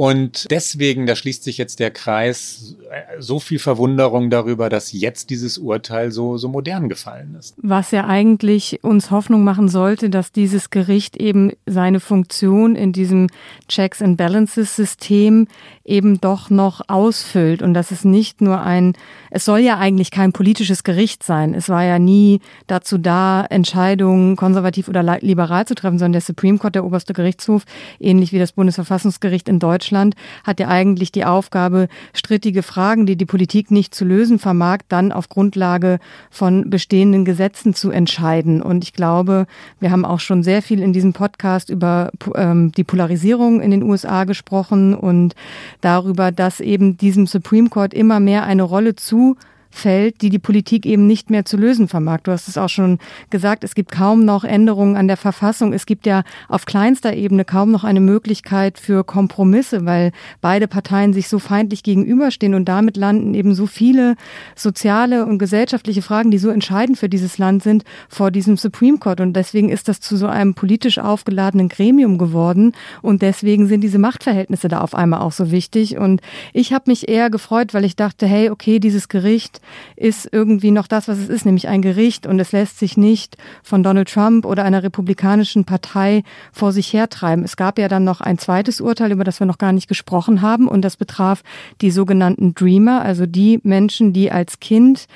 Und 0.00 0.50
deswegen, 0.50 1.04
da 1.04 1.14
schließt 1.14 1.44
sich 1.44 1.58
jetzt 1.58 1.78
der 1.78 1.90
Kreis, 1.90 2.74
so 3.18 3.38
viel 3.38 3.58
Verwunderung 3.58 4.30
darüber, 4.30 4.70
dass 4.70 4.92
jetzt 4.92 5.28
dieses 5.28 5.58
Urteil 5.58 6.10
so, 6.10 6.38
so 6.38 6.48
modern 6.48 6.88
gefallen 6.88 7.36
ist. 7.38 7.54
Was 7.58 7.90
ja 7.90 8.06
eigentlich 8.06 8.82
uns 8.82 9.10
Hoffnung 9.10 9.44
machen 9.44 9.68
sollte, 9.68 10.08
dass 10.08 10.32
dieses 10.32 10.70
Gericht 10.70 11.18
eben 11.18 11.52
seine 11.66 12.00
Funktion 12.00 12.76
in 12.76 12.94
diesem 12.94 13.26
Checks 13.68 14.00
and 14.00 14.16
Balances 14.16 14.74
System 14.74 15.48
eben 15.84 16.18
doch 16.18 16.48
noch 16.48 16.80
ausfüllt 16.88 17.60
und 17.60 17.74
dass 17.74 17.90
es 17.90 18.02
nicht 18.02 18.40
nur 18.40 18.62
ein, 18.62 18.94
es 19.30 19.44
soll 19.44 19.58
ja 19.58 19.76
eigentlich 19.76 20.10
kein 20.10 20.32
politisches 20.32 20.82
Gericht 20.82 21.22
sein. 21.24 21.52
Es 21.52 21.68
war 21.68 21.84
ja 21.84 21.98
nie 21.98 22.40
dazu 22.66 22.96
da, 22.96 23.44
Entscheidungen 23.44 24.36
konservativ 24.36 24.88
oder 24.88 25.02
liberal 25.20 25.66
zu 25.66 25.74
treffen, 25.74 25.98
sondern 25.98 26.12
der 26.12 26.20
Supreme 26.22 26.56
Court, 26.56 26.74
der 26.74 26.86
oberste 26.86 27.12
Gerichtshof, 27.12 27.64
ähnlich 27.98 28.32
wie 28.32 28.38
das 28.38 28.52
Bundesverfassungsgericht 28.52 29.46
in 29.46 29.58
Deutschland, 29.58 29.89
Deutschland 29.90 30.14
hat 30.44 30.60
ja 30.60 30.68
eigentlich 30.68 31.10
die 31.10 31.24
Aufgabe, 31.24 31.88
strittige 32.14 32.62
Fragen, 32.62 33.06
die 33.06 33.16
die 33.16 33.26
Politik 33.26 33.70
nicht 33.72 33.92
zu 33.92 34.04
lösen 34.04 34.38
vermag, 34.38 34.78
dann 34.88 35.10
auf 35.10 35.28
Grundlage 35.28 35.98
von 36.30 36.70
bestehenden 36.70 37.24
Gesetzen 37.24 37.74
zu 37.74 37.90
entscheiden. 37.90 38.62
Und 38.62 38.84
ich 38.84 38.92
glaube, 38.92 39.46
wir 39.80 39.90
haben 39.90 40.04
auch 40.04 40.20
schon 40.20 40.44
sehr 40.44 40.62
viel 40.62 40.80
in 40.80 40.92
diesem 40.92 41.12
Podcast 41.12 41.70
über 41.70 42.12
ähm, 42.36 42.70
die 42.72 42.84
Polarisierung 42.84 43.60
in 43.60 43.72
den 43.72 43.82
USA 43.82 44.24
gesprochen 44.24 44.94
und 44.94 45.34
darüber, 45.80 46.30
dass 46.30 46.60
eben 46.60 46.96
diesem 46.96 47.26
Supreme 47.26 47.68
Court 47.68 47.92
immer 47.92 48.20
mehr 48.20 48.44
eine 48.44 48.62
Rolle 48.62 48.94
zu 48.94 49.36
fällt, 49.70 50.20
die 50.20 50.30
die 50.30 50.38
Politik 50.38 50.84
eben 50.84 51.06
nicht 51.06 51.30
mehr 51.30 51.44
zu 51.44 51.56
lösen 51.56 51.88
vermag. 51.88 52.20
Du 52.24 52.32
hast 52.32 52.48
es 52.48 52.58
auch 52.58 52.68
schon 52.68 52.98
gesagt, 53.30 53.64
es 53.64 53.74
gibt 53.74 53.92
kaum 53.92 54.24
noch 54.24 54.44
Änderungen 54.44 54.96
an 54.96 55.08
der 55.08 55.16
Verfassung. 55.16 55.72
Es 55.72 55.86
gibt 55.86 56.06
ja 56.06 56.22
auf 56.48 56.66
kleinster 56.66 57.14
Ebene 57.14 57.44
kaum 57.44 57.70
noch 57.70 57.84
eine 57.84 58.00
Möglichkeit 58.00 58.78
für 58.78 59.04
Kompromisse, 59.04 59.86
weil 59.86 60.12
beide 60.40 60.68
Parteien 60.68 61.12
sich 61.12 61.28
so 61.28 61.38
feindlich 61.38 61.82
gegenüberstehen 61.82 62.54
und 62.54 62.66
damit 62.66 62.96
landen 62.96 63.34
eben 63.34 63.54
so 63.54 63.66
viele 63.66 64.16
soziale 64.56 65.24
und 65.24 65.38
gesellschaftliche 65.38 66.02
Fragen, 66.02 66.30
die 66.30 66.38
so 66.38 66.50
entscheidend 66.50 66.98
für 66.98 67.08
dieses 67.08 67.38
Land 67.38 67.62
sind, 67.62 67.84
vor 68.08 68.30
diesem 68.30 68.56
Supreme 68.56 68.98
Court. 68.98 69.20
Und 69.20 69.34
deswegen 69.34 69.68
ist 69.68 69.88
das 69.88 70.00
zu 70.00 70.16
so 70.16 70.26
einem 70.26 70.54
politisch 70.54 70.98
aufgeladenen 70.98 71.68
Gremium 71.68 72.18
geworden 72.18 72.72
und 73.02 73.22
deswegen 73.22 73.66
sind 73.66 73.82
diese 73.82 73.98
Machtverhältnisse 73.98 74.68
da 74.68 74.80
auf 74.80 74.94
einmal 74.94 75.20
auch 75.20 75.32
so 75.32 75.50
wichtig. 75.50 75.96
Und 75.96 76.20
ich 76.52 76.72
habe 76.72 76.84
mich 76.88 77.08
eher 77.08 77.30
gefreut, 77.30 77.72
weil 77.72 77.84
ich 77.84 77.96
dachte, 77.96 78.26
hey, 78.26 78.50
okay, 78.50 78.80
dieses 78.80 79.08
Gericht 79.08 79.59
ist 79.96 80.28
irgendwie 80.32 80.70
noch 80.70 80.86
das, 80.86 81.08
was 81.08 81.18
es 81.18 81.28
ist, 81.28 81.44
nämlich 81.44 81.68
ein 81.68 81.82
Gericht. 81.82 82.26
Und 82.26 82.38
es 82.38 82.52
lässt 82.52 82.78
sich 82.78 82.96
nicht 82.96 83.36
von 83.62 83.82
Donald 83.82 84.10
Trump 84.10 84.44
oder 84.44 84.64
einer 84.64 84.82
republikanischen 84.82 85.64
Partei 85.64 86.22
vor 86.52 86.72
sich 86.72 86.92
hertreiben. 86.92 87.44
Es 87.44 87.56
gab 87.56 87.78
ja 87.78 87.88
dann 87.88 88.04
noch 88.04 88.20
ein 88.20 88.38
zweites 88.38 88.80
Urteil, 88.80 89.12
über 89.12 89.24
das 89.24 89.40
wir 89.40 89.46
noch 89.46 89.58
gar 89.58 89.72
nicht 89.72 89.88
gesprochen 89.88 90.42
haben. 90.42 90.68
Und 90.68 90.82
das 90.82 90.96
betraf 90.96 91.42
die 91.80 91.90
sogenannten 91.90 92.54
Dreamer, 92.54 93.02
also 93.02 93.26
die 93.26 93.60
Menschen, 93.62 94.12
die 94.12 94.30
als 94.30 94.60
Kind 94.60 95.06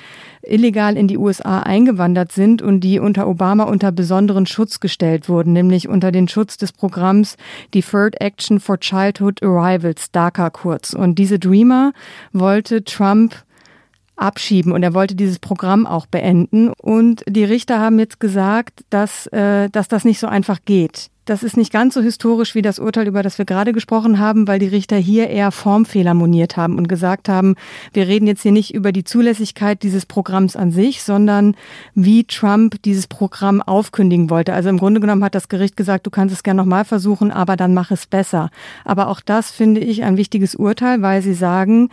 illegal 0.47 0.97
in 0.97 1.07
die 1.07 1.17
USA 1.17 1.61
eingewandert 1.61 2.31
sind 2.31 2.61
und 2.61 2.81
die 2.81 2.99
unter 2.99 3.27
Obama 3.27 3.63
unter 3.63 3.91
besonderen 3.91 4.45
Schutz 4.45 4.79
gestellt 4.79 5.29
wurden, 5.29 5.53
nämlich 5.53 5.87
unter 5.87 6.11
den 6.11 6.27
Schutz 6.27 6.57
des 6.57 6.71
Programms 6.71 7.37
Deferred 7.73 8.21
Action 8.21 8.59
for 8.59 8.79
Childhood 8.79 9.43
Arrivals, 9.43 10.11
DACA 10.11 10.49
kurz. 10.49 10.93
Und 10.93 11.15
diese 11.15 11.39
Dreamer 11.39 11.93
wollte 12.31 12.83
Trump 12.83 13.44
abschieben 14.15 14.71
und 14.71 14.83
er 14.83 14.93
wollte 14.93 15.15
dieses 15.15 15.39
Programm 15.39 15.85
auch 15.85 16.05
beenden. 16.05 16.69
Und 16.69 17.23
die 17.27 17.43
Richter 17.43 17.79
haben 17.79 17.99
jetzt 17.99 18.19
gesagt, 18.19 18.85
dass, 18.89 19.27
äh, 19.27 19.69
dass 19.69 19.87
das 19.87 20.05
nicht 20.05 20.19
so 20.19 20.27
einfach 20.27 20.59
geht. 20.65 21.09
Das 21.25 21.41
ist 21.41 21.57
nicht 21.57 21.73
ganz 21.73 21.95
so 21.95 22.01
historisch 22.01 22.53
wie 22.53 22.61
das 22.61 22.77
Urteil, 22.77 23.07
über 23.07 23.23
das 23.23 23.39
wir 23.39 23.45
gerade 23.45 23.73
gesprochen 23.73 24.19
haben, 24.19 24.47
weil 24.47 24.59
die 24.59 24.67
Richter 24.67 24.95
hier 24.95 25.27
eher 25.27 25.51
Formfehler 25.51 26.13
moniert 26.13 26.55
haben 26.55 26.77
und 26.77 26.87
gesagt 26.87 27.29
haben, 27.29 27.55
wir 27.93 28.07
reden 28.07 28.27
jetzt 28.27 28.43
hier 28.43 28.51
nicht 28.51 28.75
über 28.75 28.91
die 28.91 29.03
Zulässigkeit 29.03 29.81
dieses 29.81 30.05
Programms 30.05 30.55
an 30.55 30.71
sich, 30.71 31.01
sondern 31.01 31.55
wie 31.95 32.25
Trump 32.25 32.79
dieses 32.83 33.07
Programm 33.07 33.63
aufkündigen 33.63 34.29
wollte. 34.29 34.53
Also 34.53 34.69
im 34.69 34.77
Grunde 34.77 35.01
genommen 35.01 35.23
hat 35.23 35.33
das 35.33 35.49
Gericht 35.49 35.75
gesagt, 35.75 36.05
du 36.05 36.11
kannst 36.11 36.31
es 36.31 36.43
gerne 36.43 36.61
nochmal 36.61 36.85
versuchen, 36.85 37.31
aber 37.31 37.55
dann 37.55 37.73
mach 37.73 37.89
es 37.89 38.05
besser. 38.05 38.51
Aber 38.83 39.07
auch 39.07 39.19
das 39.19 39.49
finde 39.49 39.81
ich 39.81 40.03
ein 40.03 40.17
wichtiges 40.17 40.53
Urteil, 40.53 41.01
weil 41.01 41.23
sie 41.23 41.33
sagen, 41.33 41.89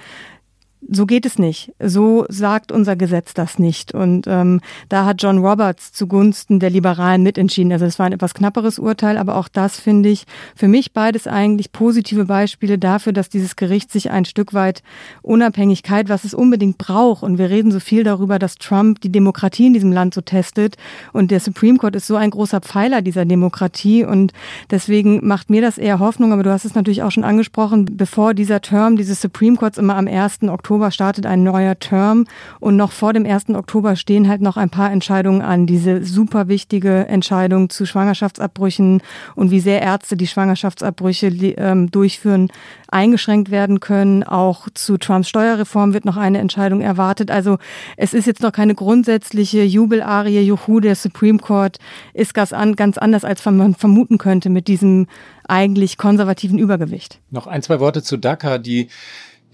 so 0.90 1.06
geht 1.06 1.26
es 1.26 1.38
nicht. 1.38 1.72
So 1.78 2.26
sagt 2.28 2.72
unser 2.72 2.96
Gesetz 2.96 3.34
das 3.34 3.58
nicht. 3.58 3.94
Und 3.94 4.26
ähm, 4.26 4.60
da 4.88 5.04
hat 5.04 5.22
John 5.22 5.38
Roberts 5.38 5.92
zugunsten 5.92 6.58
der 6.58 6.70
Liberalen 6.70 7.22
mitentschieden. 7.22 7.72
Also 7.72 7.84
es 7.84 7.98
war 7.98 8.06
ein 8.06 8.12
etwas 8.12 8.34
knapperes 8.34 8.78
Urteil, 8.78 9.16
aber 9.16 9.36
auch 9.36 9.48
das 9.48 9.78
finde 9.78 10.08
ich 10.08 10.24
für 10.56 10.68
mich 10.68 10.92
beides 10.92 11.26
eigentlich 11.26 11.72
positive 11.72 12.24
Beispiele 12.24 12.78
dafür, 12.78 13.12
dass 13.12 13.28
dieses 13.28 13.56
Gericht 13.56 13.92
sich 13.92 14.10
ein 14.10 14.24
Stück 14.24 14.54
weit 14.54 14.82
Unabhängigkeit, 15.22 16.08
was 16.08 16.24
es 16.24 16.34
unbedingt 16.34 16.78
braucht. 16.78 17.22
Und 17.22 17.38
wir 17.38 17.48
reden 17.48 17.70
so 17.70 17.80
viel 17.80 18.02
darüber, 18.02 18.38
dass 18.38 18.56
Trump 18.56 19.00
die 19.00 19.12
Demokratie 19.12 19.68
in 19.68 19.74
diesem 19.74 19.92
Land 19.92 20.14
so 20.14 20.20
testet. 20.20 20.76
Und 21.12 21.30
der 21.30 21.40
Supreme 21.40 21.78
Court 21.78 21.94
ist 21.94 22.08
so 22.08 22.16
ein 22.16 22.30
großer 22.30 22.60
Pfeiler 22.60 23.02
dieser 23.02 23.24
Demokratie. 23.24 24.04
Und 24.04 24.32
deswegen 24.70 25.26
macht 25.26 25.48
mir 25.48 25.62
das 25.62 25.78
eher 25.78 26.00
Hoffnung. 26.00 26.32
Aber 26.32 26.42
du 26.42 26.50
hast 26.50 26.64
es 26.64 26.74
natürlich 26.74 27.02
auch 27.02 27.12
schon 27.12 27.24
angesprochen, 27.24 27.86
bevor 27.96 28.34
dieser 28.34 28.60
Term 28.60 28.96
dieses 28.96 29.20
Supreme 29.20 29.56
Courts 29.56 29.78
immer 29.78 29.96
am 29.96 30.08
1. 30.08 30.42
Oktober 30.42 30.71
Oktober 30.72 30.90
startet 30.90 31.26
ein 31.26 31.42
neuer 31.42 31.78
Term 31.78 32.24
und 32.58 32.76
noch 32.76 32.92
vor 32.92 33.12
dem 33.12 33.26
1. 33.26 33.50
Oktober 33.50 33.94
stehen 33.94 34.26
halt 34.26 34.40
noch 34.40 34.56
ein 34.56 34.70
paar 34.70 34.90
Entscheidungen 34.90 35.42
an. 35.42 35.66
Diese 35.66 36.02
super 36.02 36.48
wichtige 36.48 37.06
Entscheidung 37.08 37.68
zu 37.68 37.84
Schwangerschaftsabbrüchen 37.84 39.02
und 39.34 39.50
wie 39.50 39.60
sehr 39.60 39.82
Ärzte 39.82 40.16
die 40.16 40.26
Schwangerschaftsabbrüche 40.26 41.26
ähm, 41.26 41.90
durchführen, 41.90 42.48
eingeschränkt 42.88 43.50
werden 43.50 43.80
können. 43.80 44.22
Auch 44.22 44.66
zu 44.72 44.96
Trumps 44.96 45.28
Steuerreform 45.28 45.92
wird 45.92 46.06
noch 46.06 46.16
eine 46.16 46.38
Entscheidung 46.38 46.80
erwartet. 46.80 47.30
Also 47.30 47.58
es 47.98 48.14
ist 48.14 48.26
jetzt 48.26 48.40
noch 48.40 48.52
keine 48.52 48.74
grundsätzliche 48.74 49.64
Jubelarie, 49.64 50.40
Juhu, 50.40 50.80
der 50.80 50.94
Supreme 50.94 51.38
Court 51.38 51.80
ist 52.14 52.32
ganz 52.32 52.54
anders, 52.54 53.24
als 53.24 53.44
man 53.44 53.74
vermuten 53.74 54.16
könnte 54.16 54.48
mit 54.48 54.68
diesem 54.68 55.06
eigentlich 55.46 55.98
konservativen 55.98 56.58
Übergewicht. 56.58 57.20
Noch 57.30 57.46
ein, 57.46 57.60
zwei 57.60 57.78
Worte 57.78 58.02
zu 58.02 58.16
DACA, 58.16 58.56
die 58.56 58.88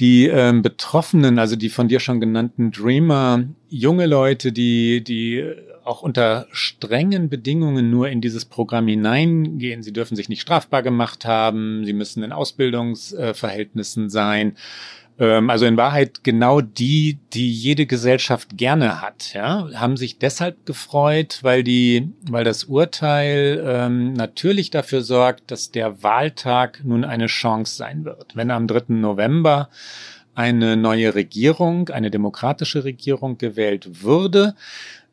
die 0.01 0.27
ähm, 0.27 0.63
Betroffenen, 0.63 1.39
also 1.39 1.57
die 1.57 1.69
von 1.69 1.89
dir 1.89 2.01
schon 2.01 2.21
genannten 2.21 2.71
Dreamer, 2.71 3.45
junge 3.69 4.07
Leute, 4.07 4.53
die, 4.53 5.03
die 5.03 5.45
auch 5.85 6.03
unter 6.03 6.47
strengen 6.53 7.31
Bedingungen 7.31 7.91
nur 7.91 8.09
in 8.09 8.21
dieses 8.21 8.45
Programm 8.45 8.89
hineingehen. 8.89 9.83
Sie 9.83 9.93
dürfen 9.93 10.17
sich 10.17 10.29
nicht 10.29 10.43
strafbar 10.43 10.83
gemacht 10.83 11.25
haben, 11.25 11.85
sie 11.87 11.95
müssen 11.95 12.23
in 12.23 12.33
Ausbildungsverhältnissen 12.33 14.11
sein. 14.11 14.57
Ähm, 15.19 15.51
also 15.51 15.67
in 15.67 15.77
Wahrheit 15.77 16.23
genau 16.23 16.61
die, 16.61 17.19
die 17.33 17.51
jede 17.51 17.87
Gesellschaft 17.87 18.57
gerne 18.57 19.03
hat, 19.03 19.35
ja, 19.35 19.69
haben 19.75 19.97
sich 19.97 20.19
deshalb 20.19 20.65
gefreut, 20.67 21.41
weil 21.43 21.63
die, 21.63 22.13
weil 22.31 22.45
das 22.45 22.65
Urteil 22.65 23.63
ähm, 23.67 24.13
natürlich 24.13 24.71
dafür 24.71 25.03
sorgt, 25.03 25.51
dass 25.51 25.71
der 25.71 26.03
Wahltag 26.03 26.81
nun 26.85 27.05
eine 27.05 27.27
Chance 27.27 27.77
sein 27.77 28.05
wird. 28.05 28.37
Wenn 28.37 28.51
am 28.51 28.67
3. 28.67 28.95
November 28.95 29.69
eine 30.35 30.77
neue 30.77 31.17
Regierung, 31.17 31.89
eine 31.89 32.13
demokratische 32.13 32.85
Regierung 32.85 33.39
gewählt 33.39 34.05
würde, 34.05 34.55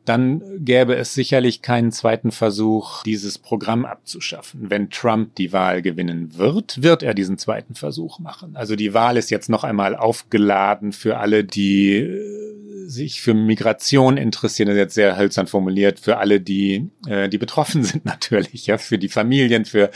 dann 0.08 0.42
gäbe 0.58 0.96
es 0.96 1.14
sicherlich 1.14 1.62
keinen 1.62 1.92
zweiten 1.92 2.30
Versuch, 2.30 3.02
dieses 3.02 3.38
Programm 3.38 3.84
abzuschaffen. 3.84 4.70
Wenn 4.70 4.90
Trump 4.90 5.34
die 5.34 5.52
Wahl 5.52 5.82
gewinnen 5.82 6.36
wird, 6.36 6.82
wird 6.82 7.02
er 7.02 7.14
diesen 7.14 7.38
zweiten 7.38 7.74
Versuch 7.74 8.18
machen. 8.18 8.56
Also 8.56 8.76
die 8.76 8.94
Wahl 8.94 9.16
ist 9.16 9.30
jetzt 9.30 9.48
noch 9.48 9.64
einmal 9.64 9.96
aufgeladen 9.96 10.92
für 10.92 11.18
alle, 11.18 11.44
die 11.44 11.96
äh, 11.96 12.45
sich 12.86 13.20
für 13.20 13.34
Migration 13.34 14.16
interessieren, 14.16 14.68
das 14.68 14.76
ist 14.76 14.80
jetzt 14.80 14.94
sehr 14.94 15.16
hölzern 15.16 15.46
formuliert, 15.46 15.98
für 16.00 16.18
alle, 16.18 16.40
die, 16.40 16.88
äh, 17.06 17.28
die 17.28 17.38
betroffen 17.38 17.82
sind 17.84 18.04
natürlich, 18.04 18.66
ja, 18.66 18.78
für 18.78 18.98
die 18.98 19.08
Familien, 19.08 19.64
für 19.64 19.90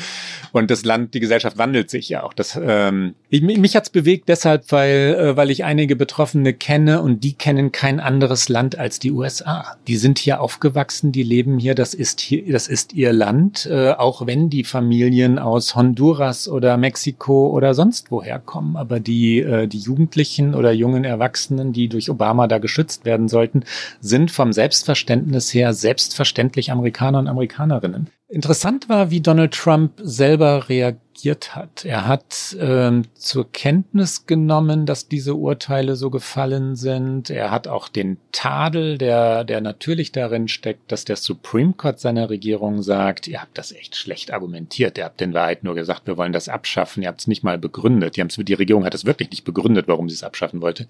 und 0.53 0.71
das 0.71 0.85
Land, 0.85 1.15
die 1.15 1.21
Gesellschaft 1.21 1.59
wandelt 1.59 1.91
sich 1.91 2.09
ja 2.09 2.23
auch. 2.23 2.33
Das, 2.33 2.59
ähm, 2.61 3.15
ich, 3.29 3.43
mich 3.43 3.77
hat's 3.77 3.91
bewegt 3.91 4.29
deshalb, 4.29 4.71
weil, 4.73 5.17
äh, 5.19 5.37
weil 5.37 5.51
ich 5.51 5.65
einige 5.65 5.97
Betroffene 5.97 6.53
kenne 6.53 7.01
und 7.03 7.23
die 7.23 7.35
kennen 7.35 7.73
kein 7.73 8.01
anderes 8.01 8.49
Land 8.49 8.79
als 8.79 8.99
die 8.99 9.13
USA. 9.13 9.77
Die 9.87 9.97
sind 9.97 10.19
hier 10.19 10.41
aufgewachsen, 10.41 11.13
die 11.13 11.23
leben 11.23 11.59
hier, 11.59 11.75
das 11.75 11.95
ist 11.95 12.21
hier, 12.21 12.51
das 12.53 12.69
ist 12.69 12.93
ihr 12.93 13.13
Land, 13.13 13.67
äh, 13.71 13.93
auch 13.93 14.27
wenn 14.27 14.51
die 14.51 14.65
Familien 14.65 15.39
aus 15.39 15.77
Honduras 15.77 16.49
oder 16.49 16.77
Mexiko 16.77 17.49
oder 17.49 17.75
sonst 17.75 18.11
woher 18.11 18.39
kommen. 18.39 18.77
Aber 18.77 19.01
die, 19.01 19.41
äh, 19.41 19.67
die 19.69 19.79
Jugendlichen 19.79 20.55
oder 20.55 20.73
jungen 20.73 21.05
Erwachsenen, 21.05 21.73
die 21.73 21.89
durch 21.89 22.11
Obama 22.11 22.49
da 22.49 22.59
geschützt 22.59 22.80
geschützt 22.81 23.05
werden 23.05 23.29
sollten, 23.29 23.65
sind 24.01 24.31
vom 24.31 24.53
Selbstverständnis 24.53 25.53
her 25.53 25.75
selbstverständlich 25.75 26.73
Amerikaner 26.73 27.19
und 27.19 27.29
Amerikanerinnen. 27.29 28.09
Interessant 28.31 28.89
war, 28.89 29.11
wie 29.11 29.21
Donald 29.21 29.53
Trump 29.53 29.95
selber 30.01 30.69
reagiert 30.69 31.57
hat. 31.57 31.85
Er 31.85 32.07
hat 32.07 32.57
ähm, 32.61 33.03
zur 33.15 33.51
Kenntnis 33.51 34.25
genommen, 34.27 34.87
dass 34.87 35.09
diese 35.09 35.35
Urteile 35.35 35.97
so 35.97 36.11
gefallen 36.11 36.77
sind. 36.77 37.29
Er 37.29 37.51
hat 37.51 37.67
auch 37.67 37.89
den 37.89 38.19
Tadel, 38.31 38.99
der, 38.99 39.43
der 39.43 39.61
natürlich 39.61 40.13
darin 40.13 40.47
steckt, 40.47 40.93
dass 40.93 41.05
der 41.05 41.17
Supreme 41.17 41.73
Court 41.73 41.99
seiner 41.99 42.31
Regierung 42.31 42.83
sagt, 42.83 43.27
ihr 43.27 43.43
habt 43.43 43.59
das 43.59 43.73
echt 43.73 43.97
schlecht 43.97 44.33
argumentiert. 44.33 44.97
Ihr 44.97 45.07
habt 45.07 45.21
in 45.21 45.35
Wahrheit 45.35 45.65
nur 45.65 45.75
gesagt, 45.75 46.07
wir 46.07 46.17
wollen 46.17 46.33
das 46.33 46.49
abschaffen. 46.49 47.03
Ihr 47.03 47.09
habt 47.09 47.23
es 47.23 47.27
nicht 47.27 47.43
mal 47.43 47.59
begründet. 47.59 48.17
Die, 48.17 48.45
die 48.45 48.55
Regierung 48.55 48.85
hat 48.85 48.95
es 48.95 49.05
wirklich 49.05 49.31
nicht 49.31 49.45
begründet, 49.45 49.89
warum 49.89 50.09
sie 50.09 50.15
es 50.15 50.23
abschaffen 50.23 50.63
wollte. 50.63 50.87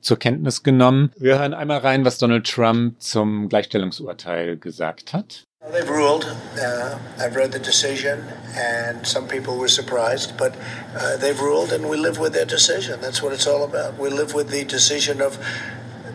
Zur 0.00 0.18
Kenntnis 0.18 0.62
genommen. 0.62 1.12
Wir 1.18 1.38
hören 1.38 1.52
einmal 1.52 1.80
rein, 1.80 2.06
was 2.06 2.16
Donald 2.16 2.46
Trump 2.46 2.94
zum 2.98 3.50
Gleichstellungsurteil 3.50 4.56
gesagt 4.56 5.12
hat. 5.12 5.47
They've 5.72 5.88
ruled. 5.88 6.24
Uh, 6.56 6.98
I've 7.18 7.34
read 7.34 7.52
the 7.52 7.58
decision, 7.58 8.24
and 8.56 9.06
some 9.06 9.26
people 9.26 9.58
were 9.58 9.68
surprised, 9.68 10.38
but 10.38 10.56
uh, 10.96 11.16
they've 11.16 11.38
ruled, 11.40 11.72
and 11.72 11.88
we 11.90 11.96
live 11.96 12.18
with 12.18 12.32
their 12.32 12.44
decision. 12.44 13.00
That's 13.00 13.22
what 13.22 13.32
it's 13.32 13.46
all 13.46 13.64
about. 13.64 13.98
We 13.98 14.08
live 14.08 14.34
with 14.34 14.50
the 14.50 14.64
decision 14.64 15.20
of 15.20 15.36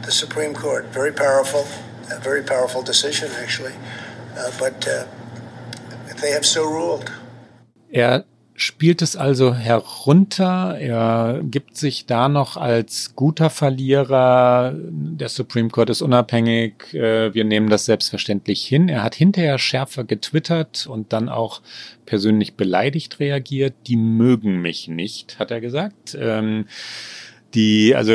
the 0.02 0.12
Supreme 0.12 0.54
Court. 0.54 0.86
Very 0.86 1.12
powerful, 1.12 1.68
a 2.10 2.20
very 2.20 2.42
powerful 2.42 2.82
decision, 2.82 3.32
actually. 3.34 3.74
Uh, 4.38 4.52
but 4.58 4.88
uh, 4.88 5.06
they 6.22 6.32
have 6.32 6.46
so 6.46 6.66
ruled. 6.66 7.12
Er 7.96 8.24
spielt 8.56 9.02
es 9.02 9.16
also 9.16 9.54
herunter. 9.56 10.78
Er 10.80 11.42
gibt 11.44 11.76
sich 11.76 12.06
da 12.06 12.30
noch 12.30 12.56
als 12.58 13.16
guter 13.16 13.50
Verlierer. 13.50 14.76
Der 14.78 15.30
Supreme 15.30 15.70
Court 15.70 15.90
ist 15.90 16.02
unabhängig. 16.02 16.94
Äh, 16.94 17.34
wir 17.34 17.44
nehmen 17.46 17.70
das 17.70 17.86
selbstverständlich 17.86 18.66
hin. 18.66 18.90
Er 18.90 19.04
hat 19.04 19.16
hinterher 19.16 19.58
schärfer 19.58 20.04
getwittert 20.04 20.88
und 20.88 21.14
dann 21.14 21.30
auch 21.30 21.62
persönlich 22.06 22.56
beleidigt 22.56 23.20
reagiert. 23.20 23.74
Die 23.88 23.98
mögen 23.98 24.62
mich 24.62 24.88
nicht, 24.88 25.40
hat 25.40 25.52
er 25.52 25.62
gesagt. 25.62 26.16
Ähm, 26.20 26.66
die, 27.54 27.96
also 27.96 28.14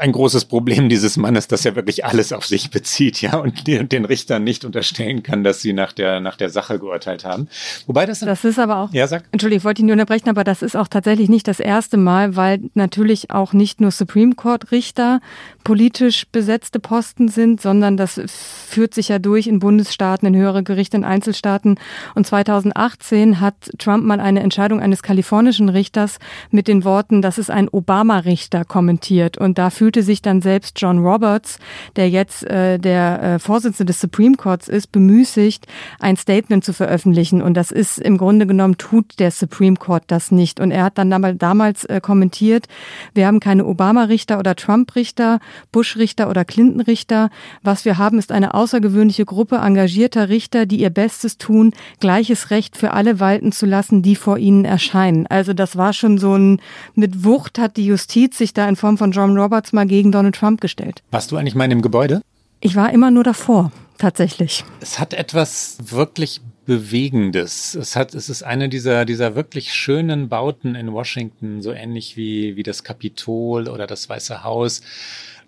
ein 0.00 0.12
großes 0.12 0.46
Problem 0.46 0.88
dieses 0.88 1.16
Mannes, 1.16 1.46
dass 1.46 1.64
er 1.64 1.76
wirklich 1.76 2.04
alles 2.04 2.32
auf 2.32 2.46
sich 2.46 2.70
bezieht, 2.70 3.20
ja, 3.20 3.36
und 3.36 3.66
den 3.66 4.04
Richtern 4.04 4.44
nicht 4.44 4.64
unterstellen 4.64 5.22
kann, 5.22 5.44
dass 5.44 5.60
sie 5.60 5.72
nach 5.72 5.92
der, 5.92 6.20
nach 6.20 6.36
der 6.36 6.50
Sache 6.50 6.78
geurteilt 6.78 7.24
haben. 7.24 7.48
Wobei 7.86 8.06
das. 8.06 8.20
Das 8.20 8.44
ist 8.44 8.58
aber 8.58 8.78
auch. 8.78 8.92
Ja, 8.92 9.06
sag. 9.06 9.24
Entschuldigung, 9.32 9.58
ich 9.58 9.64
wollte 9.64 9.82
ihn 9.82 9.86
nur 9.86 9.94
unterbrechen, 9.94 10.28
aber 10.28 10.44
das 10.44 10.62
ist 10.62 10.76
auch 10.76 10.88
tatsächlich 10.88 11.28
nicht 11.28 11.46
das 11.46 11.60
erste 11.60 11.96
Mal, 11.96 12.36
weil 12.36 12.60
natürlich 12.74 13.30
auch 13.30 13.52
nicht 13.52 13.80
nur 13.80 13.90
Supreme 13.90 14.34
Court 14.34 14.72
Richter 14.72 15.20
politisch 15.64 16.26
besetzte 16.30 16.80
Posten 16.80 17.28
sind, 17.28 17.60
sondern 17.60 17.96
das 17.96 18.20
führt 18.26 18.94
sich 18.94 19.08
ja 19.08 19.18
durch 19.18 19.46
in 19.46 19.58
Bundesstaaten, 19.58 20.26
in 20.26 20.36
höhere 20.36 20.62
Gerichte, 20.62 20.96
in 20.96 21.04
Einzelstaaten. 21.04 21.78
Und 22.14 22.26
2018 22.26 23.40
hat 23.40 23.54
Trump 23.78 24.04
mal 24.04 24.20
eine 24.20 24.40
Entscheidung 24.40 24.80
eines 24.80 25.02
kalifornischen 25.02 25.68
Richters 25.68 26.18
mit 26.50 26.68
den 26.68 26.84
Worten, 26.84 27.22
das 27.22 27.38
ist 27.38 27.50
ein 27.50 27.68
Obama-Richter 27.68 28.64
kommentiert. 28.64 29.38
Und 29.38 29.58
da 29.58 29.70
fühlte 29.70 30.02
sich 30.02 30.22
dann 30.22 30.40
selbst 30.42 30.80
John 30.80 30.98
Roberts, 30.98 31.58
der 31.96 32.08
jetzt 32.08 32.44
äh, 32.44 32.78
der 32.78 33.22
äh, 33.22 33.38
Vorsitzende 33.38 33.92
des 33.92 34.00
Supreme 34.00 34.36
Courts 34.36 34.68
ist, 34.68 34.92
bemüßigt, 34.92 35.66
ein 35.98 36.16
Statement 36.16 36.64
zu 36.64 36.72
veröffentlichen. 36.72 37.42
Und 37.42 37.54
das 37.54 37.70
ist 37.70 37.98
im 37.98 38.16
Grunde 38.16 38.46
genommen, 38.46 38.78
tut 38.78 39.18
der 39.18 39.30
Supreme 39.30 39.76
Court 39.76 40.04
das 40.06 40.30
nicht. 40.30 40.60
Und 40.60 40.70
er 40.70 40.84
hat 40.84 40.98
dann 40.98 41.38
damals 41.38 41.84
äh, 41.84 42.00
kommentiert, 42.00 42.66
wir 43.14 43.26
haben 43.26 43.40
keine 43.40 43.66
Obama-Richter 43.66 44.38
oder 44.38 44.56
Trump-Richter, 44.56 45.40
Bush-Richter 45.72 46.28
oder 46.28 46.44
Clinton-Richter. 46.44 47.30
Was 47.62 47.84
wir 47.84 47.98
haben, 47.98 48.18
ist 48.18 48.32
eine 48.32 48.54
außergewöhnliche 48.54 49.24
Gruppe 49.24 49.56
engagierter 49.56 50.28
Richter, 50.28 50.66
die 50.66 50.80
ihr 50.80 50.90
Bestes 50.90 51.38
tun, 51.38 51.72
gleiches 52.00 52.50
Recht 52.50 52.76
für 52.76 52.92
alle 52.92 53.20
walten 53.20 53.52
zu 53.52 53.66
lassen, 53.66 54.02
die 54.02 54.16
vor 54.16 54.38
ihnen 54.38 54.64
erscheinen. 54.64 55.26
Also 55.26 55.52
das 55.52 55.76
war 55.76 55.92
schon 55.92 56.18
so 56.18 56.36
ein, 56.36 56.60
mit 56.94 57.24
Wucht 57.24 57.58
hat 57.58 57.76
die 57.76 57.86
Justiz 57.86 58.38
sich 58.38 58.54
da 58.54 58.68
in 58.68 58.76
Form 58.76 58.98
von 58.98 59.12
John 59.12 59.36
Roberts 59.36 59.72
mal 59.72 59.86
gegen 59.86 60.12
Donald 60.12 60.34
Trump 60.34 60.60
gestellt. 60.60 61.02
Warst 61.10 61.30
du 61.30 61.36
eigentlich 61.36 61.54
mal 61.54 61.64
in 61.64 61.70
dem 61.70 61.82
Gebäude? 61.82 62.22
Ich 62.60 62.76
war 62.76 62.92
immer 62.92 63.10
nur 63.10 63.24
davor, 63.24 63.72
tatsächlich. 63.96 64.64
Es 64.80 64.98
hat 64.98 65.14
etwas 65.14 65.78
wirklich 65.80 66.40
Bewegendes. 66.66 67.74
Es 67.74 67.96
hat, 67.96 68.14
es 68.14 68.28
ist 68.28 68.42
eine 68.44 68.68
dieser, 68.68 69.04
dieser 69.04 69.34
wirklich 69.34 69.74
schönen 69.74 70.28
Bauten 70.28 70.74
in 70.74 70.92
Washington, 70.92 71.62
so 71.62 71.72
ähnlich 71.72 72.16
wie, 72.16 72.54
wie 72.54 72.62
das 72.62 72.84
Kapitol 72.84 73.68
oder 73.68 73.88
das 73.88 74.08
Weiße 74.08 74.44
Haus 74.44 74.82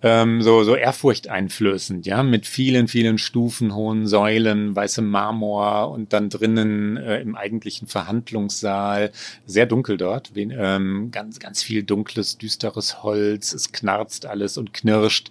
ähm, 0.03 0.43
so, 0.43 0.65
so 0.65 0.75
ehrfurchteinflößend, 0.75 2.07
ja, 2.07 2.23
mit 2.23 2.47
vielen, 2.47 2.89
vielen 2.89 3.19
Stufen, 3.19 3.75
hohen 3.75 4.07
Säulen, 4.07 4.75
weißem 4.75 5.09
Marmor 5.09 5.91
und 5.91 6.13
dann 6.13 6.29
drinnen 6.29 6.97
äh, 6.97 7.21
im 7.21 7.37
eigentlichen 7.37 7.87
Verhandlungssaal, 7.87 9.13
sehr 9.47 9.67
dunkel 9.67 9.97
dort, 9.97 10.35
wen, 10.35 10.53
ähm, 10.57 11.11
ganz, 11.13 11.39
ganz 11.39 11.63
viel 11.63 11.85
dunkles, 11.85 12.37
düsteres 12.37 13.03
Holz, 13.03 13.53
es 13.53 13.71
knarzt 13.71 14.27
alles 14.27 14.59
und 14.59 14.75
knirscht. 14.75 15.31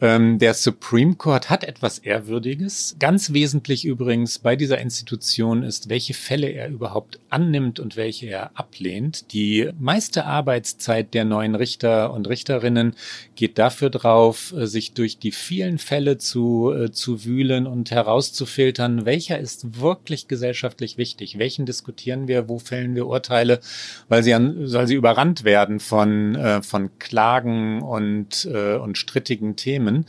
Ähm, 0.00 0.38
der 0.38 0.54
Supreme 0.54 1.14
Court 1.16 1.50
hat 1.50 1.64
etwas 1.64 1.98
Ehrwürdiges. 1.98 2.96
Ganz 3.00 3.32
wesentlich 3.32 3.84
übrigens 3.84 4.38
bei 4.38 4.54
dieser 4.54 4.78
Institution 4.78 5.62
ist, 5.62 5.88
welche 5.88 6.14
Fälle 6.14 6.48
er 6.48 6.68
überhaupt 6.68 7.18
annimmt 7.28 7.80
und 7.80 7.96
welche 7.96 8.26
er 8.26 8.50
ablehnt. 8.54 9.32
Die 9.32 9.70
meiste 9.80 10.26
Arbeitszeit 10.26 11.12
der 11.12 11.24
neuen 11.24 11.54
Richter 11.54 12.12
und 12.12 12.28
Richterinnen 12.28 12.94
geht 13.34 13.58
dafür 13.58 13.90
drauf, 13.98 14.54
äh, 14.56 14.66
sich 14.66 14.92
durch 14.92 15.18
die 15.18 15.32
vielen 15.32 15.78
Fälle 15.78 16.18
zu, 16.18 16.72
äh, 16.72 16.90
zu 16.90 17.24
wühlen 17.24 17.66
und 17.66 17.90
herauszufiltern, 17.90 19.04
welcher 19.04 19.38
ist 19.38 19.80
wirklich 19.80 20.28
gesellschaftlich 20.28 20.98
wichtig, 20.98 21.38
welchen 21.38 21.66
diskutieren 21.66 22.28
wir, 22.28 22.48
wo 22.48 22.58
fällen 22.58 22.94
wir 22.94 23.06
Urteile, 23.06 23.60
weil 24.08 24.22
sie, 24.22 24.34
an, 24.34 24.72
weil 24.72 24.86
sie 24.86 24.94
überrannt 24.94 25.44
werden 25.44 25.80
von, 25.80 26.34
äh, 26.34 26.62
von 26.62 26.98
Klagen 26.98 27.82
und, 27.82 28.46
und 28.46 28.98
strittigen 28.98 29.56
Themen. 29.56 30.06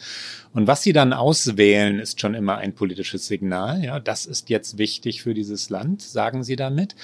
Und 0.54 0.67
was 0.67 0.82
sie 0.82 0.93
dann 0.93 1.13
auswählen, 1.13 2.00
ist 2.00 2.19
schon 2.19 2.34
immer 2.34 2.58
ein 2.58 2.73
politisches 2.73 3.28
Signal. 3.28 3.84
Ja, 3.84 4.00
das 4.00 4.26
ist 4.26 4.50
jetzt 4.50 4.78
wichtig 4.78 5.21
für 5.21 5.34
dieses 5.34 5.69
Land, 5.69 6.02
sagen 6.02 6.43
sie 6.43 6.56
damit. 6.56 6.95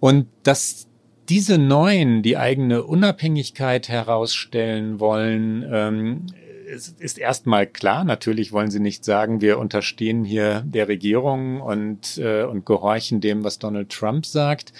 Und 0.00 0.26
das 0.42 0.89
diese 1.30 1.58
Neuen 1.58 2.22
die 2.22 2.36
eigene 2.36 2.82
Unabhängigkeit 2.82 3.88
herausstellen 3.88 4.98
wollen, 4.98 5.64
ähm, 5.72 6.26
ist, 6.66 7.00
ist 7.00 7.18
erstmal 7.18 7.68
klar. 7.68 8.02
Natürlich 8.04 8.50
wollen 8.52 8.70
sie 8.70 8.80
nicht 8.80 9.04
sagen, 9.04 9.40
wir 9.40 9.58
unterstehen 9.58 10.24
hier 10.24 10.62
der 10.66 10.88
Regierung 10.88 11.60
und, 11.60 12.18
äh, 12.18 12.42
und 12.42 12.66
gehorchen 12.66 13.20
dem, 13.20 13.44
was 13.44 13.60
Donald 13.60 13.90
Trump 13.90 14.26
sagt. 14.26 14.72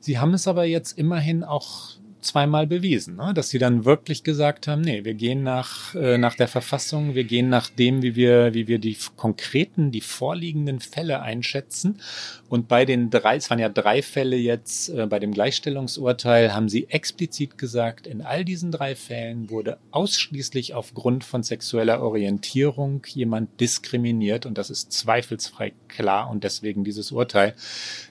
Sie 0.00 0.18
haben 0.18 0.34
es 0.34 0.48
aber 0.48 0.64
jetzt 0.64 0.98
immerhin 0.98 1.44
auch 1.44 1.90
zweimal 2.22 2.66
bewiesen, 2.66 3.16
ne? 3.16 3.32
dass 3.34 3.50
sie 3.50 3.58
dann 3.58 3.84
wirklich 3.84 4.24
gesagt 4.24 4.68
haben, 4.68 4.80
nee, 4.80 5.04
wir 5.04 5.14
gehen 5.14 5.42
nach, 5.42 5.94
äh, 5.94 6.18
nach 6.18 6.34
der 6.34 6.48
Verfassung, 6.48 7.14
wir 7.14 7.24
gehen 7.24 7.48
nach 7.48 7.68
dem, 7.68 8.02
wie 8.02 8.14
wir, 8.14 8.54
wie 8.54 8.68
wir 8.68 8.78
die 8.78 8.96
konkreten, 9.16 9.90
die 9.90 10.00
vorliegenden 10.00 10.80
Fälle 10.80 11.20
einschätzen. 11.20 12.00
Und 12.48 12.68
bei 12.68 12.84
den 12.84 13.10
drei, 13.10 13.36
es 13.36 13.50
waren 13.50 13.58
ja 13.58 13.68
drei 13.68 14.02
Fälle 14.02 14.36
jetzt, 14.36 14.88
äh, 14.90 15.06
bei 15.06 15.18
dem 15.18 15.32
Gleichstellungsurteil 15.32 16.54
haben 16.54 16.68
sie 16.68 16.88
explizit 16.88 17.58
gesagt, 17.58 18.06
in 18.06 18.22
all 18.22 18.44
diesen 18.44 18.70
drei 18.70 18.94
Fällen 18.94 19.50
wurde 19.50 19.78
ausschließlich 19.90 20.74
aufgrund 20.74 21.24
von 21.24 21.42
sexueller 21.42 22.02
Orientierung 22.02 23.02
jemand 23.08 23.60
diskriminiert 23.60 24.46
und 24.46 24.58
das 24.58 24.70
ist 24.70 24.92
zweifelsfrei 24.92 25.72
klar 25.88 26.30
und 26.30 26.44
deswegen 26.44 26.84
dieses 26.84 27.12
Urteil. 27.12 27.54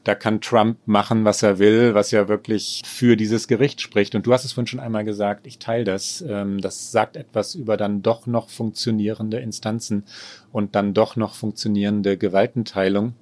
Da 0.03 0.15
kann 0.15 0.41
Trump 0.41 0.77
machen, 0.85 1.25
was 1.25 1.43
er 1.43 1.59
will, 1.59 1.93
was 1.93 2.11
ja 2.11 2.27
wirklich 2.27 2.81
für 2.85 3.15
dieses 3.15 3.47
Gericht 3.47 3.81
spricht. 3.81 4.00
Und 4.15 4.25
du 4.25 4.33
hast 4.33 4.43
es 4.43 4.53
vorhin 4.53 4.67
schon 4.67 4.79
einmal 4.79 5.05
gesagt, 5.05 5.47
ich 5.47 5.59
teile 5.59 5.83
das. 5.83 6.23
Ähm, 6.27 6.59
das 6.59 6.91
sagt 6.91 7.15
etwas 7.15 7.55
über 7.55 7.77
dann 7.77 8.01
doch 8.01 8.27
noch 8.27 8.49
funktionierende 8.49 9.39
Instanzen 9.39 10.03
und 10.51 10.75
dann 10.75 10.93
doch 10.93 11.15
noch 11.15 11.35
funktionierende 11.35 12.17
Gewaltenteilung. 12.17 13.13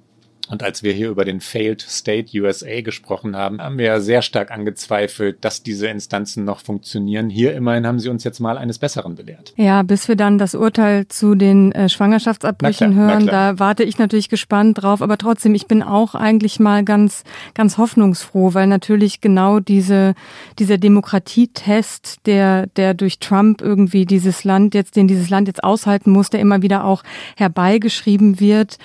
Und 0.50 0.64
als 0.64 0.82
wir 0.82 0.92
hier 0.92 1.10
über 1.10 1.24
den 1.24 1.40
Failed 1.40 1.80
State 1.80 2.36
USA 2.40 2.80
gesprochen 2.80 3.36
haben, 3.36 3.60
haben 3.60 3.78
wir 3.78 3.86
ja 3.86 4.00
sehr 4.00 4.20
stark 4.20 4.50
angezweifelt, 4.50 5.44
dass 5.44 5.62
diese 5.62 5.86
Instanzen 5.86 6.44
noch 6.44 6.60
funktionieren. 6.60 7.30
Hier 7.30 7.54
immerhin 7.54 7.86
haben 7.86 8.00
sie 8.00 8.08
uns 8.08 8.24
jetzt 8.24 8.40
mal 8.40 8.58
eines 8.58 8.78
Besseren 8.78 9.14
belehrt. 9.14 9.52
Ja, 9.56 9.82
bis 9.82 10.08
wir 10.08 10.16
dann 10.16 10.38
das 10.38 10.56
Urteil 10.56 11.06
zu 11.06 11.36
den 11.36 11.70
äh, 11.72 11.88
Schwangerschaftsabbrüchen 11.88 12.94
klar, 12.94 13.08
hören, 13.08 13.26
da 13.26 13.58
warte 13.60 13.84
ich 13.84 13.98
natürlich 13.98 14.28
gespannt 14.28 14.82
drauf. 14.82 15.02
Aber 15.02 15.18
trotzdem, 15.18 15.54
ich 15.54 15.66
bin 15.66 15.84
auch 15.84 16.16
eigentlich 16.16 16.58
mal 16.58 16.84
ganz, 16.84 17.22
ganz 17.54 17.78
hoffnungsfroh, 17.78 18.52
weil 18.52 18.66
natürlich 18.66 19.20
genau 19.20 19.60
diese, 19.60 20.14
dieser 20.58 20.78
Demokratietest, 20.78 22.26
der, 22.26 22.66
der 22.66 22.94
durch 22.94 23.20
Trump 23.20 23.62
irgendwie 23.62 24.04
dieses 24.04 24.42
Land 24.42 24.74
jetzt, 24.74 24.96
den 24.96 25.06
dieses 25.06 25.30
Land 25.30 25.46
jetzt 25.46 25.62
aushalten 25.62 26.10
muss, 26.10 26.30
der 26.30 26.40
immer 26.40 26.62
wieder 26.62 26.84
auch 26.84 27.04
herbeigeschrieben 27.36 28.40
wird, 28.40 28.78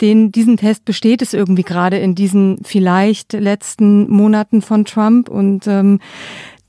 den, 0.00 0.32
diesen 0.32 0.56
Test 0.56 0.84
besteht 0.84 1.22
es 1.22 1.34
irgendwie 1.34 1.62
gerade 1.62 1.98
in 1.98 2.14
diesen 2.14 2.58
vielleicht 2.64 3.32
letzten 3.32 4.10
Monaten 4.10 4.62
von 4.62 4.84
Trump. 4.84 5.28
Und 5.28 5.66
ähm, 5.66 6.00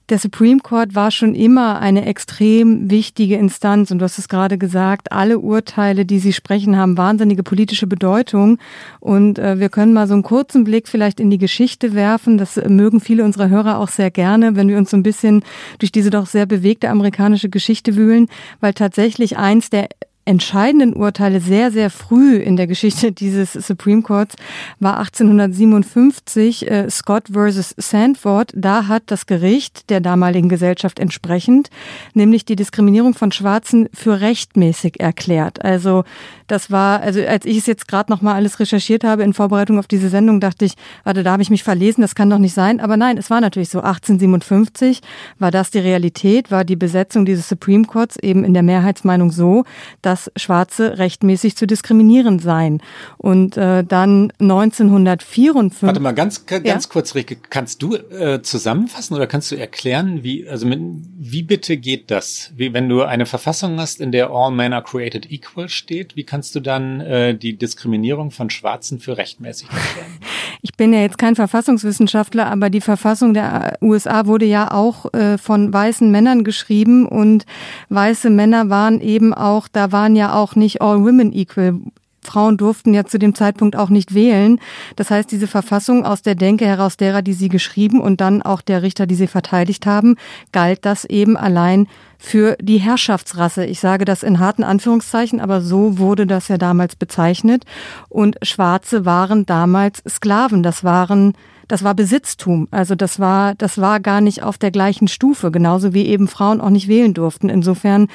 der 0.10 0.18
Supreme 0.18 0.60
Court 0.60 0.96
war 0.96 1.12
schon 1.12 1.36
immer 1.36 1.80
eine 1.80 2.06
extrem 2.06 2.90
wichtige 2.90 3.36
Instanz. 3.36 3.92
Und 3.92 4.00
du 4.00 4.06
hast 4.06 4.18
es 4.18 4.28
gerade 4.28 4.58
gesagt, 4.58 5.12
alle 5.12 5.38
Urteile, 5.38 6.06
die 6.06 6.18
sie 6.18 6.34
sprechen, 6.34 6.78
haben 6.78 6.98
wahnsinnige 6.98 7.44
politische 7.44 7.86
Bedeutung. 7.86 8.58
Und 9.00 9.38
äh, 9.38 9.60
wir 9.60 9.70
können 9.70 9.94
mal 9.94 10.08
so 10.08 10.16
einen 10.16 10.24
kurzen 10.24 10.64
Blick 10.64 10.88
vielleicht 10.88 11.20
in 11.20 11.30
die 11.30 11.38
Geschichte 11.38 11.94
werfen. 11.94 12.40
Das 12.40 12.56
mögen 12.68 13.00
viele 13.00 13.24
unserer 13.24 13.50
Hörer 13.50 13.78
auch 13.78 13.90
sehr 13.90 14.10
gerne, 14.10 14.56
wenn 14.56 14.68
wir 14.68 14.78
uns 14.78 14.90
so 14.90 14.98
ein 14.98 15.04
bisschen 15.04 15.44
durch 15.78 15.92
diese 15.92 16.10
doch 16.10 16.26
sehr 16.26 16.48
bewegte 16.48 16.90
amerikanische 16.90 17.50
Geschichte 17.50 17.96
wühlen, 17.96 18.28
weil 18.60 18.74
tatsächlich 18.74 19.38
eins 19.38 19.70
der 19.70 19.90
entscheidenden 20.30 20.94
Urteile 20.94 21.42
sehr, 21.42 21.72
sehr 21.72 21.90
früh 21.90 22.38
in 22.38 22.56
der 22.56 22.68
Geschichte 22.68 23.12
dieses 23.20 23.54
Supreme 23.54 24.04
Courts 24.04 24.36
war 24.80 25.00
1857 25.00 26.70
äh, 26.70 26.90
Scott 26.90 27.30
versus 27.32 27.74
Sandford. 27.78 28.52
Da 28.56 28.88
hat 28.88 29.04
das 29.08 29.26
Gericht 29.26 29.90
der 29.90 30.02
damaligen 30.02 30.48
Gesellschaft 30.48 31.00
entsprechend 31.00 31.72
nämlich 32.14 32.46
die 32.46 32.56
Diskriminierung 32.56 33.16
von 33.16 33.32
Schwarzen 33.32 33.90
für 33.94 34.22
rechtmäßig 34.22 35.00
erklärt. 35.00 35.66
Also 35.66 36.04
das 36.46 36.70
war, 36.72 37.02
also 37.02 37.22
als 37.22 37.46
ich 37.46 37.58
es 37.58 37.66
jetzt 37.66 37.88
gerade 37.88 38.12
noch 38.12 38.22
mal 38.22 38.36
alles 38.36 38.60
recherchiert 38.60 39.04
habe 39.04 39.24
in 39.24 39.34
Vorbereitung 39.34 39.80
auf 39.80 39.88
diese 39.88 40.10
Sendung, 40.10 40.40
dachte 40.40 40.66
ich, 40.66 40.74
warte, 41.04 41.24
da 41.24 41.32
habe 41.32 41.44
ich 41.44 41.50
mich 41.50 41.64
verlesen, 41.64 42.02
das 42.02 42.16
kann 42.16 42.30
doch 42.30 42.38
nicht 42.40 42.54
sein. 42.54 42.80
Aber 42.80 42.98
nein, 42.98 43.18
es 43.18 43.30
war 43.30 43.42
natürlich 43.42 43.70
so. 43.70 43.80
1857 43.80 45.02
war 45.38 45.52
das 45.52 45.72
die 45.72 45.80
Realität, 45.80 46.52
war 46.52 46.66
die 46.66 46.76
Besetzung 46.76 47.26
dieses 47.26 47.48
Supreme 47.50 47.86
Courts 47.86 48.18
eben 48.18 48.44
in 48.44 48.54
der 48.54 48.64
Mehrheitsmeinung 48.64 49.32
so, 49.32 49.64
dass 50.02 50.19
dass 50.20 50.32
Schwarze 50.42 50.98
rechtmäßig 50.98 51.56
zu 51.56 51.68
diskriminieren 51.68 52.40
seien. 52.40 52.82
Und 53.18 53.58
äh, 53.58 53.84
dann 53.84 54.32
1954. 54.40 55.84
Warte 55.84 56.00
mal, 56.00 56.14
ganz, 56.14 56.46
ganz 56.46 56.66
ja? 56.66 56.80
kurz, 56.90 57.16
Rike, 57.16 57.38
kannst 57.50 57.82
du 57.82 57.96
äh, 57.96 58.42
zusammenfassen 58.42 59.16
oder 59.16 59.28
kannst 59.28 59.52
du 59.52 59.56
erklären, 59.56 60.24
wie, 60.24 60.48
also 60.48 60.66
mit, 60.66 60.80
wie 61.18 61.44
bitte 61.44 61.78
geht 61.78 62.12
das? 62.12 62.52
Wie, 62.56 62.74
wenn 62.74 62.90
du 62.90 63.04
eine 63.04 63.26
Verfassung 63.26 63.80
hast, 63.80 64.02
in 64.02 64.12
der 64.12 64.30
All 64.32 64.52
Men 64.52 64.74
are 64.74 64.84
created 64.84 65.32
equal 65.32 65.70
steht, 65.70 66.16
wie 66.16 66.24
kannst 66.24 66.56
du 66.56 66.60
dann 66.60 67.02
äh, 67.02 67.36
die 67.36 67.58
Diskriminierung 67.58 68.32
von 68.32 68.50
Schwarzen 68.50 69.00
für 69.00 69.18
rechtmäßig 69.18 69.70
erklären? 69.70 70.19
Ich 70.62 70.76
bin 70.76 70.92
ja 70.92 71.00
jetzt 71.00 71.18
kein 71.18 71.36
Verfassungswissenschaftler, 71.36 72.48
aber 72.48 72.70
die 72.70 72.82
Verfassung 72.82 73.34
der 73.34 73.78
USA 73.82 74.26
wurde 74.26 74.46
ja 74.46 74.72
auch 74.72 75.14
äh, 75.14 75.38
von 75.38 75.72
weißen 75.72 76.12
Männern 76.12 76.44
geschrieben 76.44 77.08
und 77.08 77.46
weiße 77.88 78.30
Männer 78.30 78.70
waren 78.70 79.00
eben 79.00 79.34
auch, 79.34 79.70
da 79.70 79.94
waren 79.94 80.18
ja 80.18 80.34
auch 80.34 80.56
nicht 80.56 80.82
all 80.82 81.00
women 81.00 81.32
equal. 81.32 81.80
Frauen 82.22 82.58
durften 82.58 82.94
ja 82.94 83.06
zu 83.06 83.18
dem 83.18 83.34
Zeitpunkt 83.34 83.78
auch 83.78 83.90
nicht 83.90 84.14
wählen. 84.14 84.60
Das 84.98 85.10
heißt, 85.10 85.32
diese 85.32 85.48
Verfassung 85.48 86.06
aus 86.06 86.22
der 86.22 86.36
Denke 86.36 86.66
heraus 86.66 86.98
derer, 86.98 87.22
die 87.22 87.34
sie 87.34 87.48
geschrieben 87.48 88.02
und 88.02 88.20
dann 88.20 88.42
auch 88.42 88.62
der 88.62 88.84
Richter, 88.84 89.08
die 89.08 89.16
sie 89.16 89.28
verteidigt 89.28 89.86
haben, 89.86 90.16
galt 90.52 90.86
das 90.86 91.06
eben 91.06 91.38
allein 91.38 91.88
für 92.20 92.56
die 92.62 92.78
Herrschaftsrasse. 92.78 93.66
Ich 93.66 93.80
sage 93.80 94.06
das 94.06 94.22
in 94.22 94.40
harten 94.40 94.64
Anführungszeichen, 94.64 95.40
aber 95.40 95.62
so 95.62 95.98
wurde 95.98 96.28
das 96.28 96.50
ja 96.50 96.58
damals 96.58 96.96
bezeichnet. 96.96 97.64
Und 98.10 98.38
Schwarze 98.44 99.06
waren 99.06 99.46
damals 99.46 100.04
Sklaven. 100.08 100.62
Das 100.62 100.84
waren 100.84 101.34
das 101.70 101.84
war 101.84 101.94
Besitztum. 101.94 102.68
Also 102.72 102.96
das 102.96 103.20
war, 103.20 103.54
das 103.56 103.78
war 103.80 104.00
gar 104.00 104.22
nicht 104.22 104.44
auf 104.44 104.58
der 104.58 104.72
gleichen 104.72 105.08
Stufe, 105.08 105.52
genauso 105.52 105.94
wie 105.94 106.08
eben 106.08 106.28
Frauen 106.28 106.62
auch 106.62 106.72
nicht 106.72 106.88
wählen 106.88 107.14
durften. 107.14 107.48
Insofern 107.48 108.08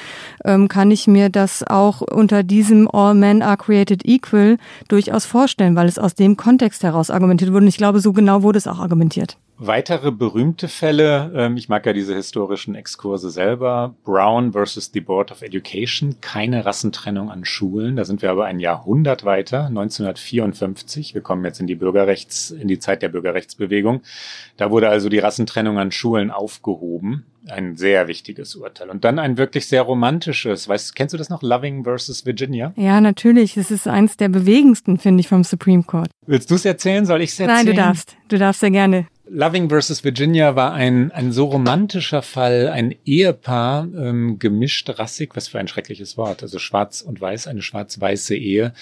ähm, 0.44 0.68
kann 0.68 0.90
ich 0.90 1.06
mir 1.06 1.30
das 1.30 1.62
auch 1.64 2.00
unter 2.00 2.42
diesem 2.42 2.90
All 2.92 3.14
Men 3.14 3.42
are 3.42 3.56
created 3.56 4.04
equal 4.04 4.58
durchaus 4.88 5.24
vorstellen, 5.24 5.76
weil 5.76 5.86
es 5.86 6.00
aus 6.00 6.14
dem 6.14 6.36
Kontext 6.36 6.82
heraus 6.82 7.10
argumentiert 7.10 7.52
wurde. 7.52 7.62
Und 7.62 7.68
ich 7.68 7.78
glaube, 7.78 8.00
so 8.00 8.12
genau 8.12 8.42
wurde 8.42 8.58
es 8.58 8.66
auch 8.66 8.80
argumentiert. 8.80 9.38
Weitere 9.56 10.10
berühmte 10.10 10.66
Fälle, 10.66 11.30
ähm, 11.34 11.56
ich 11.56 11.68
mag 11.68 11.86
ja 11.86 11.92
diese 11.92 12.14
historischen 12.14 12.74
Exkurse 12.74 13.30
selber, 13.30 13.94
Brown 14.04 14.52
versus 14.52 14.90
the 14.92 15.00
Board 15.00 15.30
of 15.30 15.42
Education, 15.42 16.16
keine 16.20 16.66
Rassentrennung 16.66 17.30
an 17.30 17.44
Schulen, 17.44 17.94
da 17.94 18.04
sind 18.04 18.20
wir 18.20 18.32
aber 18.32 18.46
ein 18.46 18.58
Jahrhundert 18.58 19.24
weiter, 19.24 19.66
1954, 19.66 21.14
wir 21.14 21.20
kommen 21.22 21.44
jetzt 21.44 21.60
in 21.60 21.68
die 21.68 21.76
Bürgerrechts, 21.76 22.50
in 22.50 22.66
die 22.66 22.80
Zeit 22.80 23.02
der 23.02 23.10
Bürgerrechtsbewegung, 23.10 24.02
da 24.56 24.72
wurde 24.72 24.88
also 24.88 25.08
die 25.08 25.20
Rassentrennung 25.20 25.78
an 25.78 25.92
Schulen 25.92 26.32
aufgehoben, 26.32 27.24
ein 27.46 27.76
sehr 27.76 28.08
wichtiges 28.08 28.56
Urteil. 28.56 28.90
Und 28.90 29.04
dann 29.04 29.18
ein 29.18 29.36
wirklich 29.36 29.68
sehr 29.68 29.82
romantisches, 29.82 30.66
weißt, 30.68 30.96
kennst 30.96 31.12
du 31.12 31.18
das 31.18 31.28
noch, 31.28 31.42
Loving 31.42 31.84
versus 31.84 32.26
Virginia? 32.26 32.72
Ja, 32.74 33.00
natürlich, 33.00 33.56
es 33.56 33.70
ist 33.70 33.86
eins 33.86 34.16
der 34.16 34.30
bewegendsten, 34.30 34.98
finde 34.98 35.20
ich, 35.20 35.28
vom 35.28 35.44
Supreme 35.44 35.84
Court. 35.84 36.08
Willst 36.26 36.50
du 36.50 36.56
es 36.56 36.64
erzählen, 36.64 37.06
soll 37.06 37.22
ich 37.22 37.30
es 37.30 37.40
erzählen? 37.40 37.56
Nein, 37.56 37.66
du 37.66 37.74
darfst, 37.74 38.16
du 38.28 38.38
darfst 38.38 38.60
sehr 38.60 38.70
gerne. 38.70 39.06
Loving 39.26 39.70
versus 39.70 40.04
Virginia 40.04 40.54
war 40.54 40.74
ein, 40.74 41.10
ein 41.10 41.32
so 41.32 41.46
romantischer 41.46 42.20
Fall, 42.20 42.68
ein 42.68 42.94
Ehepaar, 43.06 43.88
ähm, 43.96 44.38
gemischt 44.38 44.90
rassig, 44.98 45.34
was 45.34 45.48
für 45.48 45.58
ein 45.58 45.66
schreckliches 45.66 46.18
Wort, 46.18 46.42
also 46.42 46.58
schwarz 46.58 47.00
und 47.00 47.22
weiß, 47.22 47.46
eine 47.46 47.62
schwarz-weiße 47.62 48.36
Ehe. 48.36 48.74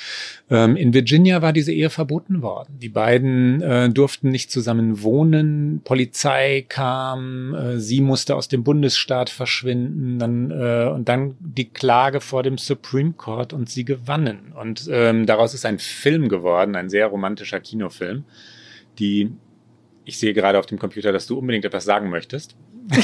Ähm, 0.50 0.74
in 0.74 0.94
Virginia 0.94 1.42
war 1.42 1.52
diese 1.52 1.72
Ehe 1.72 1.90
verboten 1.90 2.42
worden. 2.42 2.76
Die 2.81 2.88
beiden 2.88 3.62
äh, 3.62 3.88
durften 3.88 4.31
nicht 4.31 4.50
zusammen 4.50 5.02
wohnen, 5.02 5.81
Polizei 5.85 6.66
kam, 6.68 7.55
äh, 7.55 7.78
sie 7.78 8.00
musste 8.00 8.35
aus 8.35 8.48
dem 8.48 8.64
Bundesstaat 8.64 9.31
verschwinden, 9.31 10.18
dann, 10.18 10.50
äh, 10.50 10.90
und 10.92 11.09
dann 11.09 11.37
die 11.38 11.68
Klage 11.68 12.20
vor 12.20 12.42
dem 12.42 12.59
Supreme 12.59 13.12
Court 13.12 13.52
und 13.52 13.70
sie 13.70 13.85
gewannen. 13.85 14.52
Und 14.61 14.88
ähm, 14.90 15.24
daraus 15.24 15.55
ist 15.55 15.64
ein 15.64 15.78
Film 15.78 16.28
geworden, 16.28 16.74
ein 16.74 16.90
sehr 16.90 17.07
romantischer 17.07 17.61
Kinofilm, 17.61 18.24
die 18.98 19.31
ich 20.04 20.18
sehe 20.18 20.32
gerade 20.32 20.58
auf 20.58 20.66
dem 20.66 20.78
Computer, 20.78 21.12
dass 21.12 21.26
du 21.26 21.38
unbedingt 21.38 21.64
etwas 21.64 21.84
sagen 21.84 22.10
möchtest. 22.10 22.56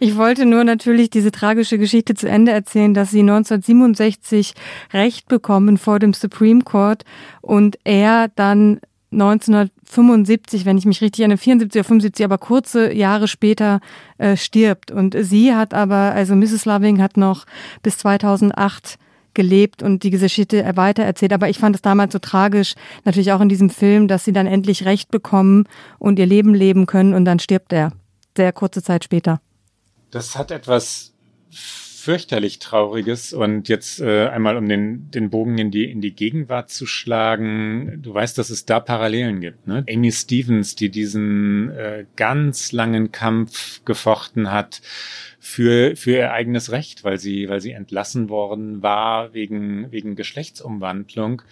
ich 0.00 0.16
wollte 0.16 0.44
nur 0.46 0.64
natürlich 0.64 1.10
diese 1.10 1.32
tragische 1.32 1.78
Geschichte 1.78 2.14
zu 2.14 2.28
Ende 2.28 2.52
erzählen, 2.52 2.94
dass 2.94 3.10
sie 3.10 3.20
1967 3.20 4.52
Recht 4.92 5.28
bekommen 5.28 5.78
vor 5.78 5.98
dem 5.98 6.12
Supreme 6.12 6.62
Court 6.62 7.04
und 7.40 7.78
er 7.84 8.28
dann 8.34 8.80
1975, 9.12 10.64
wenn 10.64 10.78
ich 10.78 10.86
mich 10.86 11.00
richtig 11.00 11.20
erinnere, 11.20 11.38
74 11.38 11.80
oder 11.80 11.84
75, 11.84 12.24
aber 12.24 12.38
kurze 12.38 12.92
Jahre 12.92 13.28
später 13.28 13.80
äh, 14.18 14.36
stirbt. 14.36 14.90
Und 14.90 15.14
sie 15.18 15.54
hat 15.54 15.74
aber, 15.74 16.12
also 16.14 16.34
Mrs. 16.34 16.64
Loving 16.64 17.02
hat 17.02 17.16
noch 17.16 17.44
bis 17.82 17.98
2008 17.98 18.98
gelebt 19.34 19.82
und 19.82 20.02
die 20.02 20.10
Geschichte 20.10 20.64
weiter 20.76 21.02
erzählt. 21.02 21.32
Aber 21.32 21.48
ich 21.48 21.58
fand 21.58 21.76
es 21.76 21.82
damals 21.82 22.12
so 22.12 22.18
tragisch, 22.18 22.74
natürlich 23.04 23.32
auch 23.32 23.40
in 23.40 23.48
diesem 23.48 23.70
Film, 23.70 24.08
dass 24.08 24.24
sie 24.24 24.32
dann 24.32 24.46
endlich 24.46 24.84
Recht 24.84 25.10
bekommen 25.10 25.64
und 25.98 26.18
ihr 26.18 26.26
Leben 26.26 26.54
leben 26.54 26.86
können 26.86 27.14
und 27.14 27.24
dann 27.24 27.38
stirbt 27.38 27.72
er. 27.72 27.92
Sehr 28.36 28.52
kurze 28.52 28.82
Zeit 28.82 29.04
später. 29.04 29.40
Das 30.10 30.36
hat 30.36 30.50
etwas 30.50 31.12
fürchterlich 32.02 32.58
Trauriges. 32.58 33.32
Und 33.32 33.68
jetzt 33.68 34.00
äh, 34.00 34.26
einmal, 34.26 34.56
um 34.56 34.68
den, 34.68 35.10
den 35.10 35.30
Bogen 35.30 35.58
in 35.58 35.70
die, 35.70 35.90
in 35.90 36.00
die 36.00 36.14
Gegenwart 36.14 36.70
zu 36.70 36.84
schlagen. 36.84 38.00
Du 38.02 38.12
weißt, 38.12 38.36
dass 38.36 38.50
es 38.50 38.64
da 38.64 38.80
Parallelen 38.80 39.40
gibt. 39.40 39.68
Ne? 39.68 39.84
Amy 39.88 40.10
Stevens, 40.10 40.74
die 40.74 40.90
diesen 40.90 41.70
äh, 41.70 42.04
ganz 42.16 42.72
langen 42.72 43.12
Kampf 43.12 43.84
gefochten 43.84 44.50
hat 44.50 44.82
für, 45.38 45.94
für 45.96 46.12
ihr 46.12 46.32
eigenes 46.32 46.72
Recht, 46.72 47.04
weil 47.04 47.18
sie, 47.18 47.48
weil 47.48 47.60
sie 47.60 47.72
entlassen 47.72 48.28
worden 48.28 48.82
war 48.82 49.32
wegen, 49.32 49.90
wegen 49.92 50.16
Geschlechtsumwandlung 50.16 51.42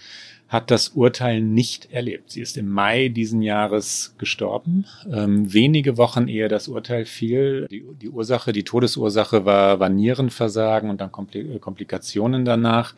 hat 0.50 0.72
das 0.72 0.88
Urteil 0.88 1.40
nicht 1.40 1.92
erlebt. 1.92 2.32
Sie 2.32 2.40
ist 2.40 2.58
im 2.58 2.68
Mai 2.68 3.08
diesen 3.08 3.40
Jahres 3.40 4.16
gestorben, 4.18 4.84
ähm, 5.10 5.50
wenige 5.52 5.96
Wochen 5.96 6.26
ehe 6.26 6.48
das 6.48 6.66
Urteil 6.66 7.04
fiel. 7.06 7.68
Die, 7.70 7.84
die 8.02 8.10
Ursache, 8.10 8.52
die 8.52 8.64
Todesursache 8.64 9.44
war, 9.44 9.78
war 9.78 9.88
Nierenversagen 9.88 10.90
und 10.90 11.00
dann 11.00 11.12
Komplikationen 11.12 12.44
danach. 12.44 12.94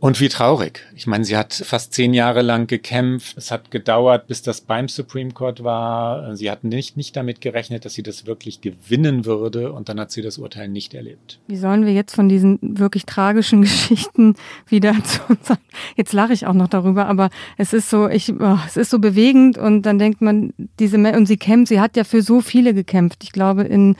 Und 0.00 0.20
wie 0.20 0.28
traurig. 0.28 0.86
Ich 0.94 1.08
meine, 1.08 1.24
sie 1.24 1.36
hat 1.36 1.52
fast 1.52 1.92
zehn 1.92 2.14
Jahre 2.14 2.42
lang 2.42 2.68
gekämpft. 2.68 3.36
Es 3.36 3.50
hat 3.50 3.72
gedauert, 3.72 4.28
bis 4.28 4.42
das 4.42 4.60
beim 4.60 4.88
Supreme 4.88 5.32
Court 5.32 5.64
war. 5.64 6.36
Sie 6.36 6.50
hat 6.50 6.62
nicht, 6.62 6.96
nicht 6.96 7.16
damit 7.16 7.40
gerechnet, 7.40 7.84
dass 7.84 7.94
sie 7.94 8.04
das 8.04 8.24
wirklich 8.24 8.60
gewinnen 8.60 9.24
würde. 9.24 9.72
Und 9.72 9.88
dann 9.88 9.98
hat 9.98 10.12
sie 10.12 10.22
das 10.22 10.38
Urteil 10.38 10.68
nicht 10.68 10.94
erlebt. 10.94 11.40
Wie 11.48 11.56
sollen 11.56 11.84
wir 11.84 11.92
jetzt 11.92 12.14
von 12.14 12.28
diesen 12.28 12.58
wirklich 12.62 13.06
tragischen 13.06 13.62
Geschichten 13.68 14.34
wieder 14.68 14.94
zu 15.02 15.20
uns 15.28 15.48
Jetzt 15.96 16.12
lache 16.12 16.32
ich 16.32 16.46
auch 16.46 16.54
noch 16.54 16.68
darüber, 16.68 17.06
aber 17.06 17.30
es 17.56 17.72
ist 17.72 17.90
so, 17.90 18.08
ich, 18.08 18.32
oh, 18.32 18.58
es 18.66 18.76
ist 18.76 18.90
so 18.90 19.00
bewegend 19.00 19.58
und 19.58 19.82
dann 19.82 19.98
denkt 19.98 20.20
man, 20.20 20.52
diese, 20.78 20.96
und 20.96 21.26
sie 21.26 21.36
kämpft, 21.36 21.68
sie 21.68 21.80
hat 21.80 21.96
ja 21.96 22.04
für 22.04 22.22
so 22.22 22.40
viele 22.40 22.74
gekämpft. 22.74 23.24
Ich 23.24 23.32
glaube, 23.32 23.62
in, 23.62 23.96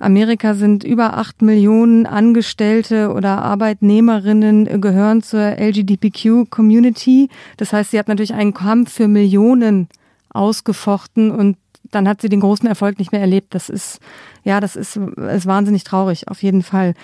Amerika 0.00 0.54
sind 0.54 0.82
über 0.82 1.16
acht 1.18 1.42
Millionen 1.42 2.06
Angestellte 2.06 3.12
oder 3.12 3.42
Arbeitnehmerinnen 3.42 4.80
gehören 4.80 5.22
zur 5.22 5.40
LGBTQ-Community. 5.58 7.28
Das 7.58 7.72
heißt, 7.72 7.90
sie 7.90 7.98
hat 7.98 8.08
natürlich 8.08 8.34
einen 8.34 8.54
Kampf 8.54 8.92
für 8.92 9.08
Millionen 9.08 9.88
ausgefochten 10.30 11.30
und 11.30 11.56
dann 11.90 12.08
hat 12.08 12.22
sie 12.22 12.28
den 12.28 12.40
großen 12.40 12.66
Erfolg 12.66 12.98
nicht 12.98 13.12
mehr 13.12 13.20
erlebt. 13.20 13.54
Das 13.54 13.68
ist, 13.68 14.00
ja, 14.42 14.60
das 14.60 14.74
ist, 14.74 14.96
ist 14.96 15.46
wahnsinnig 15.46 15.84
traurig, 15.84 16.28
auf 16.28 16.42
jeden 16.42 16.62
Fall. 16.62 16.94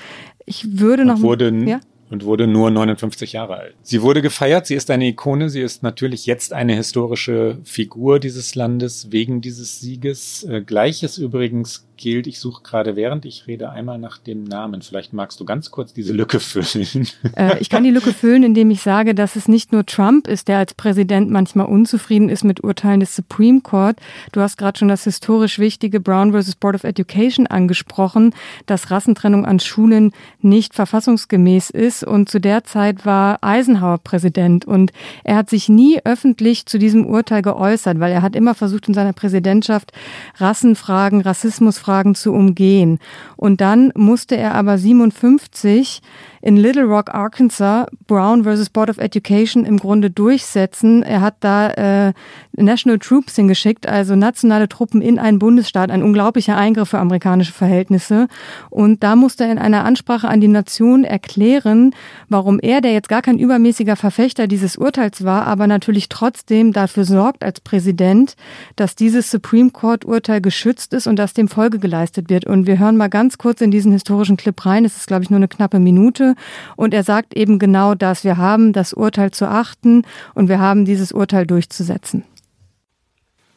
Ich 0.47 0.81
würde 0.81 1.05
noch. 1.05 1.21
Wurde, 1.21 1.53
ja? 1.67 1.81
und 2.11 2.25
wurde 2.25 2.47
nur 2.47 2.71
59 2.71 3.33
Jahre 3.33 3.57
alt. 3.57 3.75
Sie 3.83 4.03
wurde 4.03 4.23
gefeiert, 4.23 4.67
sie 4.67 4.75
ist 4.75 4.91
eine 4.91 5.07
Ikone, 5.07 5.51
sie 5.51 5.61
ist 5.61 5.83
natürlich 5.83 6.27
jetzt 6.27 6.53
eine 6.53 6.75
historische 6.75 7.59
Figur 7.65 8.21
dieses 8.21 8.55
Landes 8.55 9.11
wegen 9.11 9.41
dieses 9.41 9.81
Sieges. 9.81 10.45
Äh, 10.45 10.63
Gleiches 10.63 11.19
übrigens 11.19 11.87
gilt, 11.97 12.27
ich 12.27 12.41
suche 12.41 12.63
gerade 12.63 12.97
während 12.97 13.25
ich 13.25 13.47
rede 13.47 13.71
einmal 13.71 13.99
nach 13.99 14.19
dem 14.19 14.45
Namen. 14.45 14.83
Vielleicht 14.83 15.13
magst 15.13 15.41
du 15.41 15.45
ganz 15.45 15.71
kurz 15.71 15.93
diese 15.93 16.13
Lücke 16.13 16.41
füllen. 16.41 17.09
Äh, 17.37 17.59
ich 17.61 17.71
kann 17.71 17.85
die 17.85 17.91
Lücke 17.91 18.13
füllen, 18.13 18.43
indem 18.43 18.71
ich 18.71 18.83
sage, 18.83 19.15
dass 19.15 19.37
es 19.37 19.49
nicht 19.49 19.73
nur 19.73 19.85
Trump 19.85 20.29
ist, 20.29 20.49
der 20.49 20.59
als 20.59 20.75
Präsident 20.75 21.31
manchmal 21.31 21.67
unzufrieden 21.67 22.29
ist 22.29 22.45
mit 22.45 22.63
Urteilen 22.63 23.01
des 23.01 23.15
Supreme 23.15 23.61
Court. 23.61 23.99
Du 24.33 24.41
hast 24.41 24.57
gerade 24.57 24.79
schon 24.79 24.89
das 24.89 25.05
historisch 25.05 25.59
wichtige 25.59 26.01
Brown 26.01 26.33
versus 26.33 26.55
Board 26.55 26.77
of 26.77 26.85
Education 26.85 27.47
angesprochen, 27.47 28.35
dass 28.67 28.91
Rassentrennung 28.91 29.45
an 29.45 29.61
Schulen 29.61 30.13
nicht 30.41 30.75
verfassungsgemäß 30.75 31.71
ist. 31.71 32.05
Und 32.05 32.29
zu 32.29 32.41
der 32.41 32.65
Zeit 32.65 33.05
war 33.05 33.39
Eisenhower 33.43 33.99
Präsident 33.99 34.65
und 34.65 34.93
er 35.25 35.37
hat 35.37 35.51
sich 35.51 35.69
nie 35.69 36.01
öffentlich 36.05 36.67
zu 36.67 36.79
diesem 36.79 37.07
Urteil 37.07 37.43
geäußert, 37.43 38.01
weil 38.01 38.13
er 38.13 38.23
hat 38.23 38.37
immer 38.37 38.55
versucht 38.55 38.89
in 38.89 38.95
seiner 38.95 39.13
Präsidentschaft 39.13 39.93
Rassenfragen, 40.37 41.21
Rassismus 41.21 41.79
Fragen 41.87 42.17
zu 42.17 42.33
umgehen. 42.33 42.99
Und 43.37 43.61
dann 43.61 43.93
musste 43.95 44.37
er 44.37 44.57
aber 44.57 44.77
57 44.77 46.03
in 46.47 46.57
Little 46.57 46.85
Rock, 46.85 47.13
Arkansas, 47.13 47.87
Brown 48.07 48.45
versus 48.45 48.71
Board 48.71 48.89
of 48.89 48.99
Education 48.99 49.65
im 49.65 49.79
Grunde 49.79 50.11
durchsetzen. 50.11 51.03
Er 51.03 51.21
hat 51.21 51.39
da 51.41 51.71
äh, 51.71 52.13
National 52.53 53.01
Troops 53.01 53.35
hingeschickt, 53.35 53.89
also 53.89 54.15
nationale 54.15 54.69
Truppen 54.69 55.03
in 55.03 55.19
einen 55.19 55.41
Bundesstaat, 55.41 55.91
ein 55.91 56.05
unglaublicher 56.05 56.57
Eingriff 56.57 56.91
für 56.91 57.01
amerikanische 57.01 57.53
Verhältnisse. 57.53 58.29
Und 58.71 59.03
da 59.03 59.17
musste 59.17 59.43
er 59.43 59.51
in 59.51 59.59
einer 59.59 59.85
Ansprache 59.85 60.29
an 60.29 60.41
die 60.41 60.47
Nation 60.47 61.03
erklären, 61.03 61.97
warum 62.29 62.61
er, 62.61 62.81
der 62.81 62.93
jetzt 62.93 63.09
gar 63.09 63.23
kein 63.23 63.41
übermäßiger 63.41 63.97
Verfechter 63.97 64.47
dieses 64.47 64.77
Urteils 64.77 65.25
war, 65.25 65.49
aber 65.49 65.67
natürlich 65.67 66.09
trotzdem 66.09 66.73
dafür 66.73 67.05
sorgt 67.05 67.43
als 67.43 67.61
Präsident, 67.61 68.37
dass 68.77 68.95
dieses 68.95 69.33
Supreme 69.33 69.71
Court 69.71 70.05
Urteil 70.05 70.41
geschützt 70.41 70.95
ist 70.95 71.09
und 71.09 71.17
dass 71.17 71.35
dem 71.35 71.49
Folge 71.49 71.81
geleistet 71.81 72.31
wird. 72.31 72.47
Und 72.47 72.69
wir 72.69 72.79
hören 72.79 72.97
mal 72.97 73.09
ganz 73.09 73.37
kurz 73.37 73.61
in 73.63 73.73
diesen 73.73 73.91
historischen 73.91 74.37
Clip 74.37 74.65
rein. 74.65 74.85
Es 74.85 74.97
ist, 74.97 75.09
glaube 75.09 75.25
ich, 75.25 75.31
nur 75.31 75.39
eine 75.39 75.49
knappe 75.49 75.81
Minute. 75.81 76.36
Und 76.77 76.95
er 76.95 77.03
sagt 77.03 77.37
eben 77.37 77.59
genau 77.59 77.95
das. 77.95 78.25
Wir 78.25 78.37
haben 78.37 78.73
das 78.73 78.93
Urteil 78.93 79.31
zu 79.31 79.47
achten 79.47 80.03
und 80.35 80.49
wir 80.49 80.59
haben 80.59 80.85
dieses 80.85 81.13
Urteil 81.13 81.47
durchzusetzen. 81.47 82.25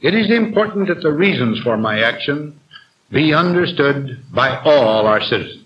It 0.02 0.14
is 0.14 0.30
important 0.30 0.88
that 0.88 1.02
the 1.02 1.10
reasons 1.10 1.60
for 1.60 1.76
my 1.78 2.02
action 2.02 2.54
be 3.12 3.34
understood 3.34 4.18
by 4.34 4.58
all 4.64 5.06
our 5.06 5.22
citizens. 5.22 5.66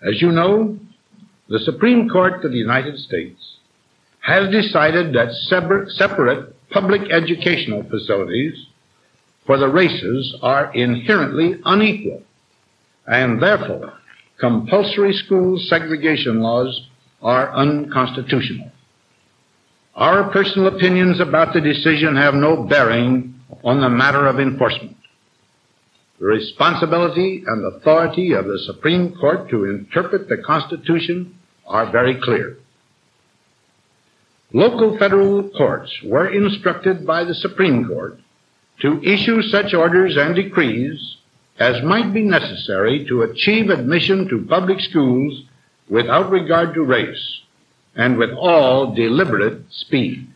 As 0.00 0.20
you 0.20 0.30
know, 0.32 0.76
the 1.48 1.58
Supreme 1.60 2.08
Court 2.08 2.44
of 2.44 2.52
the 2.52 2.58
United 2.58 2.98
States 2.98 3.58
has 4.20 4.50
decided 4.50 5.14
that 5.14 5.32
separate 5.48 6.54
public 6.70 7.02
educational 7.10 7.82
facilities 7.84 8.66
for 9.44 9.58
the 9.58 9.68
races 9.68 10.34
are 10.42 10.72
inherently 10.74 11.60
unequal 11.64 12.22
and 13.06 13.42
therefore 13.42 13.92
compulsory 14.42 15.12
school 15.12 15.56
segregation 15.56 16.40
laws 16.40 16.88
are 17.22 17.54
unconstitutional. 17.54 18.72
Our 19.94 20.32
personal 20.32 20.66
opinions 20.66 21.20
about 21.20 21.54
the 21.54 21.60
decision 21.60 22.16
have 22.16 22.34
no 22.34 22.64
bearing 22.64 23.40
on 23.62 23.80
the 23.80 23.88
matter 23.88 24.26
of 24.26 24.40
enforcement. 24.40 24.96
The 26.18 26.26
responsibility 26.26 27.44
and 27.46 27.72
authority 27.72 28.32
of 28.32 28.46
the 28.46 28.58
Supreme 28.66 29.14
Court 29.14 29.48
to 29.50 29.64
interpret 29.64 30.28
the 30.28 30.38
Constitution 30.38 31.38
are 31.64 31.92
very 31.92 32.20
clear. 32.20 32.56
Local 34.52 34.98
federal 34.98 35.50
courts 35.50 35.96
were 36.04 36.28
instructed 36.28 37.06
by 37.06 37.22
the 37.22 37.34
Supreme 37.34 37.86
Court 37.86 38.18
to 38.80 39.00
issue 39.04 39.40
such 39.42 39.72
orders 39.72 40.16
and 40.16 40.34
decrees 40.34 41.16
as 41.62 41.82
might 41.84 42.12
be 42.12 42.22
necessary 42.22 43.04
to 43.06 43.22
achieve 43.22 43.70
admission 43.70 44.28
to 44.28 44.38
public 44.38 44.80
schools 44.80 45.44
without 45.88 46.30
regard 46.30 46.74
to 46.74 46.82
race 46.82 47.42
and 47.94 48.18
with 48.18 48.30
all 48.30 48.92
deliberate 48.92 49.58
speed. 49.70 50.26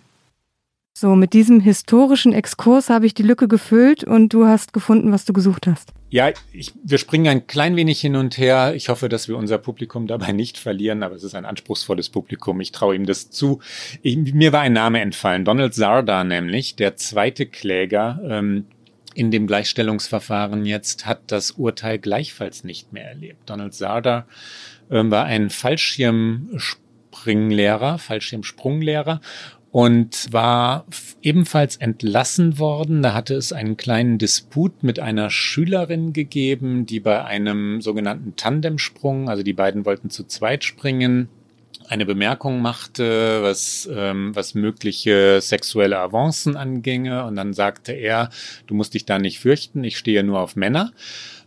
So, 0.99 1.15
mit 1.15 1.35
diesem 1.35 1.61
historischen 1.61 2.33
Exkurs 2.33 2.89
habe 2.89 3.05
ich 3.05 3.13
die 3.13 3.23
Lücke 3.23 3.49
gefüllt 3.49 4.03
und 4.03 4.33
du 4.33 4.47
hast 4.47 4.73
gefunden, 4.73 5.13
was 5.13 5.27
du 5.27 5.35
gesucht 5.35 5.67
hast. 5.67 5.93
Ja, 6.09 6.31
ich, 6.53 6.73
wir 6.85 6.97
springen 6.97 7.27
ein 7.27 7.47
klein 7.47 7.77
wenig 7.77 8.01
hin 8.01 8.17
und 8.17 8.39
her. 8.39 8.75
Ich 8.75 8.89
hoffe, 8.89 9.11
dass 9.11 9.29
wir 9.29 9.37
unser 9.37 9.59
Publikum 9.59 10.07
dabei 10.07 10.33
nicht 10.33 10.57
verlieren, 10.57 11.03
aber 11.03 11.17
es 11.17 11.23
ist 11.23 11.35
ein 11.35 11.45
anspruchsvolles 11.45 12.09
Publikum. 12.09 12.61
Ich 12.63 12.73
traue 12.73 12.95
ihm 12.95 13.05
das 13.05 13.31
zu. 13.31 13.61
Ich, 14.01 14.17
mir 14.17 14.55
war 14.55 14.61
ein 14.61 14.73
Name 14.73 15.01
entfallen, 15.01 15.45
Donald 15.45 15.75
Zarda 15.75 16.25
nämlich, 16.25 16.77
der 16.77 16.97
zweite 16.97 17.45
Kläger, 17.45 18.19
ähm, 18.27 18.65
in 19.17 19.31
dem 19.31 19.47
Gleichstellungsverfahren 19.47 20.67
jetzt 20.67 21.07
hat 21.07 21.21
das 21.29 21.53
Urteil 21.53 21.99
gleichfalls 21.99 22.65
nicht 22.65 22.93
mehr 22.93 23.09
erlebt. 23.09 23.49
Donald 23.49 23.73
Sarda 23.73 24.27
äh, 24.91 25.03
war 25.05 25.25
ein 25.25 25.49
Fallschirmspringlehrer, 25.49 27.97
Fallschirmsprunglehrer 27.99 29.23
und 29.71 30.31
war 30.33 30.85
ebenfalls 31.23 31.77
entlassen 31.77 32.59
worden. 32.59 33.01
Da 33.03 33.15
hatte 33.15 33.33
es 33.35 33.55
einen 33.55 33.79
kleinen 33.79 34.19
Disput 34.19 34.83
mit 34.83 35.01
einer 35.01 35.31
Schülerin 35.31 36.13
gegeben, 36.13 36.85
die 36.85 37.01
bei 37.01 37.25
einem 37.25 37.81
sogenannten 37.81 38.37
Tandemsprung, 38.37 39.31
also 39.31 39.43
die 39.43 39.55
beiden 39.55 39.87
wollten 39.87 40.11
zu 40.11 40.25
zweit 40.25 40.63
springen, 40.63 41.31
eine 41.89 42.07
Bemerkung 42.07 42.61
machte, 42.61 43.43
was, 43.43 43.89
ähm, 43.93 44.35
was 44.35 44.55
mögliche 44.55 45.41
sexuelle 45.41 45.99
Avancen 45.99 46.57
anginge. 46.57 47.25
Und 47.25 47.37
dann 47.37 47.53
sagte 47.53 47.93
er, 47.93 48.31
du 48.67 48.75
musst 48.75 48.95
dich 48.95 49.05
da 49.05 49.19
nicht 49.19 49.41
fürchten, 49.41 49.85
ich 49.85 49.99
stehe 49.99 50.23
nur 50.23 50.41
auf 50.41 50.57
Männer. 50.57 50.93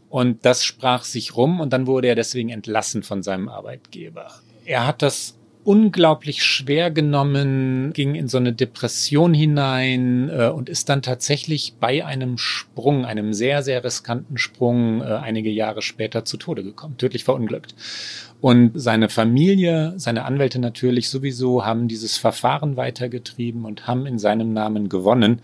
Und 0.10 0.46
das 0.46 0.64
sprach 0.64 1.04
sich 1.04 1.36
rum 1.36 1.60
und 1.60 1.72
dann 1.72 1.86
wurde 1.86 2.08
er 2.08 2.16
deswegen 2.16 2.50
entlassen 2.50 3.04
von 3.04 3.22
seinem 3.22 3.48
Arbeitgeber. 3.48 4.32
Er 4.66 4.88
hat 4.88 5.02
das 5.02 5.36
unglaublich 5.64 6.44
schwer 6.44 6.90
genommen, 6.90 7.92
ging 7.94 8.16
in 8.16 8.28
so 8.28 8.38
eine 8.38 8.54
Depression 8.54 9.34
hinein 9.34 10.30
äh, 10.30 10.48
und 10.48 10.70
ist 10.70 10.90
dann 10.90 11.02
tatsächlich 11.02 11.76
bei 11.80 12.04
einem 12.06 12.38
Sprung, 12.38 13.06
einem 13.06 13.34
sehr, 13.34 13.62
sehr 13.62 13.84
riskanten 13.84 14.38
Sprung, 14.38 15.02
äh, 15.02 15.06
einige 15.06 15.52
Jahre 15.52 15.82
später 15.82 16.26
zu 16.26 16.38
Tode 16.38 16.64
gekommen, 16.64 16.98
tödlich 16.98 17.24
verunglückt. 17.24 17.76
Und 18.42 18.72
seine 18.76 19.10
Familie, 19.10 19.94
seine 19.98 20.24
Anwälte 20.24 20.60
natürlich 20.60 21.10
sowieso 21.10 21.66
haben 21.66 21.88
dieses 21.88 22.18
Verfahren 22.18 22.78
weitergetrieben 22.78 23.66
und 23.66 23.88
haben 23.88 24.06
in 24.06 24.18
seinem 24.18 24.54
Namen 24.54 24.88
gewonnen. 24.88 25.42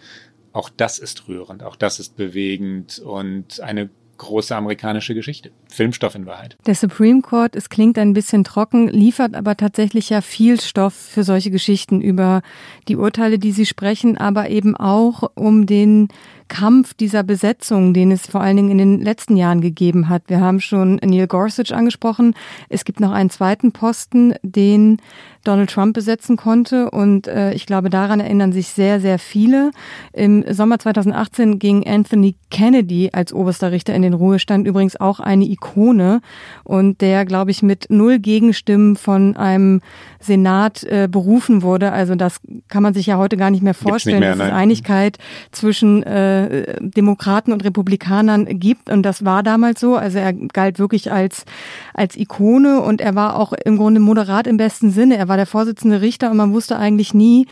Auch 0.54 0.70
das 0.70 1.00
ist 1.00 1.28
rührend, 1.28 1.64
auch 1.64 1.76
das 1.76 2.00
ist 2.00 2.16
bewegend 2.16 3.00
und 3.00 3.60
eine 3.60 3.90
große 4.18 4.56
amerikanische 4.56 5.14
Geschichte. 5.14 5.52
Filmstoff 5.70 6.16
in 6.16 6.26
Wahrheit. 6.26 6.58
Der 6.66 6.76
Supreme 6.76 7.22
Court, 7.22 7.56
es 7.56 7.70
klingt 7.70 7.98
ein 7.98 8.14
bisschen 8.14 8.44
trocken, 8.44 8.88
liefert 8.88 9.36
aber 9.36 9.58
tatsächlich 9.58 10.10
ja 10.10 10.22
viel 10.22 10.60
Stoff 10.62 10.94
für 10.94 11.24
solche 11.24 11.52
Geschichten 11.52 12.02
über 12.02 12.42
die 12.88 12.96
Urteile, 12.96 13.40
die 13.40 13.52
sie 13.52 13.66
sprechen, 13.66 14.18
aber 14.18 14.50
eben 14.50 14.76
auch 14.76 15.32
um 15.36 15.66
den 15.66 16.08
Kampf 16.48 16.94
dieser 16.94 17.24
Besetzung, 17.24 17.94
den 17.94 18.12
es 18.12 18.28
vor 18.28 18.42
allen 18.42 18.58
Dingen 18.58 18.72
in 18.72 18.78
den 18.78 19.02
letzten 19.02 19.38
Jahren 19.38 19.62
gegeben 19.62 20.10
hat. 20.10 20.24
Wir 20.28 20.40
haben 20.40 20.60
schon 20.62 20.96
Neil 21.04 21.28
Gorsuch 21.28 21.72
angesprochen. 21.72 22.36
Es 22.70 22.86
gibt 22.86 23.00
noch 23.00 23.12
einen 23.12 23.30
zweiten 23.30 23.72
Posten, 23.72 24.34
den 24.44 25.02
Donald 25.48 25.70
Trump 25.70 25.94
besetzen 25.94 26.38
konnte. 26.38 26.90
Und 26.92 27.28
äh, 27.28 27.54
ich 27.54 27.66
glaube, 27.66 27.90
daran 27.90 28.20
erinnern 28.20 28.52
sich 28.52 28.68
sehr, 28.68 29.00
sehr 29.00 29.20
viele. 29.20 29.72
Im 30.14 30.44
Sommer 30.54 30.80
2018 30.80 31.60
ging 31.60 31.88
Anthony 31.88 32.36
Kennedy 32.52 33.10
als 33.14 33.34
oberster 33.34 33.72
Richter 33.72 33.94
in 33.94 34.02
den 34.02 34.14
Ruhestand, 34.14 34.68
übrigens 34.68 35.00
auch 35.00 35.20
eine 35.20 35.46
Ikone. 35.46 36.22
Und 36.64 37.02
der, 37.02 37.26
glaube 37.26 37.52
ich, 37.52 37.64
mit 37.64 37.88
null 37.90 38.20
Gegenstimmen 38.20 38.96
von 38.96 39.36
einem 39.36 39.82
Senat 40.26 40.84
äh, 40.84 41.08
berufen 41.10 41.62
wurde. 41.62 41.92
Also 41.92 42.16
das 42.16 42.40
kann 42.68 42.84
man 42.84 42.94
sich 42.94 43.06
ja 43.06 43.18
heute 43.18 43.38
gar 43.38 43.52
nicht 43.52 43.62
mehr 43.62 43.74
vorstellen, 43.74 44.20
nicht 44.20 44.28
mehr, 44.28 44.38
dass 44.38 44.48
es 44.48 44.54
Einigkeit 44.54 45.18
zwischen 45.52 46.04
äh, 46.04 46.78
Demokraten 46.82 47.52
und 47.52 47.64
Republikanern 47.64 48.46
gibt. 48.60 48.90
Und 48.90 49.04
das 49.04 49.24
war 49.24 49.44
damals 49.44 49.80
so. 49.80 49.96
Also 49.96 50.18
er 50.18 50.34
galt 50.34 50.80
wirklich 50.80 51.12
als, 51.12 51.46
als 51.94 52.18
Ikone 52.18 52.82
und 52.82 53.02
er 53.02 53.16
war 53.16 53.38
auch 53.38 53.54
im 53.54 53.78
Grunde 53.78 54.00
moderat 54.00 54.48
im 54.48 54.58
besten 54.58 54.92
Sinne. 54.92 55.18
Er 55.18 55.28
war 55.28 55.35
der 55.38 55.46
Vorsitzende 55.46 56.02
Richter 56.02 56.32
und 56.32 56.38
man 56.38 56.54
wusste 56.54 56.78
eigentlich 56.78 57.14
nie, 57.14 57.48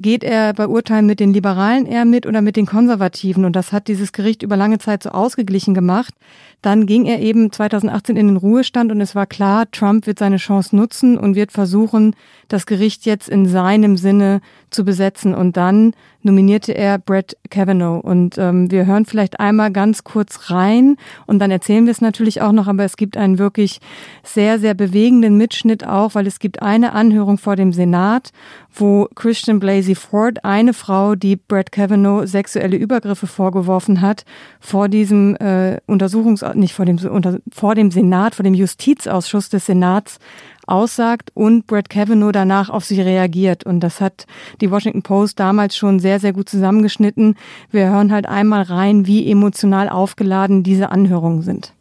geht 0.00 0.24
er 0.24 0.52
bei 0.54 0.66
Urteilen 0.66 1.06
mit 1.06 1.20
den 1.20 1.32
Liberalen 1.32 1.86
eher 1.86 2.04
mit 2.04 2.26
oder 2.26 2.42
mit 2.42 2.56
den 2.56 2.66
Konservativen? 2.66 3.44
Und 3.44 3.54
das 3.54 3.72
hat 3.72 3.88
dieses 3.88 4.12
Gericht 4.12 4.42
über 4.42 4.56
lange 4.56 4.78
Zeit 4.78 5.02
so 5.02 5.10
ausgeglichen 5.10 5.74
gemacht. 5.74 6.14
Dann 6.62 6.86
ging 6.86 7.04
er 7.04 7.20
eben 7.20 7.52
2018 7.52 8.16
in 8.16 8.28
den 8.28 8.36
Ruhestand 8.36 8.90
und 8.90 9.00
es 9.00 9.14
war 9.14 9.26
klar, 9.26 9.70
Trump 9.70 10.06
wird 10.06 10.18
seine 10.18 10.38
Chance 10.38 10.74
nutzen 10.74 11.18
und 11.18 11.36
wird 11.36 11.52
versuchen, 11.52 12.16
das 12.48 12.66
Gericht 12.66 13.06
jetzt 13.06 13.28
in 13.28 13.46
seinem 13.46 13.96
Sinne 13.96 14.40
zu 14.70 14.84
besetzen. 14.84 15.34
Und 15.34 15.56
dann 15.56 15.92
nominierte 16.24 16.72
er 16.74 16.98
Brett 16.98 17.36
Kavanaugh. 17.50 18.00
Und 18.00 18.38
ähm, 18.38 18.70
wir 18.70 18.86
hören 18.86 19.06
vielleicht 19.06 19.40
einmal 19.40 19.70
ganz 19.70 20.04
kurz 20.04 20.50
rein 20.50 20.96
und 21.26 21.38
dann 21.38 21.50
erzählen 21.50 21.84
wir 21.84 21.92
es 21.92 22.00
natürlich 22.00 22.40
auch 22.40 22.52
noch, 22.52 22.66
aber 22.66 22.84
es 22.84 22.96
gibt 22.96 23.16
einen 23.16 23.38
wirklich 23.38 23.80
sehr, 24.22 24.58
sehr 24.58 24.74
bewegenden 24.74 25.36
Mitschnitt 25.36 25.86
auch, 25.86 26.14
weil 26.14 26.26
es 26.26 26.38
gibt 26.38 26.62
eine 26.62 26.92
Anhörung 26.92 27.38
vor 27.38 27.56
dem 27.56 27.72
Senat, 27.72 28.32
wo 28.72 29.08
Christian 29.14 29.60
Blasey 29.60 29.94
Ford, 29.94 30.44
eine 30.44 30.74
Frau, 30.74 31.14
die 31.14 31.36
Brett 31.36 31.70
Kavanaugh 31.70 32.26
sexuelle 32.26 32.76
Übergriffe 32.76 33.26
vorgeworfen 33.26 34.00
hat, 34.00 34.24
vor 34.60 34.88
diesem 34.88 35.36
äh, 35.36 35.78
Untersuchungs 35.86 36.44
nicht 36.54 36.74
vor 36.74 36.84
dem 36.84 36.98
unter, 36.98 37.38
vor 37.52 37.74
dem 37.74 37.90
Senat, 37.90 38.34
vor 38.34 38.42
dem 38.42 38.54
Justizausschuss 38.54 39.48
des 39.48 39.66
Senats 39.66 40.18
aussagt 40.66 41.30
und 41.34 41.66
Brett 41.66 41.88
Kavanaugh 41.88 42.32
danach 42.32 42.70
auf 42.70 42.84
sie 42.84 43.00
reagiert. 43.00 43.64
Und 43.64 43.80
das 43.80 44.00
hat 44.00 44.26
die 44.60 44.70
Washington 44.70 45.02
Post 45.02 45.40
damals 45.40 45.76
schon 45.76 45.98
sehr, 45.98 46.20
sehr 46.20 46.32
gut 46.32 46.48
zusammengeschnitten. 46.48 47.36
Wir 47.70 47.90
hören 47.90 48.12
halt 48.12 48.26
einmal 48.26 48.62
rein, 48.62 49.06
wie 49.06 49.30
emotional 49.30 49.88
aufgeladen 49.88 50.62
diese 50.62 50.90
Anhörungen 50.90 51.42
sind. 51.42 51.72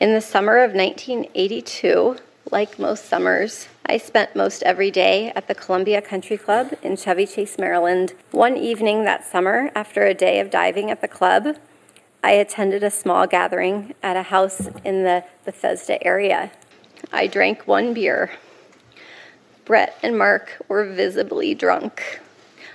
In 0.00 0.12
the 0.12 0.20
summer 0.20 0.64
of 0.64 0.74
1982, 0.74 2.20
like 2.50 2.78
most 2.78 3.08
summers, 3.08 3.68
I 3.86 3.98
spent 3.98 4.34
most 4.34 4.62
every 4.62 4.90
day 4.90 5.32
at 5.34 5.46
the 5.46 5.54
Columbia 5.54 6.00
Country 6.00 6.36
Club 6.36 6.76
in 6.82 6.96
Chevy 6.96 7.26
Chase, 7.26 7.58
Maryland. 7.58 8.14
One 8.32 8.56
evening 8.56 9.04
that 9.04 9.24
summer, 9.24 9.70
after 9.74 10.02
a 10.02 10.14
day 10.14 10.40
of 10.40 10.50
diving 10.50 10.90
at 10.90 11.00
the 11.00 11.08
club, 11.08 11.56
I 12.24 12.32
attended 12.32 12.82
a 12.82 12.90
small 12.90 13.26
gathering 13.26 13.94
at 14.02 14.16
a 14.16 14.22
house 14.22 14.68
in 14.82 15.04
the 15.04 15.24
Bethesda 15.44 16.02
area. 16.02 16.50
I 17.14 17.28
drank 17.28 17.68
one 17.68 17.94
beer. 17.94 18.32
Brett 19.64 19.96
and 20.02 20.18
Mark 20.18 20.60
were 20.66 20.84
visibly 20.84 21.54
drunk. 21.54 22.20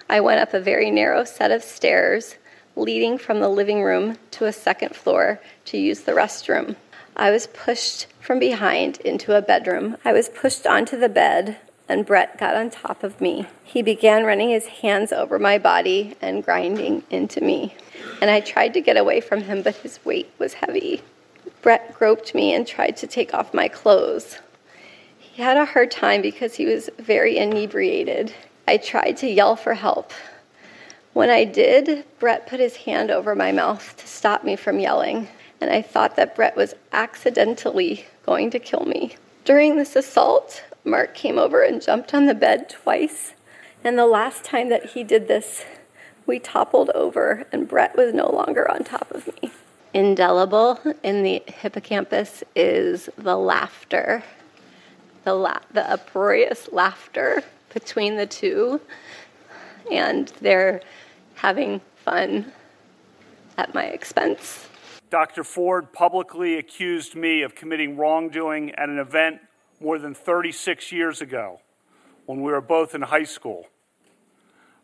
I 0.09 0.21
went 0.21 0.39
up 0.39 0.53
a 0.53 0.61
very 0.61 0.89
narrow 0.89 1.25
set 1.25 1.51
of 1.51 1.61
stairs 1.61 2.35
leading 2.77 3.17
from 3.17 3.41
the 3.41 3.49
living 3.49 3.83
room 3.83 4.17
to 4.31 4.45
a 4.45 4.53
second 4.53 4.95
floor 4.95 5.41
to 5.65 5.77
use 5.77 5.99
the 5.99 6.13
restroom. 6.13 6.77
I 7.17 7.31
was 7.31 7.47
pushed 7.47 8.07
from 8.21 8.39
behind 8.39 9.01
into 9.01 9.35
a 9.35 9.41
bedroom. 9.41 9.97
I 10.05 10.13
was 10.13 10.29
pushed 10.29 10.65
onto 10.65 10.97
the 10.97 11.09
bed, 11.09 11.57
and 11.89 12.05
Brett 12.05 12.37
got 12.37 12.55
on 12.55 12.69
top 12.69 13.03
of 13.03 13.19
me. 13.19 13.45
He 13.65 13.81
began 13.81 14.23
running 14.23 14.51
his 14.51 14.67
hands 14.67 15.11
over 15.11 15.37
my 15.37 15.57
body 15.57 16.15
and 16.21 16.45
grinding 16.45 17.03
into 17.09 17.41
me. 17.41 17.75
And 18.21 18.31
I 18.31 18.39
tried 18.39 18.73
to 18.75 18.81
get 18.81 18.95
away 18.95 19.19
from 19.19 19.41
him, 19.41 19.63
but 19.63 19.75
his 19.75 19.99
weight 20.05 20.31
was 20.39 20.53
heavy. 20.53 21.01
Brett 21.62 21.93
groped 21.93 22.34
me 22.34 22.53
and 22.53 22.66
tried 22.66 22.95
to 22.97 23.07
take 23.07 23.34
off 23.34 23.53
my 23.53 23.68
clothes. 23.68 24.39
He 25.18 25.41
had 25.41 25.57
a 25.57 25.66
hard 25.66 25.91
time 25.91 26.22
because 26.22 26.55
he 26.55 26.66
was 26.66 26.89
very 26.97 27.38
inebriated. 27.38 28.34
I 28.68 28.78
tried 28.78 29.18
to 29.18 29.30
yell 29.30 29.55
for 29.55 29.74
help. 29.74 30.14
When 31.14 31.30
I 31.30 31.43
did, 31.43 32.05
Brett 32.20 32.47
put 32.47 32.60
his 32.60 32.78
hand 32.78 33.12
over 33.12 33.36
my 33.36 33.51
mouth 33.51 33.95
to 33.97 34.07
stop 34.07 34.43
me 34.43 34.55
from 34.55 34.80
yelling, 34.80 35.28
and 35.60 35.70
I 35.70 35.82
thought 35.82 36.16
that 36.16 36.36
Brett 36.36 36.55
was 36.55 36.76
accidentally 36.93 38.05
going 38.26 38.51
to 38.51 38.60
kill 38.60 38.86
me. 38.86 39.16
During 39.43 39.76
this 39.76 39.95
assault, 39.95 40.64
Mark 40.86 41.14
came 41.14 41.38
over 41.38 41.64
and 41.64 41.82
jumped 41.82 42.14
on 42.14 42.26
the 42.26 42.36
bed 42.36 42.70
twice, 42.70 43.34
and 43.84 43.97
the 43.97 44.05
last 44.05 44.43
time 44.43 44.70
that 44.70 44.91
he 44.91 45.03
did 45.03 45.28
this, 45.28 45.66
we 46.26 46.39
toppled 46.39 46.91
over, 46.91 47.45
and 47.51 47.68
Brett 47.68 47.97
was 47.97 48.14
no 48.14 48.30
longer 48.32 48.70
on 48.70 48.84
top 48.84 49.12
of 49.12 49.28
me. 49.41 49.51
Indelible 49.93 50.79
in 51.03 51.23
the 51.23 51.43
hippocampus 51.47 52.43
is 52.55 53.09
the 53.17 53.37
laughter, 53.37 54.23
the, 55.23 55.33
la- 55.33 55.59
the 55.71 55.89
uproarious 55.89 56.69
laughter 56.71 57.43
between 57.73 58.17
the 58.17 58.25
two, 58.25 58.81
and 59.91 60.31
they're 60.41 60.81
having 61.35 61.81
fun 61.95 62.51
at 63.57 63.73
my 63.73 63.85
expense. 63.85 64.67
Dr. 65.09 65.43
Ford 65.43 65.91
publicly 65.91 66.57
accused 66.57 67.15
me 67.15 67.41
of 67.41 67.55
committing 67.55 67.97
wrongdoing 67.97 68.71
at 68.75 68.89
an 68.89 68.99
event 68.99 69.39
more 69.79 69.97
than 69.97 70.13
36 70.13 70.91
years 70.91 71.21
ago 71.21 71.59
when 72.25 72.41
we 72.41 72.51
were 72.51 72.61
both 72.61 72.93
in 72.93 73.01
high 73.01 73.23
school. 73.23 73.65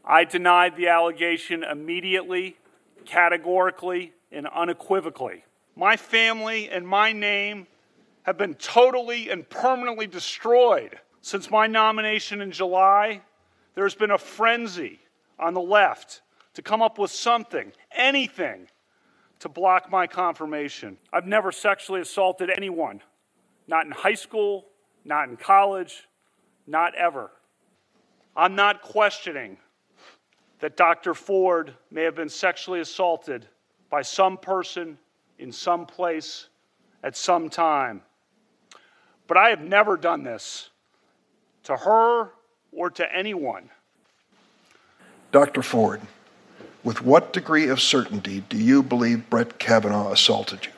I 0.04 0.24
denied 0.24 0.78
the 0.78 0.88
allegation 0.88 1.64
immediately, 1.64 2.58
categorically, 3.06 4.14
and 4.36 4.48
unequivocally. 4.48 5.44
My 5.76 5.98
family 5.98 6.70
and 6.70 6.88
my 6.88 7.12
name 7.12 7.68
have 8.24 8.38
been 8.38 8.54
totally 8.56 9.30
and 9.30 9.50
permanently 9.50 10.08
destroyed. 10.08 11.00
Since 11.22 11.50
my 11.50 11.68
nomination 11.68 12.42
in 12.42 12.52
July, 12.52 13.22
there's 13.74 13.96
been 13.96 14.12
a 14.12 14.18
frenzy 14.18 15.00
on 15.40 15.54
the 15.54 15.62
left 15.62 16.22
to 16.54 16.62
come 16.62 16.82
up 16.82 16.98
with 16.98 17.12
something, 17.12 17.72
anything, 17.96 18.68
to 19.40 19.50
block 19.50 19.92
my 19.92 20.08
confirmation. 20.08 20.98
I've 21.12 21.26
never 21.26 21.52
sexually 21.52 22.02
assaulted 22.02 22.50
anyone, 22.50 23.02
not 23.68 23.86
in 23.86 23.92
high 23.92 24.14
school, 24.14 24.66
not 25.04 25.30
in 25.30 25.38
college, 25.38 26.08
not 26.68 26.96
ever. 26.96 27.32
I'm 28.36 28.56
not 28.56 28.82
questioning 28.82 29.58
that 30.60 30.78
Dr. 30.78 31.14
Ford 31.14 31.76
may 31.92 32.04
have 32.04 32.16
been 32.16 32.30
sexually 32.30 32.80
assaulted 32.80 33.48
by 33.96 34.02
some 34.02 34.38
person 34.38 34.98
in 35.40 35.54
some 35.54 35.86
place 35.86 36.50
at 37.02 37.16
some 37.16 37.50
time. 37.50 38.02
But 39.26 39.38
I 39.38 39.52
have 39.52 39.62
never 39.62 39.96
done 39.96 40.24
this 40.24 40.70
to 41.64 41.78
her 41.78 42.32
or 42.74 42.90
to 42.90 43.16
anyone. 43.16 43.70
Dr. 45.32 45.62
Ford, 45.62 46.02
with 46.84 47.04
what 47.04 47.32
degree 47.32 47.70
of 47.70 47.80
certainty 47.80 48.44
do 48.50 48.58
you 48.58 48.84
believe 48.84 49.30
Brett 49.30 49.60
Kavanaugh 49.60 50.12
assaulted 50.12 50.66
you? 50.66 50.72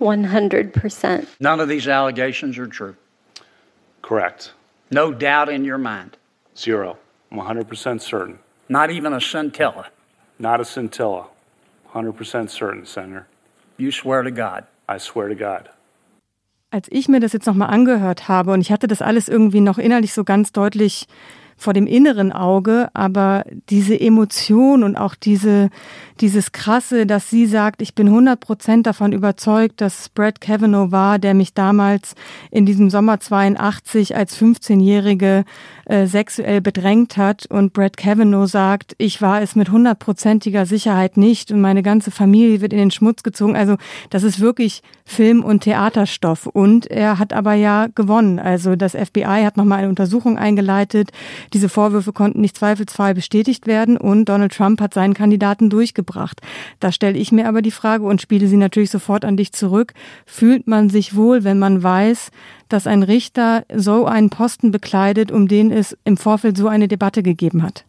100%. 0.00 1.26
None 1.38 1.60
of 1.60 1.68
these 1.68 1.86
allegations 1.86 2.56
are 2.56 2.66
true. 2.66 2.96
Correct. 4.00 4.52
No 4.90 5.12
doubt 5.12 5.50
in 5.50 5.66
your 5.66 5.76
mind. 5.76 6.16
Zero. 6.56 6.96
I'm 7.30 7.36
100% 7.36 8.00
certain. 8.00 8.38
Not 8.70 8.90
even 8.90 9.12
a 9.12 9.20
scintilla. 9.20 9.90
Not 10.38 10.62
a 10.62 10.64
scintilla. 10.64 11.26
100% 11.96 12.48
certain, 12.48 12.84
Senator. 12.84 13.26
You 13.78 13.90
swear 13.90 14.22
to 14.22 14.30
God. 14.30 14.64
I 14.88 14.98
swear 14.98 15.28
to 15.28 15.34
God. 15.34 15.70
Als 16.70 16.88
ich 16.90 17.08
mir 17.08 17.20
das 17.20 17.32
jetzt 17.32 17.46
nochmal 17.46 17.70
angehört 17.70 18.28
habe 18.28 18.52
und 18.52 18.60
ich 18.60 18.70
hatte 18.70 18.86
das 18.86 19.00
alles 19.00 19.28
irgendwie 19.28 19.60
noch 19.60 19.78
innerlich 19.78 20.12
so 20.12 20.24
ganz 20.24 20.52
deutlich 20.52 21.06
vor 21.56 21.72
dem 21.72 21.86
inneren 21.86 22.32
Auge, 22.32 22.90
aber 22.92 23.44
diese 23.70 23.98
Emotion 23.98 24.82
und 24.82 24.96
auch 24.96 25.14
diese, 25.14 25.70
dieses 26.20 26.52
Krasse, 26.52 27.06
dass 27.06 27.30
sie 27.30 27.46
sagt, 27.46 27.80
ich 27.80 27.94
bin 27.94 28.08
100 28.08 28.38
Prozent 28.38 28.86
davon 28.86 29.12
überzeugt, 29.12 29.80
dass 29.80 30.10
Brad 30.10 30.42
Kavanaugh 30.42 30.92
war, 30.92 31.18
der 31.18 31.32
mich 31.32 31.54
damals 31.54 32.14
in 32.50 32.66
diesem 32.66 32.90
Sommer 32.90 33.20
82 33.20 34.16
als 34.16 34.38
15-Jährige 34.38 35.44
äh, 35.86 36.06
sexuell 36.06 36.60
bedrängt 36.60 37.16
hat 37.16 37.46
und 37.46 37.72
Brad 37.72 37.96
Kavanaugh 37.96 38.46
sagt, 38.46 38.94
ich 38.98 39.22
war 39.22 39.40
es 39.40 39.54
mit 39.54 39.70
hundertprozentiger 39.70 40.66
Sicherheit 40.66 41.16
nicht 41.16 41.52
und 41.52 41.60
meine 41.60 41.82
ganze 41.82 42.10
Familie 42.10 42.60
wird 42.60 42.72
in 42.72 42.78
den 42.78 42.90
Schmutz 42.90 43.22
gezogen. 43.22 43.56
Also 43.56 43.76
das 44.10 44.24
ist 44.24 44.40
wirklich 44.40 44.82
Film- 45.04 45.44
und 45.44 45.60
Theaterstoff 45.60 46.46
und 46.46 46.90
er 46.90 47.20
hat 47.20 47.32
aber 47.32 47.54
ja 47.54 47.86
gewonnen. 47.94 48.40
Also 48.40 48.74
das 48.74 48.92
FBI 48.96 49.44
hat 49.44 49.56
nochmal 49.56 49.78
eine 49.78 49.88
Untersuchung 49.88 50.36
eingeleitet. 50.36 51.12
Diese 51.52 51.68
Vorwürfe 51.68 52.12
konnten 52.12 52.40
nicht 52.40 52.56
zweifelsfrei 52.56 53.14
bestätigt 53.14 53.68
werden 53.68 53.96
und 53.96 54.24
Donald 54.24 54.52
Trump 54.52 54.80
hat 54.80 54.92
seinen 54.92 55.14
Kandidaten 55.14 55.70
durchgebracht. 55.70 56.40
Da 56.80 56.90
stelle 56.90 57.16
ich 57.16 57.30
mir 57.30 57.46
aber 57.46 57.62
die 57.62 57.70
Frage 57.70 58.02
und 58.04 58.20
spiele 58.20 58.48
sie 58.48 58.56
natürlich 58.56 58.90
sofort 58.90 59.24
an 59.24 59.36
dich 59.36 59.52
zurück. 59.52 59.94
Fühlt 60.26 60.66
man 60.66 60.90
sich 60.90 61.14
wohl, 61.14 61.44
wenn 61.44 61.60
man 61.60 61.82
weiß, 61.82 62.32
dass 62.68 62.86
ein 62.86 63.02
Richter 63.02 63.64
so 63.74 64.06
einen 64.06 64.30
Posten 64.30 64.70
bekleidet, 64.70 65.30
um 65.30 65.48
den 65.48 65.70
es 65.70 65.96
im 66.04 66.16
Vorfeld 66.16 66.56
so 66.56 66.68
eine 66.68 66.88
Debatte 66.88 67.22
gegeben 67.22 67.62
hat? 67.62 67.84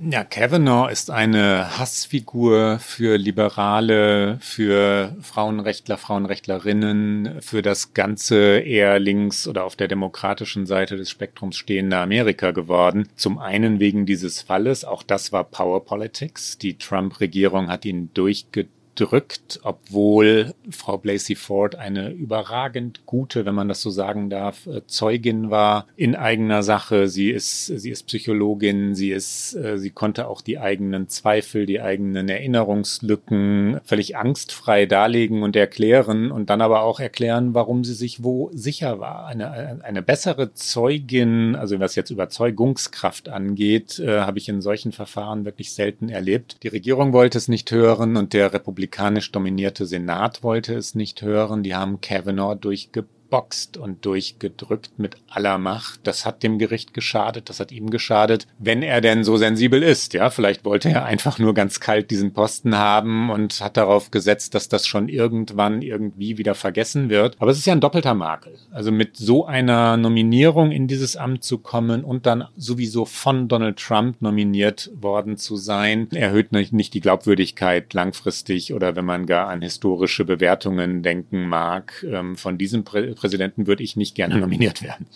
Ja, 0.00 0.24
Kavanaugh 0.24 0.90
ist 0.90 1.10
eine 1.10 1.78
Hassfigur 1.78 2.78
für 2.80 3.16
Liberale, 3.16 4.38
für 4.40 5.16
Frauenrechtler, 5.22 5.96
Frauenrechtlerinnen, 5.96 7.40
für 7.40 7.62
das 7.62 7.94
ganze 7.94 8.58
eher 8.58 8.98
links 8.98 9.46
oder 9.46 9.64
auf 9.64 9.76
der 9.76 9.86
demokratischen 9.86 10.66
Seite 10.66 10.96
des 10.96 11.10
Spektrums 11.10 11.56
stehende 11.56 11.96
Amerika 11.96 12.50
geworden. 12.50 13.08
Zum 13.14 13.38
einen 13.38 13.78
wegen 13.78 14.04
dieses 14.04 14.42
Falles, 14.42 14.84
auch 14.84 15.04
das 15.04 15.32
war 15.32 15.44
Power 15.44 15.84
Politics. 15.84 16.58
Die 16.58 16.76
Trump-Regierung 16.76 17.68
hat 17.68 17.84
ihn 17.84 18.10
durchgedrückt 18.14 18.74
drückt, 18.94 19.60
obwohl 19.62 20.54
Frau 20.70 20.98
Blasey 20.98 21.34
Ford 21.34 21.76
eine 21.76 22.10
überragend 22.10 23.06
gute, 23.06 23.44
wenn 23.44 23.54
man 23.54 23.68
das 23.68 23.82
so 23.82 23.90
sagen 23.90 24.30
darf, 24.30 24.66
äh, 24.66 24.86
Zeugin 24.86 25.50
war 25.50 25.86
in 25.96 26.14
eigener 26.14 26.62
Sache. 26.62 27.08
Sie 27.08 27.30
ist, 27.30 27.66
sie 27.66 27.90
ist 27.90 28.04
Psychologin, 28.04 28.94
sie 28.94 29.10
ist, 29.10 29.54
äh, 29.54 29.78
sie 29.78 29.90
konnte 29.90 30.28
auch 30.28 30.40
die 30.40 30.58
eigenen 30.58 31.08
Zweifel, 31.08 31.66
die 31.66 31.80
eigenen 31.80 32.28
Erinnerungslücken 32.28 33.80
völlig 33.84 34.16
angstfrei 34.16 34.86
darlegen 34.86 35.42
und 35.42 35.56
erklären 35.56 36.30
und 36.30 36.50
dann 36.50 36.60
aber 36.60 36.82
auch 36.82 37.00
erklären, 37.00 37.54
warum 37.54 37.84
sie 37.84 37.94
sich 37.94 38.22
wo 38.22 38.50
sicher 38.52 39.00
war. 39.00 39.26
Eine, 39.26 39.80
eine 39.82 40.02
bessere 40.02 40.54
Zeugin, 40.54 41.56
also 41.56 41.80
was 41.80 41.96
jetzt 41.96 42.10
Überzeugungskraft 42.10 43.28
angeht, 43.28 43.98
äh, 43.98 44.20
habe 44.20 44.38
ich 44.38 44.48
in 44.48 44.60
solchen 44.60 44.92
Verfahren 44.92 45.44
wirklich 45.44 45.72
selten 45.72 46.08
erlebt. 46.08 46.58
Die 46.62 46.68
Regierung 46.68 47.12
wollte 47.12 47.38
es 47.38 47.48
nicht 47.48 47.70
hören 47.70 48.16
und 48.16 48.32
der 48.32 48.52
Republik 48.52 48.83
republikanisch 48.84 49.32
dominierte 49.32 49.86
Senat 49.86 50.42
wollte 50.42 50.74
es 50.74 50.94
nicht 50.94 51.22
hören. 51.22 51.62
Die 51.62 51.74
haben 51.74 52.02
Kavanaugh 52.02 52.54
durchge 52.54 53.06
durchgeboxt 53.34 53.76
und 53.76 54.04
durchgedrückt 54.04 54.98
mit 54.98 55.16
aller 55.28 55.58
Macht. 55.58 56.00
Das 56.04 56.24
hat 56.24 56.42
dem 56.42 56.58
Gericht 56.58 56.94
geschadet, 56.94 57.48
das 57.48 57.60
hat 57.60 57.72
ihm 57.72 57.90
geschadet, 57.90 58.46
wenn 58.58 58.82
er 58.82 59.00
denn 59.00 59.24
so 59.24 59.36
sensibel 59.36 59.82
ist. 59.82 60.14
Ja, 60.14 60.30
vielleicht 60.30 60.64
wollte 60.64 60.88
er 60.90 61.04
einfach 61.04 61.38
nur 61.38 61.54
ganz 61.54 61.80
kalt 61.80 62.10
diesen 62.10 62.32
Posten 62.32 62.76
haben 62.76 63.30
und 63.30 63.60
hat 63.60 63.76
darauf 63.76 64.10
gesetzt, 64.10 64.54
dass 64.54 64.68
das 64.68 64.86
schon 64.86 65.08
irgendwann 65.08 65.82
irgendwie 65.82 66.38
wieder 66.38 66.54
vergessen 66.54 67.10
wird. 67.10 67.36
Aber 67.40 67.50
es 67.50 67.58
ist 67.58 67.66
ja 67.66 67.72
ein 67.72 67.80
doppelter 67.80 68.14
Makel. 68.14 68.56
Also 68.70 68.92
mit 68.92 69.16
so 69.16 69.46
einer 69.46 69.96
Nominierung 69.96 70.70
in 70.70 70.86
dieses 70.86 71.16
Amt 71.16 71.42
zu 71.42 71.58
kommen 71.58 72.04
und 72.04 72.26
dann 72.26 72.44
sowieso 72.56 73.04
von 73.04 73.48
Donald 73.48 73.78
Trump 73.78 74.22
nominiert 74.22 74.90
worden 74.94 75.36
zu 75.36 75.56
sein, 75.56 76.08
erhöht 76.12 76.52
nicht 76.52 76.94
die 76.94 77.00
Glaubwürdigkeit 77.00 77.92
langfristig 77.94 78.72
oder 78.72 78.94
wenn 78.96 79.04
man 79.04 79.26
gar 79.26 79.48
an 79.48 79.62
historische 79.62 80.24
Bewertungen 80.24 81.02
denken 81.02 81.48
mag 81.48 82.04
ähm, 82.08 82.36
von 82.36 82.58
diesem 82.58 82.84
Prä 82.84 83.14
Präsidenten 83.24 83.66
würde 83.66 83.82
ich 83.82 83.96
nicht 83.96 84.14
gerne 84.14 84.36
nominiert 84.36 84.82
werden. 84.82 85.06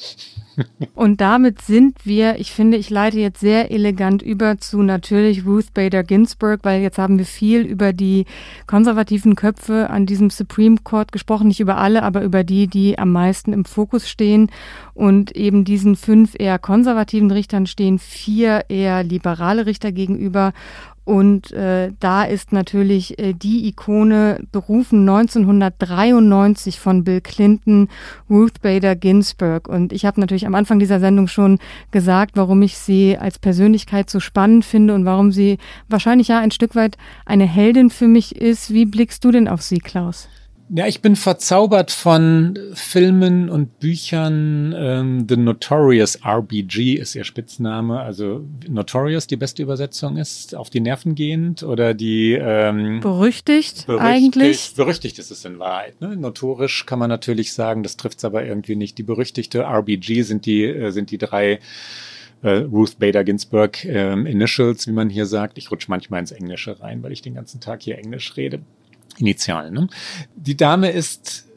Und 0.95 1.21
damit 1.21 1.61
sind 1.61 2.07
wir, 2.07 2.41
ich 2.41 2.53
finde, 2.53 2.79
ich 2.79 2.89
leite 2.89 3.19
jetzt 3.21 3.39
sehr 3.39 3.71
elegant 3.71 4.23
über 4.23 4.57
zu 4.57 4.83
natürlich 4.83 5.45
Ruth 5.45 5.75
Bader 5.75 6.03
Ginsburg, 6.05 6.61
weil 6.63 6.81
jetzt 6.81 6.97
haben 6.97 7.19
wir 7.19 7.27
viel 7.27 7.61
über 7.61 7.93
die 7.93 8.25
konservativen 8.67 9.35
Köpfe 9.35 9.91
an 9.91 10.07
diesem 10.07 10.31
Supreme 10.31 10.79
Court 10.83 11.13
gesprochen, 11.13 11.49
nicht 11.49 11.61
über 11.61 11.77
alle, 11.77 12.03
aber 12.03 12.23
über 12.23 12.45
die, 12.45 12.67
die 12.67 12.99
am 12.99 13.13
meisten 13.13 13.53
im 13.53 13.67
Fokus 13.67 14.09
stehen. 14.09 14.51
Und 14.95 15.37
eben 15.37 15.67
diesen 15.67 15.95
fünf 15.95 16.35
eher 16.39 16.59
konservativen 16.59 17.31
Richtern 17.31 17.67
stehen 17.67 17.99
vier 17.99 18.65
eher 18.71 19.05
liberale 19.05 19.67
Richter 19.67 19.93
gegenüber. 19.93 20.55
Und 21.09 21.53
äh, 21.53 21.91
da 22.01 22.25
ist 22.25 22.53
natürlich 22.53 23.19
äh, 23.19 23.33
die 23.33 23.67
Ikone 23.67 24.45
berufen 24.53 25.09
1993 25.09 26.79
von 26.79 27.03
Bill 27.03 27.23
Clinton, 27.23 27.89
Ruth 28.29 28.61
Bader 28.61 28.95
Ginsburg. 28.95 29.69
Und 29.69 29.95
ich 29.95 30.05
habe 30.05 30.21
natürlich 30.21 30.47
am 30.47 30.55
Anfang 30.55 30.79
dieser 30.79 31.01
Sendung 31.01 31.27
schon 31.27 31.61
gesagt, 31.93 32.33
warum 32.35 32.61
ich 32.61 32.77
sie 32.77 33.17
als 33.17 33.39
Persönlichkeit 33.39 34.11
so 34.11 34.21
spannend 34.21 34.67
finde 34.67 34.95
und 34.95 35.07
warum 35.07 35.33
sie 35.33 35.57
wahrscheinlich 35.89 36.29
ja 36.29 36.41
ein 36.41 36.51
Stück 36.51 36.75
weit 36.75 36.99
eine 37.25 37.47
Heldin 37.47 37.89
für 37.89 38.07
mich 38.07 38.37
ist. 38.37 38.75
Wie 38.75 38.85
blickst 38.85 39.25
du 39.25 39.31
denn 39.31 39.49
auf 39.49 39.63
sie, 39.63 39.79
Klaus? 39.79 40.29
Ja, 40.71 40.87
ich 40.87 41.01
bin 41.01 41.17
verzaubert 41.17 41.91
von 41.91 42.59
Filmen 42.75 43.49
und 43.49 43.79
Büchern. 43.81 44.75
Ähm, 44.77 45.27
The 45.27 45.37
Notorious 45.37 46.19
RBG 46.23 46.95
ist 46.95 47.15
ihr 47.15 47.25
Spitzname. 47.25 48.01
Also 48.01 48.45
Notorious, 48.69 49.27
die 49.27 49.37
beste 49.37 49.63
Übersetzung 49.63 50.19
ist 50.19 50.55
auf 50.55 50.69
die 50.69 50.81
Nerven 50.81 51.15
gehend 51.15 51.63
oder 51.63 51.95
die 51.95 52.33
ähm, 52.33 53.01
berüchtigt, 53.01 53.87
berüchtigt 53.87 54.07
eigentlich. 54.07 54.75
Berüchtigt 54.75 55.19
ist 55.19 55.31
es 55.31 55.45
in 55.47 55.59
Wahrheit. 55.59 56.01
Ne? 56.03 56.17
Notorisch 56.17 56.85
kann 56.85 56.99
man 56.99 57.09
natürlich 57.09 57.55
sagen, 57.55 57.83
das 57.83 57.97
trifft 57.97 58.19
es 58.19 58.25
aber 58.27 58.45
irgendwie 58.45 58.77
nicht. 58.77 58.99
Die 58.99 59.03
berüchtigte 59.03 59.63
RBG 59.63 60.23
sind 60.23 60.45
die 60.45 60.65
äh, 60.65 60.91
sind 60.91 61.11
die 61.11 61.19
drei 61.19 61.61
äh, 62.43 62.51
Ruth 62.51 62.99
Bader 62.99 63.25
Ginsburg 63.25 63.85
ähm, 63.87 64.27
Initials, 64.27 64.87
wie 64.87 64.93
man 64.93 65.09
hier 65.09 65.25
sagt. 65.25 65.57
Ich 65.57 65.71
rutsche 65.71 65.91
manchmal 65.91 66.21
ins 66.21 66.33
Englische 66.33 66.79
rein, 66.81 67.03
weil 67.03 67.13
ich 67.13 67.23
den 67.23 67.35
ganzen 67.35 67.61
Tag 67.61 67.83
hier 67.83 67.97
Englisch 67.97 68.37
rede. 68.37 68.61
Initialen. 69.19 69.75
Ne? 69.75 69.89
Die 70.37 70.57
Dame 70.57 70.91
ist 70.91 71.49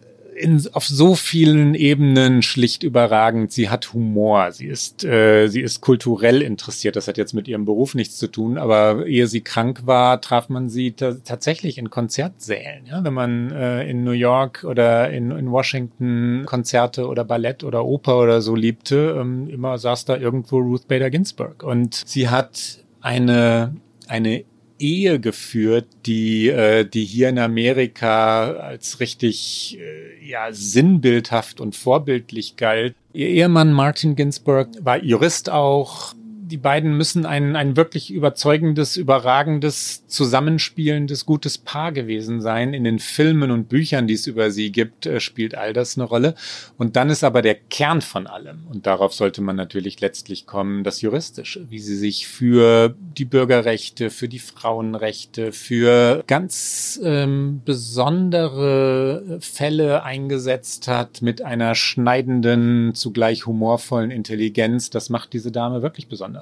in, 0.41 0.65
auf 0.73 0.85
so 0.85 1.15
vielen 1.15 1.75
Ebenen 1.75 2.41
schlicht 2.41 2.83
überragend. 2.83 3.51
Sie 3.51 3.69
hat 3.69 3.93
Humor, 3.93 4.51
sie 4.51 4.65
ist, 4.65 5.03
äh, 5.03 5.47
sie 5.47 5.61
ist 5.61 5.81
kulturell 5.81 6.41
interessiert. 6.41 6.95
Das 6.95 7.07
hat 7.07 7.17
jetzt 7.17 7.33
mit 7.33 7.47
ihrem 7.47 7.65
Beruf 7.65 7.95
nichts 7.95 8.17
zu 8.17 8.27
tun, 8.27 8.57
aber 8.57 9.05
ehe 9.05 9.27
sie 9.27 9.41
krank 9.41 9.81
war, 9.85 10.19
traf 10.21 10.49
man 10.49 10.69
sie 10.69 10.93
tatsächlich 10.93 11.77
in 11.77 11.89
Konzertsälen. 11.89 12.85
Ja? 12.85 13.03
Wenn 13.03 13.13
man 13.13 13.51
äh, 13.51 13.89
in 13.89 14.03
New 14.03 14.11
York 14.11 14.63
oder 14.63 15.11
in, 15.11 15.31
in 15.31 15.51
Washington 15.51 16.43
Konzerte 16.45 17.07
oder 17.07 17.23
Ballett 17.23 17.63
oder 17.63 17.85
Oper 17.85 18.19
oder 18.19 18.41
so 18.41 18.55
liebte, 18.55 19.17
ähm, 19.19 19.49
immer 19.49 19.77
saß 19.77 20.05
da 20.05 20.17
irgendwo 20.17 20.57
Ruth 20.57 20.87
Bader 20.87 21.09
Ginsburg. 21.09 21.63
Und 21.63 22.01
sie 22.05 22.29
hat 22.29 22.83
eine 23.01 23.75
eine 24.11 24.43
Ehe 24.81 25.19
geführt, 25.19 25.87
die, 26.05 26.49
äh, 26.49 26.85
die 26.85 27.05
hier 27.05 27.29
in 27.29 27.39
Amerika 27.39 28.51
als 28.53 28.99
richtig 28.99 29.77
äh, 29.79 30.27
ja, 30.27 30.47
sinnbildhaft 30.51 31.61
und 31.61 31.75
vorbildlich 31.75 32.55
galt. 32.55 32.95
Ihr 33.13 33.27
Ehemann 33.27 33.73
Martin 33.73 34.15
Ginsburg 34.15 34.69
war 34.81 35.03
Jurist 35.03 35.49
auch, 35.49 36.13
die 36.51 36.57
beiden 36.57 36.97
müssen 36.97 37.25
ein, 37.25 37.55
ein 37.55 37.77
wirklich 37.77 38.11
überzeugendes, 38.11 38.97
überragendes, 38.97 40.05
zusammenspielendes, 40.07 41.25
gutes 41.25 41.57
Paar 41.57 41.93
gewesen 41.93 42.41
sein. 42.41 42.73
In 42.73 42.83
den 42.83 42.99
Filmen 42.99 43.51
und 43.51 43.69
Büchern, 43.69 44.05
die 44.05 44.15
es 44.15 44.27
über 44.27 44.51
sie 44.51 44.71
gibt, 44.71 45.05
äh, 45.05 45.21
spielt 45.21 45.55
all 45.55 45.71
das 45.71 45.97
eine 45.97 46.03
Rolle. 46.03 46.35
Und 46.77 46.97
dann 46.97 47.09
ist 47.09 47.23
aber 47.23 47.41
der 47.41 47.55
Kern 47.55 48.01
von 48.01 48.27
allem, 48.27 48.67
und 48.69 48.85
darauf 48.85 49.13
sollte 49.13 49.41
man 49.41 49.55
natürlich 49.55 50.01
letztlich 50.01 50.45
kommen, 50.45 50.83
das 50.83 51.01
Juristische, 51.01 51.65
wie 51.69 51.79
sie 51.79 51.95
sich 51.95 52.27
für 52.27 52.95
die 53.17 53.25
Bürgerrechte, 53.25 54.09
für 54.09 54.27
die 54.27 54.39
Frauenrechte, 54.39 55.53
für 55.53 56.23
ganz 56.27 56.99
ähm, 57.03 57.61
besondere 57.63 59.37
Fälle 59.39 60.03
eingesetzt 60.03 60.89
hat 60.89 61.21
mit 61.21 61.41
einer 61.41 61.75
schneidenden, 61.75 62.93
zugleich 62.93 63.45
humorvollen 63.45 64.11
Intelligenz. 64.11 64.89
Das 64.89 65.09
macht 65.09 65.31
diese 65.31 65.51
Dame 65.51 65.81
wirklich 65.81 66.09
besonders. 66.09 66.40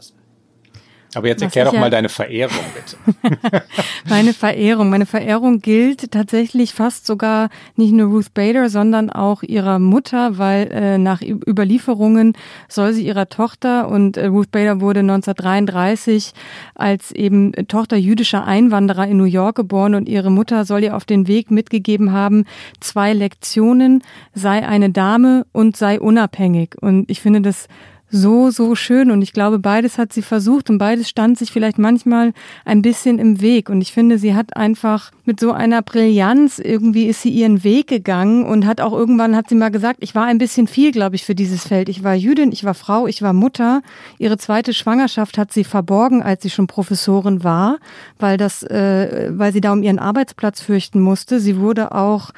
Aber 1.16 1.28
jetzt 1.28 1.42
erklär 1.42 1.66
doch 1.66 1.74
ja 1.74 1.80
mal 1.80 1.90
deine 1.90 2.10
Verehrung, 2.10 2.64
bitte. 2.76 3.64
meine 4.10 4.34
Verehrung. 4.34 4.92
Meine 4.92 5.08
Verehrung 5.08 5.60
gilt 5.60 6.12
tatsächlich 6.12 6.74
fast 6.74 7.08
sogar 7.08 7.50
nicht 7.76 7.94
nur 7.94 8.10
Ruth 8.10 8.34
Bader, 8.36 8.70
sondern 8.70 9.10
auch 9.10 9.42
ihrer 9.42 9.80
Mutter, 9.80 10.38
weil 10.38 10.70
äh, 10.72 10.98
nach 11.00 11.22
Überlieferungen 11.22 12.34
soll 12.68 12.94
sie 12.94 13.08
ihrer 13.08 13.28
Tochter 13.28 13.90
und 13.90 14.18
äh, 14.18 14.28
Ruth 14.28 14.52
Bader 14.52 14.82
wurde 14.82 15.00
1933 15.00 16.34
als 16.76 17.12
eben 17.12 17.54
Tochter 17.68 17.98
jüdischer 17.98 18.46
Einwanderer 18.46 19.08
in 19.08 19.18
New 19.18 19.24
York 19.24 19.56
geboren 19.56 19.96
und 19.96 20.08
ihre 20.08 20.30
Mutter 20.30 20.64
soll 20.64 20.84
ihr 20.84 20.96
auf 20.96 21.06
den 21.06 21.28
Weg 21.28 21.50
mitgegeben 21.50 22.12
haben, 22.12 22.46
zwei 22.82 23.14
Lektionen, 23.14 24.04
sei 24.36 24.68
eine 24.68 24.92
Dame 24.92 25.48
und 25.54 25.76
sei 25.76 26.00
unabhängig. 26.00 26.76
Und 26.80 27.10
ich 27.10 27.20
finde 27.20 27.42
das 27.42 27.68
so, 28.12 28.50
so 28.50 28.76
schön. 28.76 29.12
Und 29.12 29.22
ich 29.22 29.34
glaube, 29.34 29.60
beides 29.60 29.98
hat 29.98 30.14
sie 30.14 30.22
versucht 30.22 30.70
und 30.70 30.78
beides 30.78 31.10
stand 31.10 31.38
sich 31.38 31.52
vielleicht 31.52 31.78
manchmal 31.78 32.34
ein 32.66 32.82
bisschen 32.82 33.20
im 33.20 33.42
Weg. 33.42 33.70
Und 33.70 33.82
ich 33.82 33.92
finde, 33.92 34.18
sie 34.18 34.36
hat 34.36 34.56
einfach 34.56 35.12
mit 35.26 35.40
so 35.40 35.52
einer 35.52 35.82
Brillanz 35.82 36.60
irgendwie 36.60 37.06
ist 37.06 37.22
sie 37.22 37.30
ihren 37.30 37.64
Weg 37.64 37.88
gegangen 37.88 38.46
und 38.46 38.66
hat 38.66 38.82
auch 38.82 38.94
irgendwann, 38.94 39.36
hat 39.36 39.50
sie 39.50 39.56
mal 39.56 39.70
gesagt, 39.70 40.00
ich 40.02 40.16
war 40.16 40.26
ein 40.26 40.38
bisschen 40.38 40.68
viel, 40.68 40.92
glaube 40.92 41.16
ich, 41.16 41.24
für 41.24 41.36
dieses 41.36 41.68
Feld. 41.68 41.90
Ich 41.90 42.04
war 42.04 42.16
Jüdin, 42.16 42.52
ich 42.52 42.64
war 42.64 42.74
Frau, 42.74 43.08
ich 43.08 43.22
war 43.22 43.34
Mutter. 43.34 43.82
Ihre 44.18 44.38
zweite 44.38 44.74
Schwangerschaft 44.74 45.38
hat 45.38 45.54
sie 45.54 45.64
verborgen, 45.64 46.24
als 46.24 46.44
sie 46.44 46.50
schon 46.50 46.68
Professorin 46.68 47.44
war, 47.44 47.78
weil 48.18 48.38
das, 48.38 48.64
äh, 48.64 49.32
weil 49.32 49.54
sie 49.54 49.62
da 49.62 49.72
um 49.72 49.84
ihren 49.84 50.00
Arbeitsplatz 50.00 50.62
fürchten 50.62 51.00
musste. 51.00 51.40
Sie 51.40 51.58
wurde 51.58 51.94
auch 51.94 52.32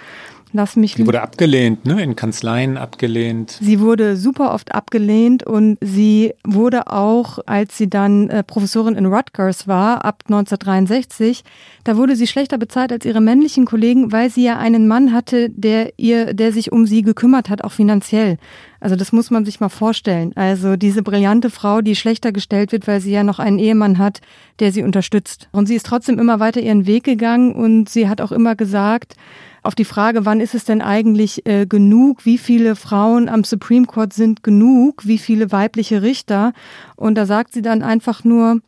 Lass 0.53 0.75
mich. 0.75 0.95
Sie 0.95 1.07
wurde 1.07 1.21
abgelehnt, 1.21 1.85
ne? 1.85 2.01
In 2.01 2.15
Kanzleien 2.15 2.77
abgelehnt. 2.77 3.57
Sie 3.61 3.79
wurde 3.79 4.17
super 4.17 4.53
oft 4.53 4.75
abgelehnt 4.75 5.43
und 5.43 5.77
sie 5.79 6.33
wurde 6.43 6.87
auch, 6.87 7.39
als 7.45 7.77
sie 7.77 7.89
dann 7.89 8.29
äh, 8.29 8.43
Professorin 8.43 8.95
in 8.95 9.05
Rutgers 9.05 9.67
war, 9.67 10.03
ab 10.03 10.23
1963, 10.27 11.43
da 11.85 11.95
wurde 11.95 12.17
sie 12.17 12.27
schlechter 12.27 12.57
bezahlt 12.57 12.91
als 12.91 13.05
ihre 13.05 13.21
männlichen 13.21 13.65
Kollegen, 13.65 14.11
weil 14.11 14.29
sie 14.29 14.43
ja 14.43 14.57
einen 14.57 14.87
Mann 14.87 15.13
hatte, 15.13 15.49
der 15.49 15.93
ihr, 15.97 16.33
der 16.33 16.51
sich 16.51 16.71
um 16.71 16.85
sie 16.85 17.01
gekümmert 17.01 17.49
hat, 17.49 17.63
auch 17.63 17.71
finanziell. 17.71 18.37
Also 18.81 18.95
das 18.95 19.11
muss 19.13 19.31
man 19.31 19.45
sich 19.45 19.59
mal 19.59 19.69
vorstellen. 19.69 20.33
Also 20.35 20.75
diese 20.75 21.03
brillante 21.03 21.49
Frau, 21.49 21.81
die 21.81 21.95
schlechter 21.95 22.31
gestellt 22.31 22.71
wird, 22.71 22.87
weil 22.87 22.99
sie 22.99 23.11
ja 23.11 23.23
noch 23.23 23.39
einen 23.39 23.59
Ehemann 23.59 23.99
hat, 23.99 24.21
der 24.59 24.71
sie 24.71 24.83
unterstützt. 24.83 25.49
Und 25.51 25.67
sie 25.67 25.75
ist 25.75 25.85
trotzdem 25.85 26.19
immer 26.19 26.39
weiter 26.39 26.61
ihren 26.61 26.87
Weg 26.87 27.03
gegangen 27.03 27.53
und 27.53 27.89
sie 27.89 28.09
hat 28.09 28.19
auch 28.19 28.31
immer 28.31 28.55
gesagt, 28.55 29.15
auf 29.63 29.75
die 29.75 29.85
Frage, 29.85 30.25
wann 30.25 30.39
ist 30.39 30.55
es 30.55 30.65
denn 30.65 30.81
eigentlich 30.81 31.45
äh, 31.45 31.65
genug, 31.65 32.25
wie 32.25 32.37
viele 32.37 32.75
Frauen 32.75 33.29
am 33.29 33.43
Supreme 33.43 33.85
Court 33.85 34.13
sind 34.13 34.43
genug, 34.43 35.05
wie 35.05 35.17
viele 35.17 35.51
weibliche 35.51 36.01
Richter. 36.01 36.53
Und 36.95 37.15
da 37.15 37.25
sagt 37.25 37.53
sie 37.53 37.61
dann 37.61 37.83
einfach 37.83 38.23
nur 38.23 38.59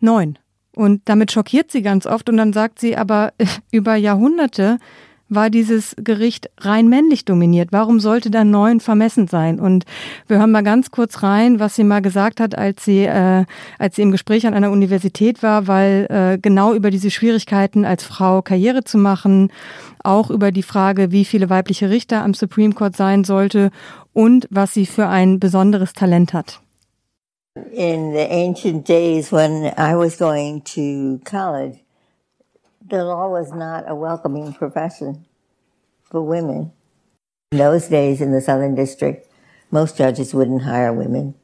neun. 0.00 0.38
Und 0.74 1.02
damit 1.06 1.32
schockiert 1.32 1.70
sie 1.70 1.82
ganz 1.82 2.06
oft. 2.06 2.28
Und 2.28 2.36
dann 2.36 2.52
sagt 2.52 2.80
sie 2.80 2.96
aber 2.96 3.32
über 3.70 3.94
Jahrhunderte 3.94 4.78
war 5.28 5.50
dieses 5.50 5.94
Gericht 5.98 6.50
rein 6.58 6.88
männlich 6.88 7.24
dominiert. 7.24 7.68
Warum 7.70 8.00
sollte 8.00 8.30
da 8.30 8.44
neun 8.44 8.80
vermessen 8.80 9.28
sein? 9.28 9.60
Und 9.60 9.84
wir 10.26 10.38
hören 10.38 10.52
mal 10.52 10.62
ganz 10.62 10.90
kurz 10.90 11.22
rein, 11.22 11.60
was 11.60 11.76
sie 11.76 11.84
mal 11.84 12.00
gesagt 12.00 12.40
hat, 12.40 12.56
als 12.56 12.84
sie, 12.84 13.04
äh, 13.04 13.44
als 13.78 13.96
sie 13.96 14.02
im 14.02 14.10
Gespräch 14.10 14.46
an 14.46 14.54
einer 14.54 14.70
Universität 14.70 15.42
war, 15.42 15.66
weil 15.66 16.06
äh, 16.10 16.38
genau 16.38 16.74
über 16.74 16.90
diese 16.90 17.10
Schwierigkeiten 17.10 17.84
als 17.84 18.04
Frau 18.04 18.42
Karriere 18.42 18.84
zu 18.84 18.98
machen, 18.98 19.50
auch 20.04 20.30
über 20.30 20.52
die 20.52 20.62
Frage, 20.62 21.12
wie 21.12 21.24
viele 21.24 21.50
weibliche 21.50 21.90
Richter 21.90 22.22
am 22.22 22.34
Supreme 22.34 22.74
Court 22.74 22.96
sein 22.96 23.24
sollte 23.24 23.70
und 24.12 24.46
was 24.50 24.74
sie 24.74 24.86
für 24.86 25.06
ein 25.06 25.38
besonderes 25.38 25.92
Talent 25.92 26.32
hat. 26.32 26.60
In 27.72 28.12
the 28.12 28.26
ancient 28.30 28.88
days 28.88 29.32
when 29.32 29.64
I 29.76 29.94
was 29.96 30.16
going 30.16 30.62
to 30.74 31.18
college, 31.24 31.80
the 32.88 32.98
law 32.98 33.28
was 33.28 33.50
not 33.50 33.84
a 33.88 33.94
welcoming 33.94 34.52
profession 34.52 35.26
for 36.04 36.22
women. 36.22 36.72
In 37.52 37.58
those 37.58 37.88
days 37.88 38.20
in 38.20 38.32
the 38.32 38.40
Southern 38.40 38.74
District, 38.74 39.26
most 39.70 39.96
judges 39.96 40.34
wouldn't 40.34 40.62
hire 40.62 40.92
women. 40.92 41.34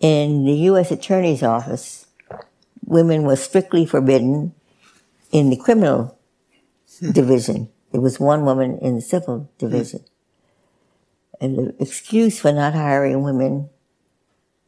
In 0.00 0.44
the 0.44 0.70
U.S. 0.70 0.90
Attorney's 0.90 1.42
Office, 1.42 2.06
women 2.84 3.22
were 3.22 3.36
strictly 3.36 3.86
forbidden 3.86 4.54
in 5.32 5.50
the 5.50 5.56
criminal 5.56 6.18
division. 7.12 7.68
There 7.96 8.02
was 8.02 8.20
one 8.20 8.44
woman 8.44 8.76
in 8.82 8.96
the 8.96 9.00
civil 9.00 9.50
division. 9.56 10.00
Hmm. 10.00 11.44
And 11.44 11.56
the 11.56 11.82
excuse 11.82 12.38
for 12.38 12.52
not 12.52 12.74
hiring 12.74 13.22
women 13.22 13.70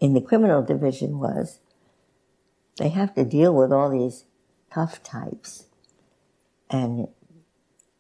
in 0.00 0.14
the 0.14 0.22
criminal 0.22 0.62
division 0.62 1.18
was 1.18 1.58
they 2.78 2.88
have 2.88 3.14
to 3.16 3.26
deal 3.26 3.54
with 3.54 3.70
all 3.70 3.90
these 3.90 4.24
tough 4.72 5.02
types 5.02 5.66
and 6.70 7.08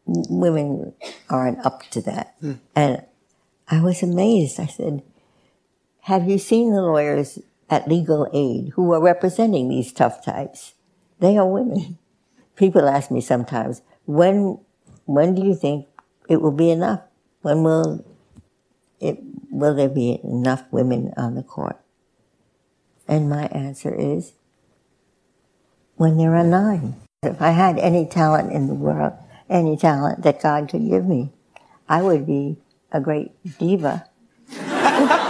women 0.06 0.94
aren't 1.28 1.62
up 1.62 1.82
to 1.90 2.00
that. 2.00 2.34
Hmm. 2.40 2.52
And 2.74 3.04
I 3.68 3.82
was 3.82 4.02
amazed. 4.02 4.58
I 4.58 4.64
said, 4.64 5.02
have 6.04 6.26
you 6.26 6.38
seen 6.38 6.72
the 6.72 6.80
lawyers 6.80 7.38
at 7.68 7.86
legal 7.86 8.30
aid 8.32 8.72
who 8.76 8.90
are 8.94 9.02
representing 9.02 9.68
these 9.68 9.92
tough 9.92 10.24
types? 10.24 10.72
They 11.20 11.36
are 11.36 11.46
women. 11.46 11.98
People 12.56 12.88
ask 12.88 13.10
me 13.10 13.20
sometimes, 13.20 13.82
when, 14.06 14.60
when 15.08 15.34
do 15.34 15.42
you 15.42 15.54
think 15.54 15.86
it 16.28 16.42
will 16.42 16.52
be 16.52 16.70
enough? 16.70 17.00
When 17.40 17.62
will 17.64 18.04
it, 19.00 19.18
will 19.50 19.74
there 19.74 19.88
be 19.88 20.20
enough 20.22 20.64
women 20.70 21.14
on 21.16 21.34
the 21.34 21.42
court? 21.42 21.80
And 23.08 23.30
my 23.30 23.46
answer 23.46 23.94
is, 23.94 24.34
when 25.96 26.18
there 26.18 26.36
are 26.36 26.44
nine. 26.44 26.96
If 27.22 27.40
I 27.40 27.50
had 27.50 27.78
any 27.78 28.04
talent 28.06 28.52
in 28.52 28.66
the 28.68 28.74
world, 28.74 29.14
any 29.48 29.78
talent 29.78 30.22
that 30.22 30.42
God 30.42 30.68
could 30.68 30.86
give 30.86 31.06
me, 31.06 31.32
I 31.88 32.02
would 32.02 32.26
be 32.26 32.58
a 32.92 33.00
great 33.00 33.32
diva. 33.58 34.04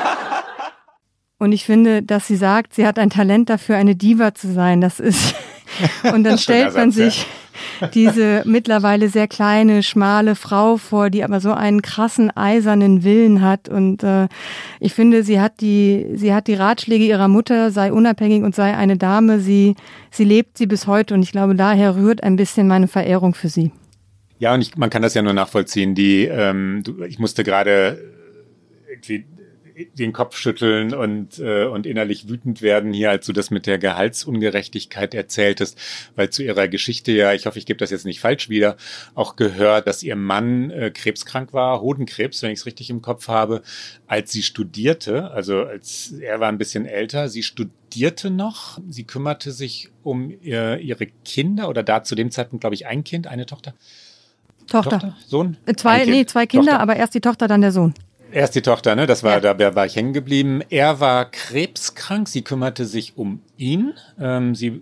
Und 1.40 1.52
ich 1.52 1.64
finde, 1.64 2.02
dass 2.02 2.26
sie 2.26 2.34
sagt, 2.34 2.74
sie 2.74 2.84
hat 2.84 2.98
ein 2.98 3.10
Talent 3.10 3.48
dafür, 3.48 3.76
eine 3.76 3.94
Diva 3.94 4.34
zu 4.34 4.52
sein. 4.52 4.80
Das 4.80 4.98
ist, 4.98 5.36
und 6.12 6.24
dann 6.24 6.38
stellt 6.38 6.74
man 6.74 6.90
sich, 6.90 7.26
diese 7.94 8.42
mittlerweile 8.44 9.08
sehr 9.08 9.28
kleine, 9.28 9.82
schmale 9.82 10.34
Frau 10.34 10.76
vor, 10.76 11.10
die 11.10 11.24
aber 11.24 11.40
so 11.40 11.52
einen 11.52 11.82
krassen, 11.82 12.34
eisernen 12.36 13.04
Willen 13.04 13.42
hat. 13.42 13.68
Und 13.68 14.02
äh, 14.02 14.28
ich 14.80 14.94
finde, 14.94 15.22
sie 15.22 15.40
hat 15.40 15.60
die, 15.60 16.06
sie 16.14 16.34
hat 16.34 16.46
die 16.46 16.54
Ratschläge 16.54 17.04
ihrer 17.04 17.28
Mutter, 17.28 17.70
sei 17.70 17.92
unabhängig 17.92 18.42
und 18.42 18.54
sei 18.54 18.76
eine 18.76 18.96
Dame. 18.96 19.40
Sie, 19.40 19.74
sie 20.10 20.24
lebt 20.24 20.58
sie 20.58 20.66
bis 20.66 20.86
heute 20.86 21.14
und 21.14 21.22
ich 21.22 21.32
glaube, 21.32 21.54
daher 21.54 21.96
rührt 21.96 22.22
ein 22.22 22.36
bisschen 22.36 22.68
meine 22.68 22.88
Verehrung 22.88 23.34
für 23.34 23.48
sie. 23.48 23.72
Ja, 24.38 24.54
und 24.54 24.60
ich, 24.60 24.76
man 24.76 24.90
kann 24.90 25.02
das 25.02 25.14
ja 25.14 25.22
nur 25.22 25.32
nachvollziehen. 25.32 25.94
Die, 25.94 26.24
ähm, 26.24 26.82
ich 27.08 27.18
musste 27.18 27.42
gerade 27.42 27.98
irgendwie 28.88 29.24
den 29.94 30.12
Kopf 30.12 30.36
schütteln 30.36 30.94
und, 30.94 31.38
äh, 31.38 31.64
und 31.64 31.86
innerlich 31.86 32.28
wütend 32.28 32.62
werden 32.62 32.92
hier, 32.92 33.10
als 33.10 33.26
du 33.26 33.32
das 33.32 33.50
mit 33.50 33.66
der 33.66 33.78
Gehaltsungerechtigkeit 33.78 35.14
erzähltest, 35.14 35.78
weil 36.16 36.30
zu 36.30 36.42
ihrer 36.42 36.68
Geschichte 36.68 37.12
ja, 37.12 37.32
ich 37.32 37.46
hoffe, 37.46 37.58
ich 37.58 37.66
gebe 37.66 37.78
das 37.78 37.90
jetzt 37.90 38.04
nicht 38.04 38.20
falsch 38.20 38.48
wieder, 38.48 38.76
auch 39.14 39.36
gehört, 39.36 39.86
dass 39.86 40.02
ihr 40.02 40.16
Mann 40.16 40.70
äh, 40.70 40.90
krebskrank 40.90 41.52
war, 41.52 41.80
Hodenkrebs, 41.80 42.42
wenn 42.42 42.50
ich 42.50 42.60
es 42.60 42.66
richtig 42.66 42.90
im 42.90 43.02
Kopf 43.02 43.28
habe, 43.28 43.62
als 44.06 44.32
sie 44.32 44.42
studierte, 44.42 45.30
also 45.30 45.62
als 45.62 46.12
er 46.20 46.40
war 46.40 46.48
ein 46.48 46.58
bisschen 46.58 46.86
älter, 46.86 47.28
sie 47.28 47.42
studierte 47.42 48.30
noch, 48.30 48.78
sie 48.88 49.04
kümmerte 49.04 49.52
sich 49.52 49.90
um 50.02 50.32
ihr, 50.42 50.78
ihre 50.78 51.06
Kinder 51.24 51.68
oder 51.68 51.82
da 51.82 52.02
zu 52.02 52.14
dem 52.14 52.30
Zeitpunkt, 52.30 52.62
glaube 52.62 52.74
ich, 52.74 52.86
ein 52.86 53.04
Kind, 53.04 53.26
eine 53.26 53.46
Tochter. 53.46 53.74
Tochter. 54.66 54.90
Tochter? 54.98 55.16
Sohn? 55.26 55.56
Äh, 55.66 55.74
zwei, 55.74 56.04
nee, 56.04 56.26
zwei 56.26 56.46
Kinder, 56.46 56.72
Tochter. 56.72 56.80
aber 56.80 56.96
erst 56.96 57.14
die 57.14 57.20
Tochter, 57.20 57.48
dann 57.48 57.60
der 57.60 57.72
Sohn. 57.72 57.94
Erst 58.30 58.54
die 58.54 58.62
Tochter, 58.62 58.94
ne? 58.94 59.06
Das 59.06 59.22
war, 59.22 59.42
ja. 59.42 59.54
da 59.54 59.74
war 59.74 59.86
ich 59.86 59.96
hängen 59.96 60.12
geblieben. 60.12 60.62
Er 60.68 61.00
war 61.00 61.30
krebskrank. 61.30 62.28
Sie 62.28 62.42
kümmerte 62.42 62.84
sich 62.84 63.16
um 63.16 63.40
ihn. 63.58 63.92
Ähm, 64.18 64.54
sie 64.54 64.68
äh, 64.68 64.80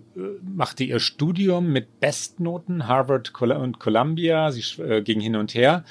machte 0.55 0.83
ihr 0.83 0.99
Studium 0.99 1.71
mit 1.71 1.99
Bestnoten, 1.99 2.87
Harvard 2.87 3.33
und 3.41 3.79
Columbia. 3.79 4.51
Sie 4.51 4.81
äh, 4.81 5.01
ging 5.01 5.19
hin 5.19 5.35
und 5.35 5.53
her 5.53 5.83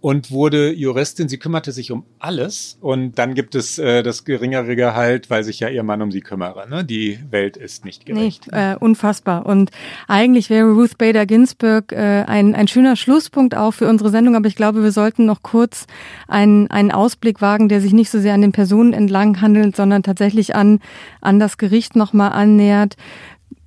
und 0.00 0.30
wurde 0.30 0.72
Juristin. 0.72 1.28
Sie 1.28 1.38
kümmerte 1.38 1.72
sich 1.72 1.92
um 1.92 2.04
alles. 2.18 2.78
Und 2.80 3.18
dann 3.18 3.34
gibt 3.34 3.54
es 3.54 3.78
äh, 3.78 4.02
das 4.02 4.24
geringere 4.24 4.76
Gehalt, 4.76 5.28
weil 5.30 5.44
sich 5.44 5.60
ja 5.60 5.68
ihr 5.68 5.82
Mann 5.82 6.02
um 6.02 6.10
sie 6.10 6.22
kümmere. 6.22 6.68
Ne? 6.68 6.84
Die 6.84 7.18
Welt 7.30 7.56
ist 7.56 7.84
nicht 7.84 8.06
gerecht. 8.06 8.46
Nicht, 8.46 8.52
äh, 8.52 8.76
unfassbar. 8.78 9.46
Und 9.46 9.70
eigentlich 10.08 10.48
wäre 10.48 10.70
Ruth 10.72 10.96
Bader 10.96 11.26
Ginsburg 11.26 11.92
äh, 11.92 12.24
ein, 12.26 12.54
ein 12.54 12.68
schöner 12.68 12.96
Schlusspunkt 12.96 13.54
auch 13.54 13.72
für 13.72 13.88
unsere 13.88 14.10
Sendung. 14.10 14.36
Aber 14.36 14.48
ich 14.48 14.56
glaube, 14.56 14.82
wir 14.82 14.92
sollten 14.92 15.26
noch 15.26 15.42
kurz 15.42 15.86
einen, 16.28 16.70
einen 16.70 16.92
Ausblick 16.92 17.42
wagen, 17.42 17.68
der 17.68 17.80
sich 17.80 17.92
nicht 17.92 18.10
so 18.10 18.20
sehr 18.20 18.34
an 18.34 18.40
den 18.40 18.52
Personen 18.52 18.94
entlang 18.94 19.40
handelt, 19.40 19.76
sondern 19.76 20.02
tatsächlich 20.02 20.54
an, 20.54 20.80
an 21.20 21.38
das 21.38 21.58
Gericht 21.58 21.94
nochmal 21.94 22.29
annähert. 22.30 22.96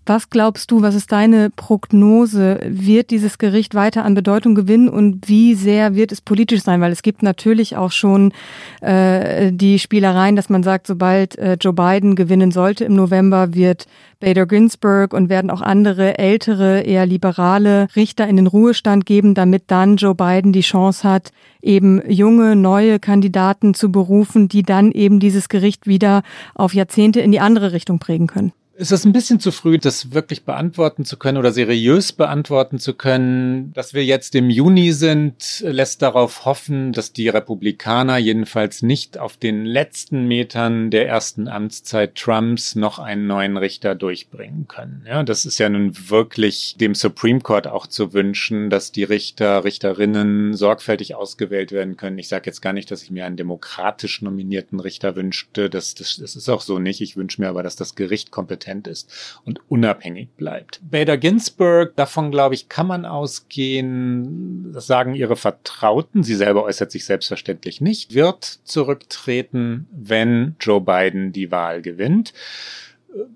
Was 0.06 0.30
glaubst 0.30 0.70
du, 0.70 0.82
was 0.82 0.96
ist 0.96 1.14
deine 1.14 1.50
Prognose? 1.50 2.60
Wird 2.66 3.10
dieses 3.10 3.38
Gericht 3.38 3.74
weiter 3.74 4.04
an 4.04 4.16
Bedeutung 4.16 4.54
gewinnen 4.54 4.90
und 4.90 5.30
wie 5.30 5.56
sehr 5.56 5.96
wird 5.96 6.12
es 6.12 6.20
politisch 6.20 6.62
sein? 6.62 6.82
Weil 6.82 6.92
es 6.92 7.04
gibt 7.04 7.24
natürlich 7.24 7.78
auch 7.78 7.94
schon 7.94 8.34
äh, 8.82 9.54
die 9.54 9.80
Spielereien, 9.80 10.36
dass 10.36 10.50
man 10.50 10.62
sagt, 10.62 10.88
sobald 10.88 11.38
äh, 11.38 11.58
Joe 11.60 11.72
Biden 11.72 12.18
gewinnen 12.18 12.52
sollte 12.52 12.84
im 12.84 12.96
November, 12.96 13.54
wird 13.56 13.86
Bader 14.20 14.46
Ginsburg 14.46 15.14
und 15.14 15.30
werden 15.30 15.50
auch 15.50 15.62
andere 15.62 16.18
ältere, 16.18 16.82
eher 16.82 17.06
liberale 17.06 17.88
Richter 17.96 18.28
in 18.28 18.36
den 18.36 18.48
Ruhestand 18.48 19.06
geben, 19.06 19.36
damit 19.36 19.64
dann 19.68 19.96
Joe 19.96 20.16
Biden 20.16 20.52
die 20.52 20.62
Chance 20.62 21.08
hat, 21.08 21.32
eben 21.62 22.02
junge, 22.12 22.58
neue 22.58 23.00
Kandidaten 23.00 23.74
zu 23.74 23.90
berufen, 23.90 24.50
die 24.50 24.64
dann 24.64 24.92
eben 24.92 25.22
dieses 25.22 25.48
Gericht 25.48 25.88
wieder 25.88 26.24
auf 26.56 26.74
Jahrzehnte 26.74 27.22
in 27.22 27.32
die 27.32 27.40
andere 27.40 27.72
Richtung 27.72 28.00
prägen 28.00 28.28
können. 28.28 28.52
Ist 28.76 28.92
es 28.92 29.06
ein 29.06 29.14
bisschen 29.14 29.40
zu 29.40 29.52
früh, 29.52 29.78
das 29.78 30.14
wirklich 30.14 30.46
beantworten 30.46 31.06
zu 31.06 31.18
können 31.18 31.38
oder 31.38 31.52
seriös 31.52 32.12
beantworten 32.12 32.80
zu 32.80 32.96
können. 32.96 33.72
Dass 33.74 33.94
wir 33.94 34.04
jetzt 34.04 34.34
im 34.34 34.50
Juni 34.50 34.94
sind, 34.94 35.64
lässt 35.66 36.02
darauf 36.02 36.46
hoffen, 36.46 36.92
dass 36.92 37.14
die 37.14 37.30
Republikaner 37.30 38.18
jedenfalls 38.18 38.82
nicht 38.82 39.20
auf 39.20 39.38
den 39.38 39.66
letzten 39.66 40.28
Metern 40.28 40.90
der 40.90 41.08
ersten 41.08 41.48
Amtszeit 41.48 42.16
Trumps 42.16 42.74
noch 42.76 42.98
einen 42.98 43.28
neuen 43.28 43.58
Richter 43.58 43.94
durchbringen 43.94 44.68
können. 44.68 45.04
Ja, 45.08 45.22
das 45.22 45.46
ist 45.46 45.60
ja 45.60 45.70
nun 45.70 46.10
wirklich 46.10 46.76
dem 46.80 46.96
Supreme 46.96 47.42
Court 47.42 47.68
auch 47.68 47.86
zu 47.86 48.12
wünschen, 48.14 48.72
dass 48.72 48.92
die 48.92 49.04
Richter, 49.04 49.64
Richterinnen 49.64 50.56
sorgfältig 50.56 51.14
ausgewählt 51.14 51.72
werden 51.72 51.96
können. 51.96 52.18
Ich 52.18 52.28
sage 52.28 52.48
jetzt 52.48 52.62
gar 52.62 52.74
nicht, 52.74 52.90
dass 52.90 53.04
ich 53.04 53.12
mir 53.12 53.26
einen 53.26 53.38
demokratisch 53.38 54.24
nominierten 54.24 54.80
Richter 54.80 55.16
wünschte. 55.16 55.70
Das, 55.70 55.94
das, 55.94 56.18
das 56.18 56.36
ist 56.36 56.50
auch 56.50 56.62
so 56.62 56.80
nicht. 56.80 57.02
Ich 57.02 57.16
wünsche 57.16 57.40
mir 57.40 57.50
aber, 57.50 57.62
dass 57.62 57.76
das 57.76 57.94
Gericht 57.94 58.32
kompetent 58.32 58.63
kompetent 58.64 58.88
ist 58.88 59.40
und 59.46 59.60
unabhängig 59.70 60.30
bleibt. 60.38 60.80
Bader 60.90 61.18
Ginsburg, 61.18 61.96
davon 61.96 62.32
glaube 62.32 62.56
ich, 62.56 62.70
kann 62.70 62.88
man 62.88 63.06
ausgehen, 63.06 64.72
das 64.74 64.88
sagen 64.88 65.16
ihre 65.16 65.36
Vertrauten, 65.36 66.24
sie 66.24 66.36
selber 66.36 66.64
äußert 66.64 66.92
sich 66.92 67.06
selbstverständlich 67.06 67.82
nicht, 67.82 68.14
wird 68.14 68.44
zurücktreten, 68.64 69.88
wenn 69.92 70.56
Joe 70.60 70.82
Biden 70.82 71.32
die 71.32 71.52
Wahl 71.52 71.82
gewinnt 71.82 72.34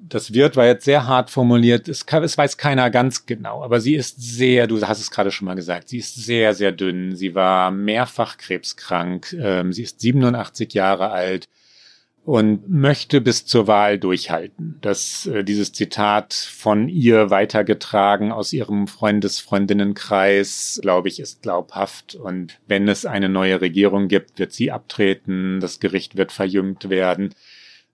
das 0.10 0.34
wird 0.34 0.56
war 0.56 0.66
jetzt 0.66 0.86
sehr 0.86 1.06
hart 1.06 1.30
formuliert. 1.30 1.88
Es, 1.88 2.08
kann, 2.08 2.24
es, 2.24 2.36
weiß 2.36 2.58
keiner 2.58 2.90
ganz 2.90 3.28
genau, 3.28 3.62
aber 3.64 3.80
sie 3.80 3.94
ist 3.94 4.20
sehr, 4.20 4.66
du 4.66 4.82
hast 4.82 5.00
es 5.00 5.12
gerade 5.12 5.30
schon 5.30 5.46
mal 5.46 5.54
gesagt, 5.54 5.90
sie 5.90 6.00
ist 6.00 6.16
sehr, 6.16 6.56
sehr 6.56 6.72
dünn. 6.72 7.16
Sie 7.16 7.36
war 7.36 7.70
mehrfach 7.70 8.38
krebskrank. 8.38 9.34
Ähm, 9.40 9.72
sie 9.72 9.84
ist 9.84 10.00
87 10.00 10.74
Jahre 10.74 11.12
alt 11.12 11.48
und 12.28 12.70
möchte 12.70 13.22
bis 13.22 13.46
zur 13.46 13.68
Wahl 13.68 13.98
durchhalten. 13.98 14.78
Das, 14.82 15.28
äh, 15.28 15.46
dieses 15.46 15.72
Zitat 15.72 16.34
von 16.34 16.90
ihr 16.90 17.30
weitergetragen 17.30 18.34
aus 18.34 18.52
ihrem 18.52 18.88
Freundes-Freundinnenkreis, 18.88 20.80
glaube 20.82 21.08
ich, 21.08 21.22
ist 21.22 21.42
glaubhaft. 21.42 22.16
Und 22.16 22.60
wenn 22.68 22.90
es 22.90 23.06
eine 23.06 23.30
neue 23.30 23.62
Regierung 23.62 24.10
gibt, 24.10 24.40
wird 24.40 24.52
sie 24.52 24.74
abtreten, 24.74 25.62
das 25.62 25.80
Gericht 25.80 26.18
wird 26.18 26.34
verjüngt 26.34 26.90
werden. 26.90 27.34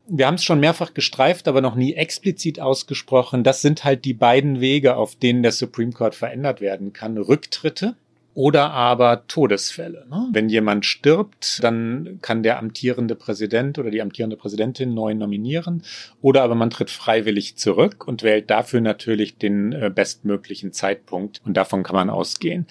Wir 0.08 0.26
haben 0.26 0.36
es 0.36 0.44
schon 0.44 0.60
mehrfach 0.60 0.96
gestreift, 0.96 1.48
aber 1.48 1.62
noch 1.62 1.76
nie 1.76 1.94
explizit 1.94 2.60
ausgesprochen. 2.60 3.44
Das 3.44 3.62
sind 3.62 3.84
halt 3.84 4.04
die 4.04 4.16
beiden 4.16 4.60
Wege, 4.60 4.96
auf 4.96 5.16
denen 5.16 5.44
der 5.44 5.52
Supreme 5.52 5.92
Court 5.92 6.16
verändert 6.16 6.60
werden 6.60 6.92
kann. 6.92 7.20
Rücktritte 7.20 7.98
oder 8.36 8.72
aber 8.72 9.28
Todesfälle. 9.28 10.06
Ne? 10.10 10.30
Wenn 10.32 10.50
jemand 10.50 10.86
stirbt, 10.86 11.64
dann 11.64 12.20
kann 12.22 12.44
der 12.44 12.60
amtierende 12.60 13.16
Präsident 13.16 13.78
oder 13.78 13.92
die 13.92 14.02
amtierende 14.02 14.38
Präsidentin 14.38 14.94
neu 14.94 15.14
nominieren 15.14 15.84
oder 16.22 16.44
aber 16.44 16.56
man 16.56 16.70
tritt 16.70 16.90
freiwillig 16.90 17.58
zurück 17.58 18.08
und 18.08 18.24
wählt 18.24 18.50
dafür 18.50 18.82
natürlich 18.82 19.38
den 19.38 19.74
äh, 19.74 19.92
bestmöglichen 19.94 20.74
Zeitpunkt 20.74 21.42
und 21.46 21.56
davon 21.56 21.84
kann 21.84 21.96
man 21.96 22.10
ausgehen. 22.10 22.66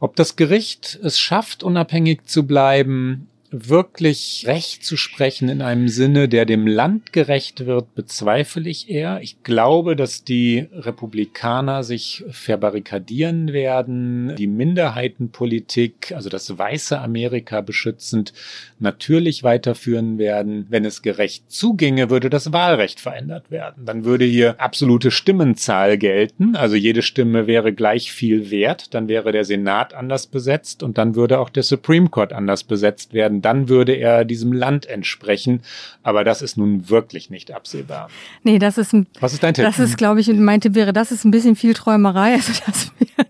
Ob 0.00 0.14
das 0.16 0.36
Gericht 0.36 0.98
es 1.02 1.18
schafft, 1.18 1.62
unabhängig 1.62 2.24
zu 2.26 2.46
bleiben, 2.46 3.28
wirklich 3.50 4.44
Recht 4.46 4.84
zu 4.84 4.96
sprechen 4.96 5.48
in 5.48 5.62
einem 5.62 5.88
Sinne, 5.88 6.28
der 6.28 6.44
dem 6.44 6.66
Land 6.66 7.12
gerecht 7.12 7.66
wird, 7.66 7.94
bezweifle 7.94 8.68
ich 8.68 8.90
eher. 8.90 9.20
Ich 9.22 9.42
glaube, 9.42 9.96
dass 9.96 10.24
die 10.24 10.66
Republikaner 10.72 11.82
sich 11.82 12.24
verbarrikadieren 12.30 13.52
werden, 13.52 14.34
die 14.36 14.46
Minderheitenpolitik, 14.46 16.12
also 16.14 16.28
das 16.28 16.58
weiße 16.58 16.98
Amerika 17.00 17.60
beschützend, 17.60 18.32
natürlich 18.78 19.42
weiterführen 19.42 20.18
werden. 20.18 20.66
Wenn 20.68 20.84
es 20.84 21.02
gerecht 21.02 21.50
zuginge, 21.50 22.10
würde 22.10 22.30
das 22.30 22.52
Wahlrecht 22.52 23.00
verändert 23.00 23.50
werden. 23.50 23.84
Dann 23.86 24.04
würde 24.04 24.24
hier 24.24 24.60
absolute 24.60 25.10
Stimmenzahl 25.10 25.96
gelten, 25.98 26.56
also 26.56 26.76
jede 26.76 27.02
Stimme 27.02 27.46
wäre 27.46 27.72
gleich 27.72 28.12
viel 28.12 28.50
wert, 28.50 28.94
dann 28.94 29.08
wäre 29.08 29.32
der 29.32 29.44
Senat 29.44 29.94
anders 29.94 30.26
besetzt 30.26 30.82
und 30.82 30.98
dann 30.98 31.14
würde 31.14 31.38
auch 31.38 31.50
der 31.50 31.62
Supreme 31.62 32.08
Court 32.08 32.32
anders 32.32 32.64
besetzt 32.64 33.14
werden 33.14 33.37
dann 33.42 33.68
würde 33.68 33.92
er 33.92 34.24
diesem 34.24 34.52
Land 34.52 34.86
entsprechen. 34.86 35.62
Aber 36.02 36.24
das 36.24 36.42
ist 36.42 36.56
nun 36.56 36.88
wirklich 36.88 37.30
nicht 37.30 37.52
absehbar. 37.52 38.08
Nee, 38.42 38.58
das 38.58 38.78
ist 38.78 38.92
ein, 38.92 39.06
Was 39.20 39.32
ist 39.32 39.42
dein 39.42 39.54
Tipp? 39.54 39.64
Das 39.64 39.78
ist, 39.78 39.96
glaube 39.98 40.20
ich, 40.20 40.28
mein 40.28 40.60
Tipp 40.60 40.74
wäre, 40.74 40.92
das 40.92 41.12
ist 41.12 41.24
ein 41.24 41.30
bisschen 41.30 41.56
viel 41.56 41.74
Träumerei. 41.74 42.34
Also 42.38 42.52
das 42.66 42.92
wird 42.98 43.28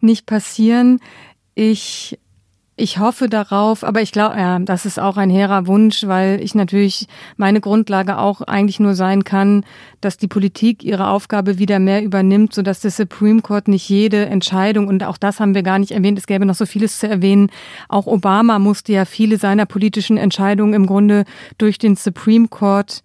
nicht 0.00 0.26
passieren. 0.26 1.00
Ich 1.54 2.18
ich 2.78 2.98
hoffe 2.98 3.30
darauf, 3.30 3.82
aber 3.84 4.02
ich 4.02 4.12
glaube, 4.12 4.36
ja, 4.36 4.58
das 4.58 4.84
ist 4.84 5.00
auch 5.00 5.16
ein 5.16 5.30
hehrer 5.30 5.66
Wunsch, 5.66 6.06
weil 6.06 6.42
ich 6.42 6.54
natürlich 6.54 7.06
meine 7.38 7.62
Grundlage 7.62 8.18
auch 8.18 8.42
eigentlich 8.42 8.80
nur 8.80 8.94
sein 8.94 9.24
kann, 9.24 9.64
dass 10.02 10.18
die 10.18 10.28
Politik 10.28 10.84
ihre 10.84 11.08
Aufgabe 11.08 11.58
wieder 11.58 11.78
mehr 11.78 12.02
übernimmt, 12.02 12.52
sodass 12.52 12.80
der 12.80 12.90
Supreme 12.90 13.40
Court 13.40 13.68
nicht 13.68 13.88
jede 13.88 14.26
Entscheidung, 14.26 14.88
und 14.88 15.02
auch 15.04 15.16
das 15.16 15.40
haben 15.40 15.54
wir 15.54 15.62
gar 15.62 15.78
nicht 15.78 15.92
erwähnt, 15.92 16.18
es 16.18 16.26
gäbe 16.26 16.44
noch 16.44 16.54
so 16.54 16.66
vieles 16.66 16.98
zu 16.98 17.08
erwähnen, 17.08 17.50
auch 17.88 18.06
Obama 18.06 18.58
musste 18.58 18.92
ja 18.92 19.06
viele 19.06 19.38
seiner 19.38 19.64
politischen 19.64 20.18
Entscheidungen 20.18 20.74
im 20.74 20.86
Grunde 20.86 21.24
durch 21.56 21.78
den 21.78 21.96
Supreme 21.96 22.48
Court 22.48 23.02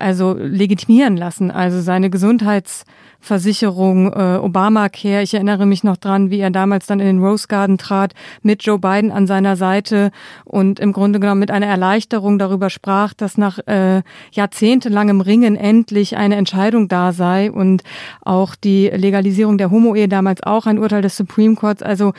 also 0.00 0.32
legitimieren 0.32 1.18
lassen. 1.18 1.50
Also 1.50 1.82
seine 1.82 2.08
Gesundheits- 2.08 2.84
Versicherung, 3.20 4.12
äh, 4.12 4.38
Obamacare. 4.40 5.22
Ich 5.22 5.34
erinnere 5.34 5.66
mich 5.66 5.84
noch 5.84 5.96
dran, 5.96 6.30
wie 6.30 6.38
er 6.38 6.50
damals 6.50 6.86
dann 6.86 7.00
in 7.00 7.06
den 7.06 7.22
Rose 7.22 7.48
Garden 7.48 7.78
trat, 7.78 8.14
mit 8.42 8.62
Joe 8.62 8.78
Biden 8.78 9.10
an 9.10 9.26
seiner 9.26 9.56
Seite 9.56 10.10
und 10.44 10.80
im 10.80 10.92
Grunde 10.92 11.20
genommen 11.20 11.40
mit 11.40 11.50
einer 11.50 11.66
Erleichterung 11.66 12.38
darüber 12.38 12.70
sprach, 12.70 13.14
dass 13.14 13.36
nach 13.36 13.58
äh, 13.66 14.02
jahrzehntelangem 14.32 15.20
Ringen 15.20 15.56
endlich 15.56 16.16
eine 16.16 16.36
Entscheidung 16.36 16.88
da 16.88 17.12
sei 17.12 17.50
und 17.50 17.82
auch 18.22 18.54
die 18.54 18.88
Legalisierung 18.88 19.58
der 19.58 19.70
Homo-Ehe 19.70 20.08
damals 20.08 20.42
auch 20.42 20.66
ein 20.66 20.78
Urteil 20.78 21.02
des 21.02 21.16
Supreme 21.16 21.54
Courts. 21.54 21.82
Also 21.82 22.12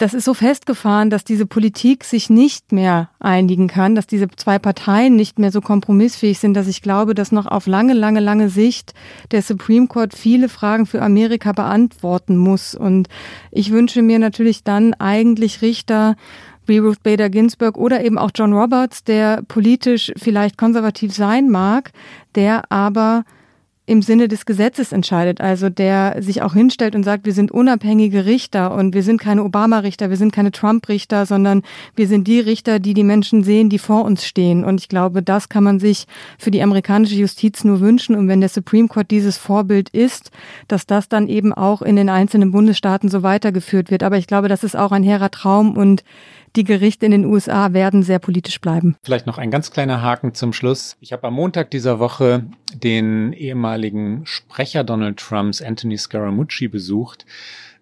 das 0.00 0.14
ist 0.14 0.24
so 0.24 0.32
festgefahren, 0.32 1.10
dass 1.10 1.24
diese 1.24 1.44
Politik 1.44 2.04
sich 2.04 2.30
nicht 2.30 2.72
mehr 2.72 3.10
einigen 3.18 3.68
kann, 3.68 3.94
dass 3.94 4.06
diese 4.06 4.28
zwei 4.28 4.58
Parteien 4.58 5.14
nicht 5.14 5.38
mehr 5.38 5.52
so 5.52 5.60
kompromissfähig 5.60 6.38
sind, 6.38 6.54
dass 6.54 6.68
ich 6.68 6.80
glaube, 6.80 7.14
dass 7.14 7.32
noch 7.32 7.44
auf 7.44 7.66
lange, 7.66 7.92
lange, 7.92 8.20
lange 8.20 8.48
Sicht 8.48 8.94
der 9.30 9.42
Supreme 9.42 9.88
Court 9.88 10.14
viele 10.14 10.48
Fragen 10.48 10.86
für 10.86 11.02
Amerika 11.02 11.52
beantworten 11.52 12.38
muss. 12.38 12.74
Und 12.74 13.08
ich 13.50 13.72
wünsche 13.72 14.00
mir 14.00 14.18
natürlich 14.18 14.64
dann 14.64 14.94
eigentlich 14.94 15.60
Richter, 15.60 16.16
wie 16.64 16.78
Ruth 16.78 17.02
Bader 17.02 17.28
Ginsburg 17.28 17.76
oder 17.76 18.02
eben 18.02 18.16
auch 18.16 18.30
John 18.34 18.54
Roberts, 18.54 19.04
der 19.04 19.42
politisch 19.48 20.12
vielleicht 20.16 20.56
konservativ 20.56 21.14
sein 21.14 21.50
mag, 21.50 21.92
der 22.36 22.72
aber 22.72 23.24
im 23.86 24.02
Sinne 24.02 24.28
des 24.28 24.46
Gesetzes 24.46 24.92
entscheidet, 24.92 25.40
also 25.40 25.68
der 25.68 26.22
sich 26.22 26.42
auch 26.42 26.54
hinstellt 26.54 26.94
und 26.94 27.02
sagt, 27.02 27.26
wir 27.26 27.32
sind 27.32 27.50
unabhängige 27.50 28.24
Richter 28.24 28.72
und 28.72 28.94
wir 28.94 29.02
sind 29.02 29.20
keine 29.20 29.42
Obama-Richter, 29.42 30.10
wir 30.10 30.16
sind 30.16 30.32
keine 30.32 30.52
Trump-Richter, 30.52 31.26
sondern 31.26 31.62
wir 31.96 32.06
sind 32.06 32.28
die 32.28 32.38
Richter, 32.38 32.78
die 32.78 32.94
die 32.94 33.02
Menschen 33.02 33.42
sehen, 33.42 33.68
die 33.68 33.78
vor 33.78 34.04
uns 34.04 34.24
stehen. 34.24 34.64
Und 34.64 34.80
ich 34.80 34.88
glaube, 34.88 35.22
das 35.22 35.48
kann 35.48 35.64
man 35.64 35.80
sich 35.80 36.06
für 36.38 36.52
die 36.52 36.62
amerikanische 36.62 37.16
Justiz 37.16 37.64
nur 37.64 37.80
wünschen. 37.80 38.14
Und 38.14 38.28
wenn 38.28 38.40
der 38.40 38.48
Supreme 38.48 38.86
Court 38.86 39.10
dieses 39.10 39.38
Vorbild 39.38 39.88
ist, 39.88 40.30
dass 40.68 40.86
das 40.86 41.08
dann 41.08 41.26
eben 41.26 41.52
auch 41.52 41.82
in 41.82 41.96
den 41.96 42.08
einzelnen 42.08 42.52
Bundesstaaten 42.52 43.08
so 43.08 43.24
weitergeführt 43.24 43.90
wird. 43.90 44.04
Aber 44.04 44.18
ich 44.18 44.28
glaube, 44.28 44.48
das 44.48 44.62
ist 44.62 44.76
auch 44.76 44.92
ein 44.92 45.02
hehrer 45.02 45.32
Traum 45.32 45.76
und 45.76 46.04
die 46.56 46.64
Gerichte 46.64 47.06
in 47.06 47.12
den 47.12 47.24
USA 47.24 47.72
werden 47.72 48.02
sehr 48.02 48.18
politisch 48.18 48.60
bleiben. 48.60 48.96
Vielleicht 49.02 49.26
noch 49.26 49.38
ein 49.38 49.50
ganz 49.50 49.70
kleiner 49.70 50.02
Haken 50.02 50.34
zum 50.34 50.52
Schluss. 50.52 50.96
Ich 51.00 51.12
habe 51.12 51.26
am 51.28 51.34
Montag 51.34 51.70
dieser 51.70 51.98
Woche 51.98 52.44
den 52.74 53.32
ehemaligen 53.32 54.26
Sprecher 54.26 54.84
Donald 54.84 55.18
Trumps, 55.18 55.62
Anthony 55.62 55.96
Scaramucci, 55.96 56.68
besucht. 56.68 57.26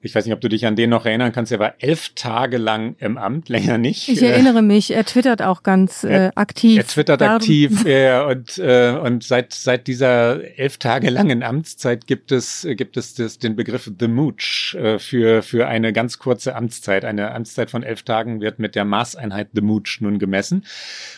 Ich 0.01 0.15
weiß 0.15 0.25
nicht, 0.25 0.35
ob 0.35 0.41
du 0.41 0.49
dich 0.49 0.65
an 0.65 0.77
den 0.77 0.91
noch 0.91 1.07
erinnern 1.07 1.33
kannst. 1.33 1.51
Er 1.51 1.59
war 1.59 1.75
elf 1.81 2.11
Tage 2.15 2.57
lang 2.57 2.95
im 3.01 3.19
Amt, 3.19 3.49
länger 3.49 3.79
nicht. 3.79 4.09
Ich 4.09 4.23
erinnere 4.23 4.63
mich. 4.63 4.93
Er 4.93 5.05
twittert 5.05 5.43
auch 5.43 5.65
ganz 5.65 6.05
äh, 6.05 6.31
aktiv. 6.37 6.79
Er 6.79 6.87
twittert 6.87 7.21
Darum. 7.21 7.37
aktiv. 7.37 7.85
Ja, 7.89 8.27
und 8.27 8.59
äh, 8.59 8.91
und 8.91 9.25
seit 9.25 9.53
seit 9.55 9.87
dieser 9.87 10.59
elf 10.59 10.77
Tage 10.79 11.11
langen 11.11 11.43
Amtszeit 11.43 12.07
gibt 12.07 12.31
es 12.33 12.67
gibt 12.77 12.97
es 12.97 13.15
das, 13.15 13.39
den 13.39 13.57
Begriff 13.57 13.91
the 13.99 14.07
Mooch 14.07 14.77
äh, 14.79 14.99
für 14.99 15.43
für 15.43 15.67
eine 15.67 15.93
ganz 15.93 16.19
kurze 16.19 16.55
Amtszeit. 16.55 17.05
Eine 17.05 17.35
Amtszeit 17.35 17.71
von 17.71 17.83
elf 17.83 18.03
Tagen 18.03 18.41
wird 18.41 18.59
mit 18.59 18.75
der 18.75 18.85
Maßeinheit 18.85 19.49
the 19.55 19.63
Mooch 19.63 19.99
nun 20.01 20.19
gemessen. 20.19 20.65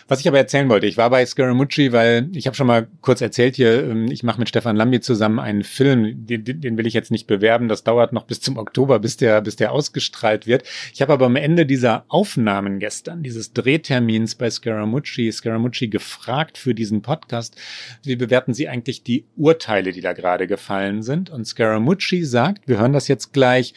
Was 0.09 0.21
ich 0.21 0.29
aber 0.29 0.39
erzählen 0.39 0.69
wollte, 0.69 0.87
ich 0.87 0.97
war 0.97 1.11
bei 1.11 1.27
Scaramucci, 1.27 1.93
weil 1.93 2.29
ich 2.33 2.47
habe 2.47 2.57
schon 2.57 2.67
mal 2.67 2.87
kurz 3.03 3.21
erzählt 3.21 3.57
hier. 3.57 3.85
Ähm, 3.85 4.11
ich 4.11 4.23
mache 4.23 4.39
mit 4.39 4.49
Stefan 4.49 4.77
Lambi 4.77 5.01
zusammen 5.01 5.39
einen 5.39 5.65
Film. 5.65 6.27
Den, 6.27 6.45
den 6.45 6.79
will 6.79 6.87
ich 6.87 6.95
jetzt 6.95 7.11
nicht 7.11 7.27
bewerben. 7.27 7.69
Das 7.69 7.85
dauert 7.85 8.13
noch 8.13 8.25
bis 8.25 8.41
zum 8.41 8.57
Oktober. 8.57 8.70
Oktober, 8.71 9.01
bis 9.01 9.17
der, 9.17 9.41
bis 9.41 9.57
der 9.57 9.73
ausgestrahlt 9.73 10.47
wird. 10.47 10.63
Ich 10.95 11.03
habe 11.03 11.13
aber 11.13 11.27
am 11.27 11.35
Ende 11.35 11.67
dieser 11.67 12.05
Aufnahmen 12.07 12.79
gestern, 12.79 13.25
dieses 13.25 13.53
Drehtermins 13.53 14.37
bei 14.37 14.49
Scaramucci, 14.49 15.31
Scaramucci 15.33 15.89
gefragt 15.89 16.57
für 16.57 16.73
diesen 16.73 17.03
Podcast, 17.03 17.57
wie 18.05 18.15
bewerten 18.15 18.55
Sie 18.55 18.69
eigentlich 18.69 19.03
die 19.03 19.25
Urteile, 19.37 19.91
die 19.91 20.01
da 20.01 20.13
gerade 20.13 20.47
gefallen 20.47 21.03
sind? 21.03 21.31
Und 21.31 21.47
Scaramucci 21.47 22.25
sagt, 22.25 22.69
wir 22.69 22.79
hören 22.79 22.93
das 22.93 23.09
jetzt 23.09 23.33
gleich, 23.33 23.75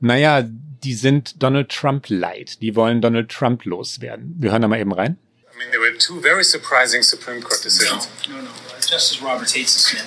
naja, 0.00 0.44
die 0.44 0.94
sind 0.94 1.42
Donald 1.42 1.70
Trump 1.70 2.06
light. 2.08 2.60
Die 2.60 2.76
wollen 2.76 3.00
Donald 3.00 3.30
Trump 3.30 3.64
loswerden. 3.64 4.34
Wir 4.38 4.52
hören 4.52 4.62
da 4.62 4.68
mal 4.68 4.78
eben 4.78 4.92
rein. 4.92 5.16
I 5.52 5.58
mean, 5.58 5.70
there 5.70 5.80
were 5.80 5.96
two 5.96 6.20
very 6.20 6.44
surprising 6.44 7.02
Supreme 7.02 7.40
Court 7.40 7.64
decisions. 7.64 8.08
No, 8.28 8.36
no, 8.36 8.42
no. 8.42 8.50
Justice 8.88 9.20
Roberts 9.22 9.56
hates 9.56 9.74
the 9.74 9.80
Smith. 9.80 10.06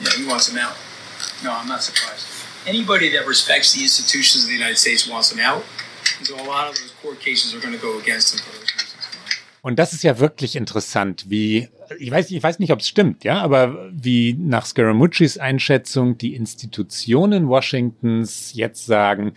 Yeah, 0.00 0.12
he 0.16 0.24
wants 0.30 0.48
him 0.48 0.56
out. 0.56 0.76
No, 1.42 1.50
I'm 1.50 1.68
not 1.68 1.82
surprised. 1.82 2.37
Anybody 2.68 3.08
that 3.16 3.26
respects 3.26 3.72
the 3.72 3.82
institutions 3.82 4.44
of 4.44 4.50
the 4.50 4.54
United 4.54 4.76
States 4.76 5.08
wants 5.08 5.32
him 5.32 5.40
out. 5.40 5.62
And 6.18 6.26
so 6.26 6.34
a 6.34 6.44
lot 6.44 6.68
of 6.68 6.74
those 6.76 6.92
court 7.02 7.18
cases 7.18 7.54
are 7.54 7.60
going 7.60 7.72
to 7.72 7.80
go 7.80 7.98
against 7.98 8.34
him 8.34 8.40
for 8.40 8.52
those 8.52 8.70
reasons. 8.74 9.08
Und 9.62 9.78
das 9.78 9.92
ist 9.92 10.04
ja 10.04 10.20
wirklich 10.20 10.54
interessant, 10.54 11.24
wie, 11.28 11.68
ich 11.98 12.10
weiß, 12.10 12.30
ich 12.30 12.42
weiß 12.42 12.58
nicht, 12.58 12.72
ob 12.72 12.80
es 12.80 12.88
stimmt, 12.88 13.24
ja, 13.24 13.38
aber 13.38 13.90
wie 13.90 14.34
nach 14.38 14.66
Scaramucci's 14.66 15.38
Einschätzung 15.38 16.16
die 16.18 16.34
Institutionen 16.34 17.48
Washingtons 17.48 18.52
jetzt 18.54 18.86
sagen, 18.86 19.32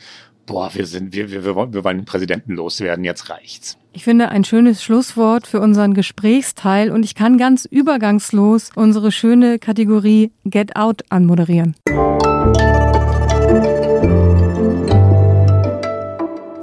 boah, 0.46 0.70
wir 0.74 0.86
sind, 0.86 1.14
wir, 1.14 1.32
wir, 1.32 1.44
wir 1.44 1.56
wollen, 1.56 1.74
wir 1.74 1.84
wollen 1.84 2.00
den 2.00 2.06
Präsidenten 2.06 2.54
loswerden, 2.54 3.04
jetzt 3.04 3.30
reicht's. 3.30 3.78
Ich 3.94 4.04
finde 4.04 4.30
ein 4.30 4.44
schönes 4.44 4.84
Schlusswort 4.84 5.48
für 5.48 5.60
unseren 5.60 5.94
Gesprächsteil 5.94 6.92
und 6.92 7.04
ich 7.04 7.16
kann 7.16 7.38
ganz 7.38 7.66
übergangslos 7.66 8.70
unsere 8.76 9.12
schöne 9.12 9.58
Kategorie 9.58 10.32
Get 10.46 10.76
Out 10.76 11.04
anmoderieren. 11.10 11.76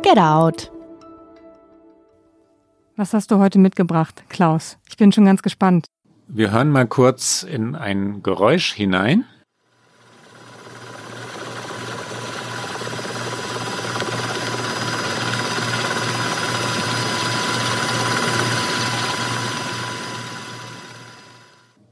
Get 0.08 0.16
Out. 0.16 0.72
Was 2.96 3.12
hast 3.12 3.30
du 3.30 3.40
heute 3.40 3.58
mitgebracht, 3.58 4.24
Klaus? 4.30 4.78
Ich 4.88 4.96
bin 4.96 5.12
schon 5.12 5.26
ganz 5.26 5.42
gespannt. 5.42 5.88
Wir 6.28 6.50
hören 6.50 6.70
mal 6.70 6.86
kurz 6.86 7.42
in 7.42 7.74
ein 7.74 8.22
Geräusch 8.22 8.72
hinein. 8.72 9.26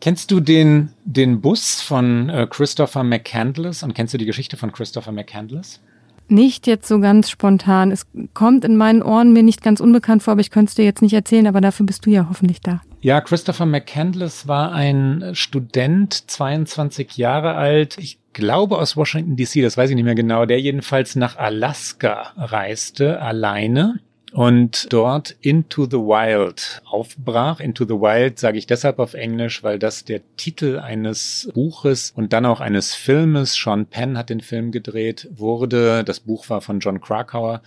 Kennst 0.00 0.30
du 0.30 0.40
den, 0.40 0.94
den 1.04 1.42
Bus 1.42 1.82
von 1.82 2.30
äh, 2.30 2.46
Christopher 2.48 3.04
McCandless 3.04 3.82
und 3.82 3.92
kennst 3.92 4.14
du 4.14 4.18
die 4.18 4.24
Geschichte 4.24 4.56
von 4.56 4.72
Christopher 4.72 5.12
McCandless? 5.12 5.80
Nicht 6.28 6.66
jetzt 6.66 6.88
so 6.88 6.98
ganz 6.98 7.30
spontan. 7.30 7.90
Es 7.92 8.06
kommt 8.34 8.64
in 8.64 8.76
meinen 8.76 9.02
Ohren 9.02 9.32
mir 9.32 9.42
nicht 9.42 9.62
ganz 9.62 9.80
unbekannt 9.80 10.22
vor, 10.22 10.32
aber 10.32 10.40
ich 10.40 10.50
könnte 10.50 10.70
es 10.70 10.74
dir 10.74 10.84
jetzt 10.84 11.02
nicht 11.02 11.12
erzählen, 11.12 11.46
aber 11.46 11.60
dafür 11.60 11.86
bist 11.86 12.06
du 12.06 12.10
ja 12.10 12.26
hoffentlich 12.28 12.60
da. 12.60 12.80
Ja, 13.00 13.20
Christopher 13.20 13.66
McCandless 13.66 14.48
war 14.48 14.72
ein 14.72 15.30
Student, 15.34 16.28
22 16.28 17.16
Jahre 17.16 17.54
alt. 17.54 17.98
Ich 17.98 18.18
glaube 18.32 18.78
aus 18.78 18.96
Washington 18.96 19.36
DC, 19.36 19.62
das 19.62 19.76
weiß 19.76 19.90
ich 19.90 19.96
nicht 19.96 20.04
mehr 20.04 20.16
genau, 20.16 20.44
der 20.44 20.60
jedenfalls 20.60 21.14
nach 21.14 21.36
Alaska 21.36 22.32
reiste, 22.36 23.20
alleine 23.22 24.00
und 24.32 24.92
dort 24.92 25.36
Into 25.40 25.84
the 25.84 25.98
Wild 25.98 26.82
aufbrach. 26.84 27.60
Into 27.60 27.84
the 27.84 27.94
Wild 27.94 28.38
sage 28.38 28.58
ich 28.58 28.66
deshalb 28.66 28.98
auf 28.98 29.14
Englisch, 29.14 29.62
weil 29.62 29.78
das 29.78 30.04
der 30.04 30.20
Titel 30.36 30.78
eines 30.78 31.48
Buches 31.54 32.12
und 32.14 32.32
dann 32.32 32.44
auch 32.44 32.60
eines 32.60 32.94
Filmes, 32.94 33.54
Sean 33.54 33.86
Penn 33.86 34.18
hat 34.18 34.30
den 34.30 34.40
Film 34.40 34.72
gedreht, 34.72 35.28
wurde. 35.34 36.04
Das 36.04 36.20
Buch 36.20 36.48
war 36.50 36.60
von 36.60 36.80
John 36.80 37.00
Krakauer. 37.00 37.62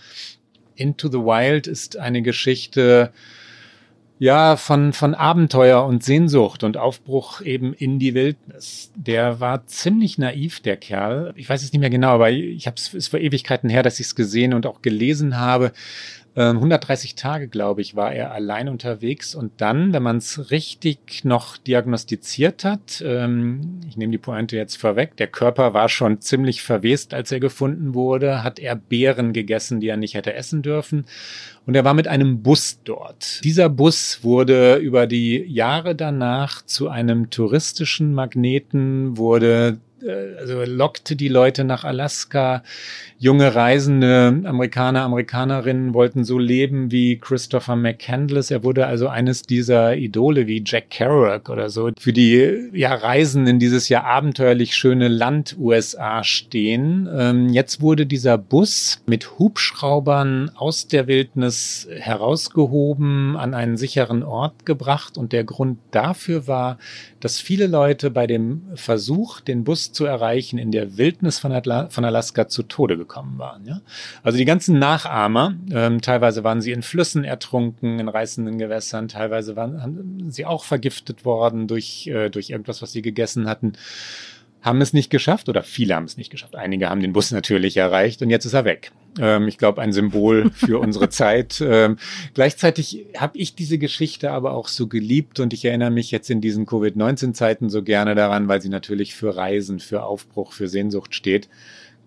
Into 0.76 1.08
the 1.08 1.18
Wild 1.18 1.66
ist 1.66 1.96
eine 1.96 2.22
Geschichte, 2.22 3.12
ja, 4.20 4.56
von, 4.56 4.92
von 4.92 5.14
Abenteuer 5.14 5.82
und 5.86 6.04
Sehnsucht 6.04 6.62
und 6.62 6.76
Aufbruch 6.76 7.40
eben 7.40 7.72
in 7.72 7.98
die 7.98 8.12
Wildnis. 8.12 8.92
Der 8.94 9.40
war 9.40 9.66
ziemlich 9.66 10.18
naiv, 10.18 10.60
der 10.60 10.76
Kerl. 10.76 11.32
Ich 11.36 11.48
weiß 11.48 11.62
es 11.62 11.72
nicht 11.72 11.80
mehr 11.80 11.88
genau, 11.88 12.10
aber 12.10 12.30
ich 12.30 12.66
habe 12.66 12.76
es 12.76 13.08
vor 13.08 13.18
Ewigkeiten 13.18 13.70
her, 13.70 13.82
dass 13.82 13.98
ich 13.98 14.08
es 14.08 14.14
gesehen 14.14 14.52
und 14.52 14.66
auch 14.66 14.82
gelesen 14.82 15.38
habe. 15.38 15.72
130 16.36 17.10
ähm, 17.10 17.16
Tage, 17.16 17.48
glaube 17.48 17.80
ich, 17.80 17.96
war 17.96 18.12
er 18.12 18.32
allein 18.32 18.68
unterwegs 18.68 19.34
und 19.34 19.52
dann, 19.60 19.92
wenn 19.92 20.02
man 20.02 20.18
es 20.18 20.50
richtig 20.52 21.24
noch 21.24 21.56
diagnostiziert 21.56 22.64
hat, 22.64 23.02
ähm, 23.04 23.80
ich 23.88 23.96
nehme 23.96 24.12
die 24.12 24.18
Pointe 24.18 24.56
jetzt 24.56 24.76
vorweg, 24.76 25.16
der 25.16 25.26
Körper 25.26 25.74
war 25.74 25.88
schon 25.88 26.20
ziemlich 26.20 26.62
verwest, 26.62 27.14
als 27.14 27.32
er 27.32 27.40
gefunden 27.40 27.94
wurde, 27.94 28.44
hat 28.44 28.60
er 28.60 28.76
Beeren 28.76 29.32
gegessen, 29.32 29.80
die 29.80 29.88
er 29.88 29.96
nicht 29.96 30.14
hätte 30.14 30.32
essen 30.34 30.62
dürfen 30.62 31.04
und 31.66 31.74
er 31.74 31.84
war 31.84 31.94
mit 31.94 32.06
einem 32.06 32.42
Bus 32.42 32.80
dort. 32.84 33.42
Dieser 33.42 33.68
Bus 33.68 34.20
wurde 34.22 34.76
über 34.76 35.08
die 35.08 35.38
Jahre 35.38 35.96
danach 35.96 36.64
zu 36.64 36.88
einem 36.88 37.30
touristischen 37.30 38.14
Magneten, 38.14 39.16
wurde 39.16 39.78
also 40.38 40.64
lockte 40.64 41.16
die 41.16 41.28
Leute 41.28 41.64
nach 41.64 41.84
Alaska. 41.84 42.62
Junge 43.18 43.54
reisende 43.54 44.40
Amerikaner, 44.44 45.02
Amerikanerinnen 45.02 45.92
wollten 45.92 46.24
so 46.24 46.38
leben 46.38 46.90
wie 46.90 47.18
Christopher 47.18 47.76
McCandless. 47.76 48.50
Er 48.50 48.64
wurde 48.64 48.86
also 48.86 49.08
eines 49.08 49.42
dieser 49.42 49.96
Idole 49.96 50.46
wie 50.46 50.62
Jack 50.64 50.88
Kerouac 50.88 51.50
oder 51.50 51.68
so 51.68 51.90
für 51.98 52.14
die 52.14 52.70
ja 52.72 52.94
Reisenden 52.94 53.58
dieses 53.58 53.90
ja 53.90 54.04
abenteuerlich 54.04 54.74
schöne 54.74 55.08
Land 55.08 55.56
USA 55.58 56.24
stehen. 56.24 57.08
Ähm, 57.14 57.50
jetzt 57.50 57.82
wurde 57.82 58.06
dieser 58.06 58.38
Bus 58.38 59.02
mit 59.06 59.38
Hubschraubern 59.38 60.50
aus 60.54 60.86
der 60.86 61.06
Wildnis 61.06 61.88
herausgehoben, 61.90 63.36
an 63.36 63.52
einen 63.52 63.76
sicheren 63.76 64.22
Ort 64.22 64.64
gebracht 64.64 65.18
und 65.18 65.32
der 65.32 65.44
Grund 65.44 65.78
dafür 65.90 66.46
war, 66.46 66.78
dass 67.20 67.38
viele 67.38 67.66
Leute 67.66 68.10
bei 68.10 68.26
dem 68.26 68.62
Versuch, 68.74 69.40
den 69.40 69.64
Bus 69.64 69.89
zu 69.92 70.04
erreichen, 70.04 70.58
in 70.58 70.70
der 70.70 70.96
Wildnis 70.96 71.38
von, 71.38 71.52
Atla 71.52 71.88
von 71.88 72.04
Alaska 72.04 72.48
zu 72.48 72.62
Tode 72.62 72.96
gekommen 72.96 73.38
waren. 73.38 73.66
Ja? 73.66 73.80
Also 74.22 74.38
die 74.38 74.44
ganzen 74.44 74.78
Nachahmer, 74.78 75.54
ähm, 75.72 76.00
teilweise 76.00 76.44
waren 76.44 76.60
sie 76.60 76.72
in 76.72 76.82
Flüssen 76.82 77.24
ertrunken, 77.24 77.98
in 77.98 78.08
reißenden 78.08 78.58
Gewässern, 78.58 79.08
teilweise 79.08 79.56
waren 79.56 80.30
sie 80.30 80.46
auch 80.46 80.64
vergiftet 80.64 81.24
worden 81.24 81.66
durch, 81.66 82.06
äh, 82.06 82.30
durch 82.30 82.50
irgendwas, 82.50 82.82
was 82.82 82.92
sie 82.92 83.02
gegessen 83.02 83.48
hatten 83.48 83.74
haben 84.62 84.80
es 84.80 84.92
nicht 84.92 85.10
geschafft 85.10 85.48
oder 85.48 85.62
viele 85.62 85.94
haben 85.94 86.04
es 86.04 86.16
nicht 86.16 86.30
geschafft. 86.30 86.56
Einige 86.56 86.90
haben 86.90 87.00
den 87.00 87.12
Bus 87.12 87.30
natürlich 87.32 87.76
erreicht 87.76 88.22
und 88.22 88.30
jetzt 88.30 88.44
ist 88.44 88.54
er 88.54 88.64
weg. 88.64 88.92
Ähm, 89.18 89.48
ich 89.48 89.58
glaube, 89.58 89.80
ein 89.80 89.92
Symbol 89.92 90.50
für 90.50 90.78
unsere 90.80 91.08
Zeit. 91.08 91.62
Ähm, 91.64 91.96
gleichzeitig 92.34 93.06
habe 93.16 93.38
ich 93.38 93.54
diese 93.54 93.78
Geschichte 93.78 94.30
aber 94.30 94.52
auch 94.52 94.68
so 94.68 94.86
geliebt 94.86 95.40
und 95.40 95.52
ich 95.52 95.64
erinnere 95.64 95.90
mich 95.90 96.10
jetzt 96.10 96.30
in 96.30 96.40
diesen 96.40 96.66
Covid-19-Zeiten 96.66 97.70
so 97.70 97.82
gerne 97.82 98.14
daran, 98.14 98.48
weil 98.48 98.60
sie 98.60 98.68
natürlich 98.68 99.14
für 99.14 99.36
Reisen, 99.36 99.80
für 99.80 100.02
Aufbruch, 100.02 100.52
für 100.52 100.68
Sehnsucht 100.68 101.14
steht. 101.14 101.48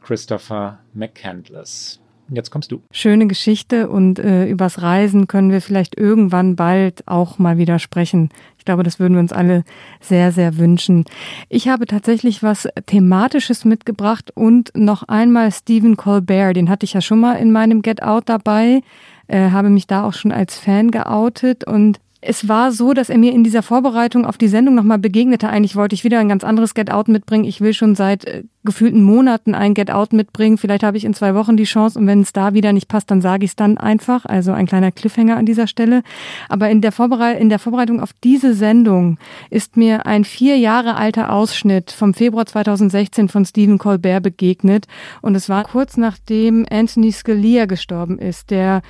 Christopher 0.01 0.79
McCandless. 0.93 1.99
Jetzt 2.29 2.51
kommst 2.51 2.71
du. 2.71 2.81
Schöne 2.91 3.27
Geschichte 3.27 3.89
und 3.89 4.17
äh, 4.17 4.47
übers 4.47 4.81
Reisen 4.81 5.27
können 5.27 5.51
wir 5.51 5.61
vielleicht 5.61 5.97
irgendwann 5.97 6.55
bald 6.55 7.07
auch 7.07 7.37
mal 7.37 7.57
wieder 7.57 7.79
sprechen. 7.79 8.29
Ich 8.63 8.65
glaube, 8.65 8.83
das 8.83 8.97
würden 8.97 9.15
wir 9.15 9.19
uns 9.19 9.33
alle 9.33 9.65
sehr, 9.99 10.31
sehr 10.31 10.57
wünschen. 10.57 11.03
Ich 11.49 11.67
habe 11.67 11.85
tatsächlich 11.85 12.43
was 12.43 12.69
Thematisches 12.85 13.65
mitgebracht 13.65 14.31
und 14.35 14.71
noch 14.73 15.03
einmal 15.03 15.51
Stephen 15.51 15.97
Colbert. 15.97 16.55
Den 16.55 16.69
hatte 16.69 16.85
ich 16.85 16.93
ja 16.93 17.01
schon 17.01 17.19
mal 17.19 17.33
in 17.33 17.51
meinem 17.51 17.81
Get 17.81 18.01
Out 18.01 18.29
dabei, 18.29 18.81
äh, 19.27 19.49
habe 19.49 19.69
mich 19.69 19.85
da 19.85 20.05
auch 20.05 20.13
schon 20.13 20.31
als 20.31 20.57
Fan 20.57 20.91
geoutet 20.91 21.67
und 21.67 21.99
es 22.25 22.47
war 22.47 22.71
so, 22.71 22.93
dass 22.93 23.09
er 23.09 23.17
mir 23.17 23.33
in 23.33 23.43
dieser 23.43 23.63
Vorbereitung 23.63 24.25
auf 24.25 24.37
die 24.37 24.47
Sendung 24.47 24.75
nochmal 24.75 24.97
begegnete. 24.97 25.49
Eigentlich 25.49 25.75
wollte 25.75 25.95
ich 25.95 26.03
wieder 26.03 26.19
ein 26.19 26.29
ganz 26.29 26.43
anderes 26.43 26.73
Get 26.73 26.91
Out 26.91 27.07
mitbringen. 27.07 27.43
Ich 27.43 27.61
will 27.61 27.73
schon 27.73 27.95
seit 27.95 28.25
äh, 28.25 28.43
gefühlten 28.63 29.03
Monaten 29.03 29.55
ein 29.55 29.73
Get 29.73 29.91
Out 29.91 30.13
mitbringen. 30.13 30.57
Vielleicht 30.57 30.83
habe 30.83 30.97
ich 30.97 31.05
in 31.05 31.13
zwei 31.13 31.35
Wochen 31.35 31.57
die 31.57 31.65
Chance 31.65 31.99
und 31.99 32.07
wenn 32.07 32.21
es 32.21 32.33
da 32.33 32.53
wieder 32.53 32.71
nicht 32.71 32.87
passt, 32.87 33.11
dann 33.11 33.21
sage 33.21 33.45
ich 33.45 33.51
es 33.51 33.55
dann 33.55 33.77
einfach. 33.77 34.25
Also 34.25 34.53
ein 34.53 34.65
kleiner 34.65 34.91
Cliffhanger 34.91 35.37
an 35.37 35.45
dieser 35.45 35.67
Stelle. 35.67 36.03
Aber 36.49 36.69
in 36.69 36.81
der, 36.81 36.91
Vorbereit 36.91 37.39
in 37.39 37.49
der 37.49 37.59
Vorbereitung 37.59 37.99
auf 37.99 38.13
diese 38.23 38.53
Sendung 38.53 39.17
ist 39.49 39.75
mir 39.77 40.05
ein 40.05 40.23
vier 40.23 40.57
Jahre 40.57 40.95
alter 40.95 41.31
Ausschnitt 41.31 41.91
vom 41.91 42.13
Februar 42.13 42.45
2016 42.45 43.29
von 43.29 43.45
Stephen 43.45 43.77
Colbert 43.77 44.23
begegnet. 44.23 44.87
Und 45.21 45.35
es 45.35 45.49
war 45.49 45.63
kurz 45.63 45.97
nachdem 45.97 46.65
Anthony 46.69 47.11
Scalia 47.11 47.65
gestorben 47.65 48.17
ist, 48.17 48.51
der 48.51 48.81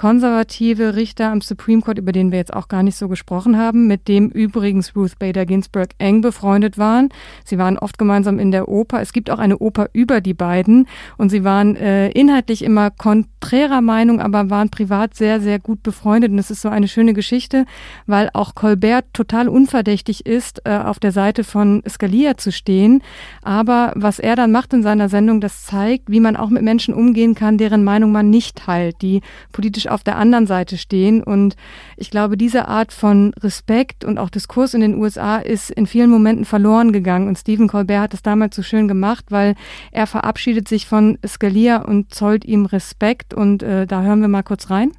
konservative 0.00 0.96
Richter 0.96 1.30
am 1.30 1.42
Supreme 1.42 1.82
Court, 1.82 1.98
über 1.98 2.12
den 2.12 2.32
wir 2.32 2.38
jetzt 2.38 2.54
auch 2.54 2.68
gar 2.68 2.82
nicht 2.82 2.96
so 2.96 3.06
gesprochen 3.06 3.58
haben, 3.58 3.86
mit 3.86 4.08
dem 4.08 4.30
übrigens 4.30 4.96
Ruth 4.96 5.18
Bader 5.18 5.44
Ginsburg 5.44 5.90
eng 5.98 6.22
befreundet 6.22 6.78
waren. 6.78 7.10
Sie 7.44 7.58
waren 7.58 7.76
oft 7.78 7.98
gemeinsam 7.98 8.38
in 8.38 8.50
der 8.50 8.70
Oper. 8.70 9.02
Es 9.02 9.12
gibt 9.12 9.28
auch 9.28 9.38
eine 9.38 9.58
Oper 9.58 9.90
über 9.92 10.22
die 10.22 10.32
beiden 10.32 10.88
und 11.18 11.28
sie 11.28 11.44
waren 11.44 11.76
äh, 11.76 12.08
inhaltlich 12.12 12.64
immer 12.64 12.90
konträrer 12.90 13.82
Meinung, 13.82 14.22
aber 14.22 14.48
waren 14.48 14.70
privat 14.70 15.14
sehr, 15.14 15.38
sehr 15.38 15.58
gut 15.58 15.82
befreundet. 15.82 16.32
Und 16.32 16.38
es 16.38 16.50
ist 16.50 16.62
so 16.62 16.70
eine 16.70 16.88
schöne 16.88 17.12
Geschichte, 17.12 17.66
weil 18.06 18.30
auch 18.32 18.54
Colbert 18.54 19.04
total 19.12 19.50
unverdächtig 19.50 20.24
ist, 20.24 20.62
äh, 20.64 20.78
auf 20.78 20.98
der 20.98 21.12
Seite 21.12 21.44
von 21.44 21.82
Scalia 21.86 22.38
zu 22.38 22.52
stehen. 22.52 23.02
Aber 23.42 23.92
was 23.96 24.18
er 24.18 24.34
dann 24.34 24.50
macht 24.50 24.72
in 24.72 24.82
seiner 24.82 25.10
Sendung, 25.10 25.42
das 25.42 25.66
zeigt, 25.66 26.10
wie 26.10 26.20
man 26.20 26.36
auch 26.36 26.48
mit 26.48 26.62
Menschen 26.62 26.94
umgehen 26.94 27.34
kann, 27.34 27.58
deren 27.58 27.84
Meinung 27.84 28.12
man 28.12 28.30
nicht 28.30 28.56
teilt, 28.56 29.02
die 29.02 29.20
politisch 29.52 29.89
auf 29.90 30.02
der 30.02 30.16
anderen 30.16 30.46
Seite 30.46 30.78
stehen. 30.78 31.22
Und 31.22 31.56
ich 31.96 32.10
glaube, 32.10 32.36
diese 32.36 32.68
Art 32.68 32.92
von 32.92 33.32
Respekt 33.40 34.04
und 34.04 34.18
auch 34.18 34.30
Diskurs 34.30 34.74
in 34.74 34.80
den 34.80 34.94
USA 34.96 35.38
ist 35.38 35.70
in 35.70 35.86
vielen 35.86 36.10
Momenten 36.10 36.44
verloren 36.44 36.92
gegangen. 36.92 37.28
Und 37.28 37.38
Stephen 37.38 37.68
Colbert 37.68 38.00
hat 38.00 38.14
es 38.14 38.22
damals 38.22 38.56
so 38.56 38.62
schön 38.62 38.88
gemacht, 38.88 39.26
weil 39.30 39.54
er 39.92 40.06
verabschiedet 40.06 40.68
sich 40.68 40.86
von 40.86 41.18
Scalia 41.26 41.82
und 41.82 42.14
zollt 42.14 42.44
ihm 42.44 42.66
Respekt. 42.66 43.34
Und 43.34 43.62
äh, 43.62 43.86
da 43.86 44.02
hören 44.02 44.20
wir 44.20 44.28
mal 44.28 44.42
kurz 44.42 44.70
rein. 44.70 44.92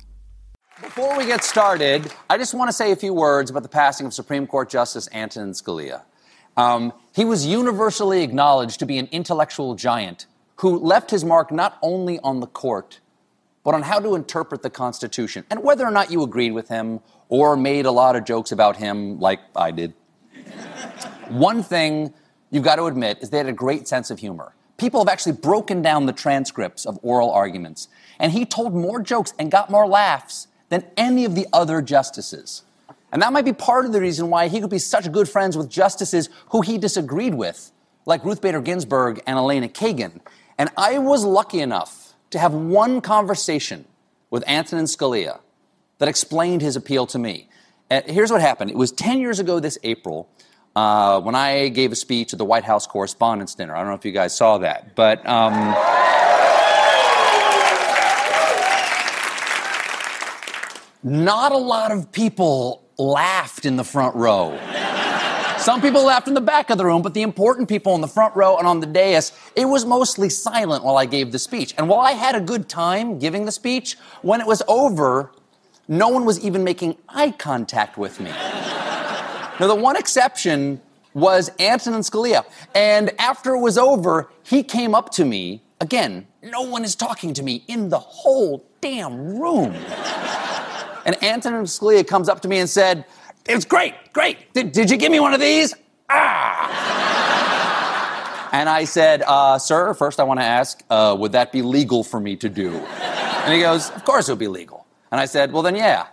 Before 0.82 1.16
we 1.16 1.26
get 1.26 1.44
started, 1.44 2.08
I 2.28 2.38
just 2.38 2.56
want 2.56 2.68
to 2.70 2.74
say 2.74 2.92
a 2.92 2.96
few 2.96 3.14
words 3.14 3.52
about 3.52 3.62
the 3.62 3.70
passing 3.70 4.08
of 4.08 4.14
Supreme 4.14 4.48
Court 4.48 4.68
Justice 4.72 5.08
Antonin 5.14 5.54
Scalia. 5.54 6.02
Um, 6.58 6.92
he 7.16 7.24
was 7.24 7.46
universally 7.46 8.24
acknowledged 8.24 8.80
to 8.80 8.86
be 8.86 8.98
an 8.98 9.08
intellectual 9.12 9.76
giant 9.76 10.26
who 10.58 10.78
left 10.78 11.12
his 11.12 11.24
mark 11.24 11.52
not 11.52 11.78
only 11.82 12.20
on 12.24 12.39
the 12.39 12.48
court, 12.48 13.00
but 13.64 13.74
on 13.74 13.84
how 13.84 13.99
to 13.99 14.16
interpret 14.16 14.62
the 14.62 14.70
Constitution 14.70 15.45
and 15.49 15.64
whether 15.64 15.86
or 15.86 15.91
not 15.91 16.12
you 16.12 16.24
agreed 16.24 16.51
with 16.51 16.68
him 16.68 16.99
or 17.30 17.55
made 17.55 17.86
a 17.86 17.91
lot 17.91 18.16
of 18.16 18.26
jokes 18.26 18.51
about 18.51 18.78
him, 18.78 19.20
like 19.20 19.39
I 19.55 19.72
did. 19.72 19.93
One 21.30 21.64
thing 21.64 22.14
you've 22.49 22.64
got 22.64 22.76
to 22.76 22.86
admit 22.86 23.20
is 23.22 23.30
they 23.30 23.38
had 23.38 23.47
a 23.47 23.53
great 23.53 23.88
sense 23.88 24.12
of 24.12 24.20
humor. 24.20 24.53
People 24.78 24.99
have 24.99 25.07
actually 25.07 25.34
broken 25.34 25.82
down 25.82 26.07
the 26.07 26.14
transcripts 26.14 26.86
of 26.86 26.99
oral 27.03 27.32
arguments, 27.32 27.88
and 28.20 28.32
he 28.32 28.45
told 28.45 28.74
more 28.74 28.99
jokes 28.99 29.34
and 29.38 29.51
got 29.51 29.70
more 29.70 29.88
laughs 29.88 30.47
than 30.70 30.84
any 30.97 31.24
of 31.24 31.36
the 31.36 31.45
other 31.53 31.82
justices. 31.82 32.64
And 33.12 33.22
that 33.22 33.34
might 33.34 33.45
be 33.45 33.53
part 33.53 33.86
of 33.86 33.91
the 33.91 34.01
reason 34.01 34.30
why 34.30 34.47
he 34.47 34.59
could 34.59 34.70
be 34.70 34.80
such 34.80 35.12
good 35.12 35.30
friends 35.30 35.55
with 35.55 35.70
justices 35.70 36.30
who 36.49 36.62
he 36.62 36.78
disagreed 36.78 37.36
with, 37.36 37.72
like 38.05 38.24
Ruth 38.26 38.41
Bader 38.41 38.62
Ginsburg 38.62 39.22
and 39.28 39.38
Elena 39.38 39.68
Kagan. 39.68 40.22
And 40.57 40.70
I 40.78 40.97
was 40.97 41.26
lucky 41.26 41.59
enough 41.59 42.11
to 42.32 42.40
have 42.40 42.54
one 42.54 43.02
conversation 43.02 43.86
with 44.30 44.44
Antonin 44.48 44.86
Scalia 44.86 45.40
that 46.00 46.10
explained 46.10 46.62
his 46.62 46.76
appeal 46.76 47.06
to 47.08 47.20
me. 47.20 47.48
And 47.90 48.06
here's 48.06 48.32
what 48.32 48.42
happened 48.42 48.72
it 48.72 48.78
was 48.78 48.92
10 48.92 49.20
years 49.20 49.40
ago 49.40 49.60
this 49.60 49.78
April 49.84 50.28
uh, 50.76 51.22
when 51.22 51.36
I 51.36 51.68
gave 51.68 51.92
a 51.92 51.96
speech 51.96 52.34
at 52.34 52.40
the 52.40 52.46
White 52.46 52.64
House 52.64 52.88
Correspondents' 52.88 53.54
Dinner. 53.54 53.76
I 53.76 53.80
don't 53.80 53.90
know 53.90 53.96
if 53.96 54.06
you 54.06 54.12
guys 54.12 54.36
saw 54.36 54.58
that, 54.60 54.96
but. 54.96 55.26
Um, 55.28 55.76
not 61.04 61.52
a 61.52 61.58
lot 61.58 61.92
of 61.92 62.12
people 62.12 62.88
laughed 62.98 63.66
in 63.66 63.76
the 63.76 63.84
front 63.84 64.16
row. 64.16 64.52
Some 65.62 65.80
people 65.80 66.03
laughed 66.03 66.28
in 66.28 66.34
the 66.34 66.41
back 66.41 66.72
of 66.72 66.80
the 66.80 66.86
room, 66.86 67.03
but 67.03 67.14
the 67.14 67.22
important 67.22 67.70
people 67.70 67.93
in 67.93 68.01
the 68.01 68.07
front 68.07 68.36
row 68.36 68.57
and 68.57 68.66
on 68.66 68.80
the 68.80 68.88
dais, 68.88 69.32
it 69.55 69.66
was 69.66 69.86
mostly 69.86 70.28
silent 70.28 70.84
while 70.84 70.97
I 70.97 71.05
gave 71.05 71.32
the 71.32 71.38
speech. 71.38 71.76
And 71.78 71.88
while 71.88 71.99
I 71.99 72.14
had 72.14 72.34
a 72.34 72.41
good 72.41 72.68
time 72.68 73.20
giving 73.20 73.45
the 73.45 73.51
speech, 73.51 73.95
when 74.24 74.41
it 74.41 74.47
was 74.47 74.64
over, 74.68 75.32
no 75.88 76.09
one 76.09 76.26
was 76.26 76.39
even 76.39 76.64
making 76.64 76.97
eye 77.09 77.30
contact 77.38 77.95
with 77.95 78.20
me. 78.20 78.32
now, 78.32 79.68
the 79.68 79.76
one 79.76 79.95
exception 79.97 80.82
was 81.14 81.51
Antonin 81.59 82.01
Scalia. 82.01 82.43
And 82.74 83.12
after 83.20 83.53
it 83.53 83.59
was 83.59 83.78
over, 83.78 84.32
he 84.41 84.64
came 84.64 84.95
up 84.95 85.12
to 85.12 85.26
me. 85.26 85.62
Again, 85.80 86.26
no 86.41 86.64
one 86.64 86.84
is 86.84 86.95
talking 86.95 87.36
to 87.36 87.43
me 87.43 87.64
in 87.68 87.89
the 87.89 87.99
whole 87.99 88.66
damn 88.82 89.39
room. 89.39 89.76
And 91.05 91.24
Antonin 91.24 91.66
Scalia 91.66 92.07
comes 92.07 92.30
up 92.30 92.41
to 92.41 92.47
me 92.47 92.57
and 92.57 92.70
said, 92.70 93.05
It 93.48 93.56
was 93.56 93.66
great, 93.66 93.96
great. 94.14 94.54
Did, 94.54 94.72
did 94.72 94.89
you 94.92 94.98
give 94.98 95.12
me 95.12 95.20
one 95.20 95.34
of 95.34 95.39
these? 95.39 95.74
Ah! 96.10 96.92
and 98.52 98.70
I 98.70 98.84
said, 98.84 99.24
uh, 99.26 99.58
Sir, 99.58 99.94
first 99.94 100.20
I 100.20 100.24
want 100.24 100.39
to 100.39 100.46
ask, 100.46 100.84
uh, 100.89 101.16
would 101.18 101.32
that 101.32 101.52
be 101.52 101.62
legal 101.62 102.04
for 102.04 102.20
me 102.20 102.36
to 102.38 102.50
do? 102.50 102.72
And 102.72 103.54
he 103.54 103.62
goes, 103.62 103.89
Of 103.92 104.06
course 104.06 104.30
it 104.30 104.34
would 104.34 104.39
be 104.39 104.48
legal. 104.48 104.86
And 105.12 105.20
I 105.20 105.26
said, 105.26 105.52
Well, 105.52 105.64
then, 105.64 105.76
yeah, 105.76 106.08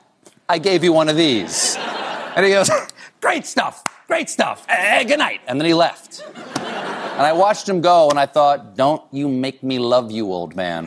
I 0.48 0.58
gave 0.58 0.82
you 0.82 0.92
one 0.92 1.08
of 1.08 1.16
these. 1.16 1.76
And 1.78 2.46
he 2.46 2.52
goes, 2.52 2.70
Great 3.20 3.44
stuff, 3.44 3.84
great 4.06 4.30
stuff. 4.30 4.64
Uh, 4.68 5.04
good 5.04 5.18
night. 5.18 5.40
And 5.46 5.60
then 5.60 5.66
he 5.66 5.74
left. 5.74 6.22
And 6.56 7.26
I 7.26 7.32
watched 7.32 7.68
him 7.68 7.80
go 7.80 8.08
and 8.10 8.18
I 8.18 8.26
thought, 8.26 8.76
Don't 8.76 9.02
you 9.12 9.28
make 9.28 9.62
me 9.62 9.78
love 9.78 10.10
you, 10.10 10.32
old 10.32 10.56
man. 10.56 10.86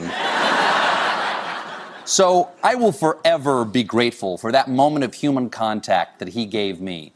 So 2.12 2.50
I 2.62 2.76
will 2.76 2.92
forever 2.92 3.64
be 3.64 3.84
grateful 3.84 4.38
for 4.38 4.52
that 4.52 4.68
moment 4.68 5.06
of 5.06 5.14
human 5.14 5.50
contact 5.50 6.20
that 6.20 6.28
he 6.28 6.46
gave 6.46 6.82
me. 6.82 7.14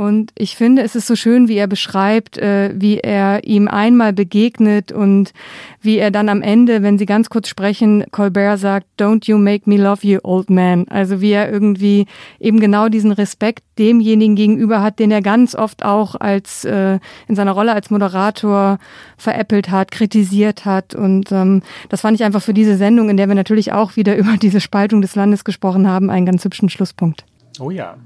Und 0.00 0.32
ich 0.34 0.56
finde, 0.56 0.80
es 0.80 0.96
ist 0.96 1.06
so 1.06 1.14
schön, 1.14 1.46
wie 1.46 1.58
er 1.58 1.66
beschreibt, 1.66 2.38
äh, 2.38 2.72
wie 2.74 3.00
er 3.00 3.44
ihm 3.44 3.68
einmal 3.68 4.14
begegnet 4.14 4.92
und 4.92 5.34
wie 5.82 5.98
er 5.98 6.10
dann 6.10 6.30
am 6.30 6.40
Ende, 6.40 6.82
wenn 6.82 6.96
sie 6.96 7.04
ganz 7.04 7.28
kurz 7.28 7.48
sprechen, 7.48 8.06
Colbert 8.10 8.58
sagt, 8.60 8.86
Don't 8.98 9.28
you 9.28 9.36
make 9.36 9.68
me 9.68 9.76
love 9.76 10.06
you, 10.06 10.18
old 10.22 10.48
man. 10.48 10.88
Also 10.88 11.20
wie 11.20 11.32
er 11.32 11.52
irgendwie 11.52 12.06
eben 12.38 12.60
genau 12.60 12.88
diesen 12.88 13.12
Respekt 13.12 13.62
demjenigen 13.78 14.36
gegenüber 14.36 14.80
hat, 14.82 15.00
den 15.00 15.10
er 15.10 15.20
ganz 15.20 15.54
oft 15.54 15.84
auch 15.84 16.14
als 16.14 16.64
äh, 16.64 16.98
in 17.28 17.36
seiner 17.36 17.52
Rolle 17.52 17.74
als 17.74 17.90
Moderator 17.90 18.78
veräppelt 19.18 19.70
hat, 19.70 19.90
kritisiert 19.90 20.64
hat. 20.64 20.94
Und 20.94 21.30
ähm, 21.30 21.60
das 21.90 22.00
fand 22.00 22.18
ich 22.18 22.24
einfach 22.24 22.40
für 22.40 22.54
diese 22.54 22.78
Sendung, 22.78 23.10
in 23.10 23.18
der 23.18 23.28
wir 23.28 23.34
natürlich 23.34 23.74
auch 23.74 23.96
wieder 23.96 24.16
über 24.16 24.38
diese 24.38 24.62
Spaltung 24.62 25.02
des 25.02 25.14
Landes 25.14 25.44
gesprochen 25.44 25.86
haben, 25.86 26.08
einen 26.08 26.24
ganz 26.24 26.42
hübschen 26.42 26.70
Schlusspunkt. 26.70 27.26
Oh 27.58 27.70
ja, 27.70 27.98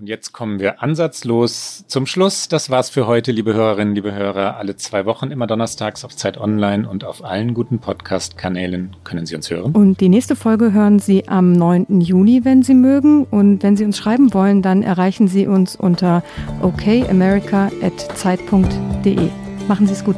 und 0.00 0.08
jetzt 0.08 0.32
kommen 0.32 0.58
wir 0.60 0.82
ansatzlos 0.82 1.84
zum 1.86 2.06
Schluss. 2.06 2.48
Das 2.48 2.70
war's 2.70 2.88
für 2.88 3.06
heute, 3.06 3.32
liebe 3.32 3.52
Hörerinnen, 3.52 3.94
liebe 3.94 4.14
Hörer. 4.14 4.56
Alle 4.56 4.76
zwei 4.76 5.04
Wochen, 5.04 5.30
immer 5.30 5.46
donnerstags 5.46 6.02
auf 6.04 6.16
Zeit 6.16 6.38
Online 6.38 6.88
und 6.88 7.04
auf 7.04 7.22
allen 7.22 7.52
guten 7.52 7.80
Podcast-Kanälen 7.80 8.96
können 9.04 9.26
Sie 9.26 9.36
uns 9.36 9.50
hören. 9.50 9.72
Und 9.72 10.00
die 10.00 10.08
nächste 10.08 10.36
Folge 10.36 10.72
hören 10.72 11.00
Sie 11.00 11.28
am 11.28 11.52
9. 11.52 12.00
Juni, 12.00 12.40
wenn 12.44 12.62
Sie 12.62 12.72
mögen. 12.74 13.24
Und 13.24 13.62
wenn 13.62 13.76
Sie 13.76 13.84
uns 13.84 13.98
schreiben 13.98 14.32
wollen, 14.32 14.62
dann 14.62 14.82
erreichen 14.82 15.28
Sie 15.28 15.46
uns 15.46 15.76
unter 15.76 16.22
okamerica.zeit.de. 16.62 19.28
Machen 19.68 19.86
Sie 19.86 19.92
es 19.92 20.02
gut. 20.02 20.16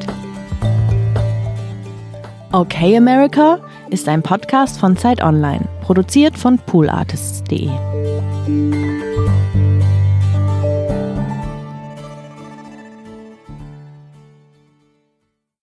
Okay 2.53 2.97
America 2.97 3.59
ist 3.91 4.09
ein 4.09 4.23
Podcast 4.23 4.79
von 4.79 4.97
Zeit 4.97 5.25
Online, 5.25 5.69
produziert 5.83 6.39
von 6.39 6.59
poolartists.de. 6.59 8.92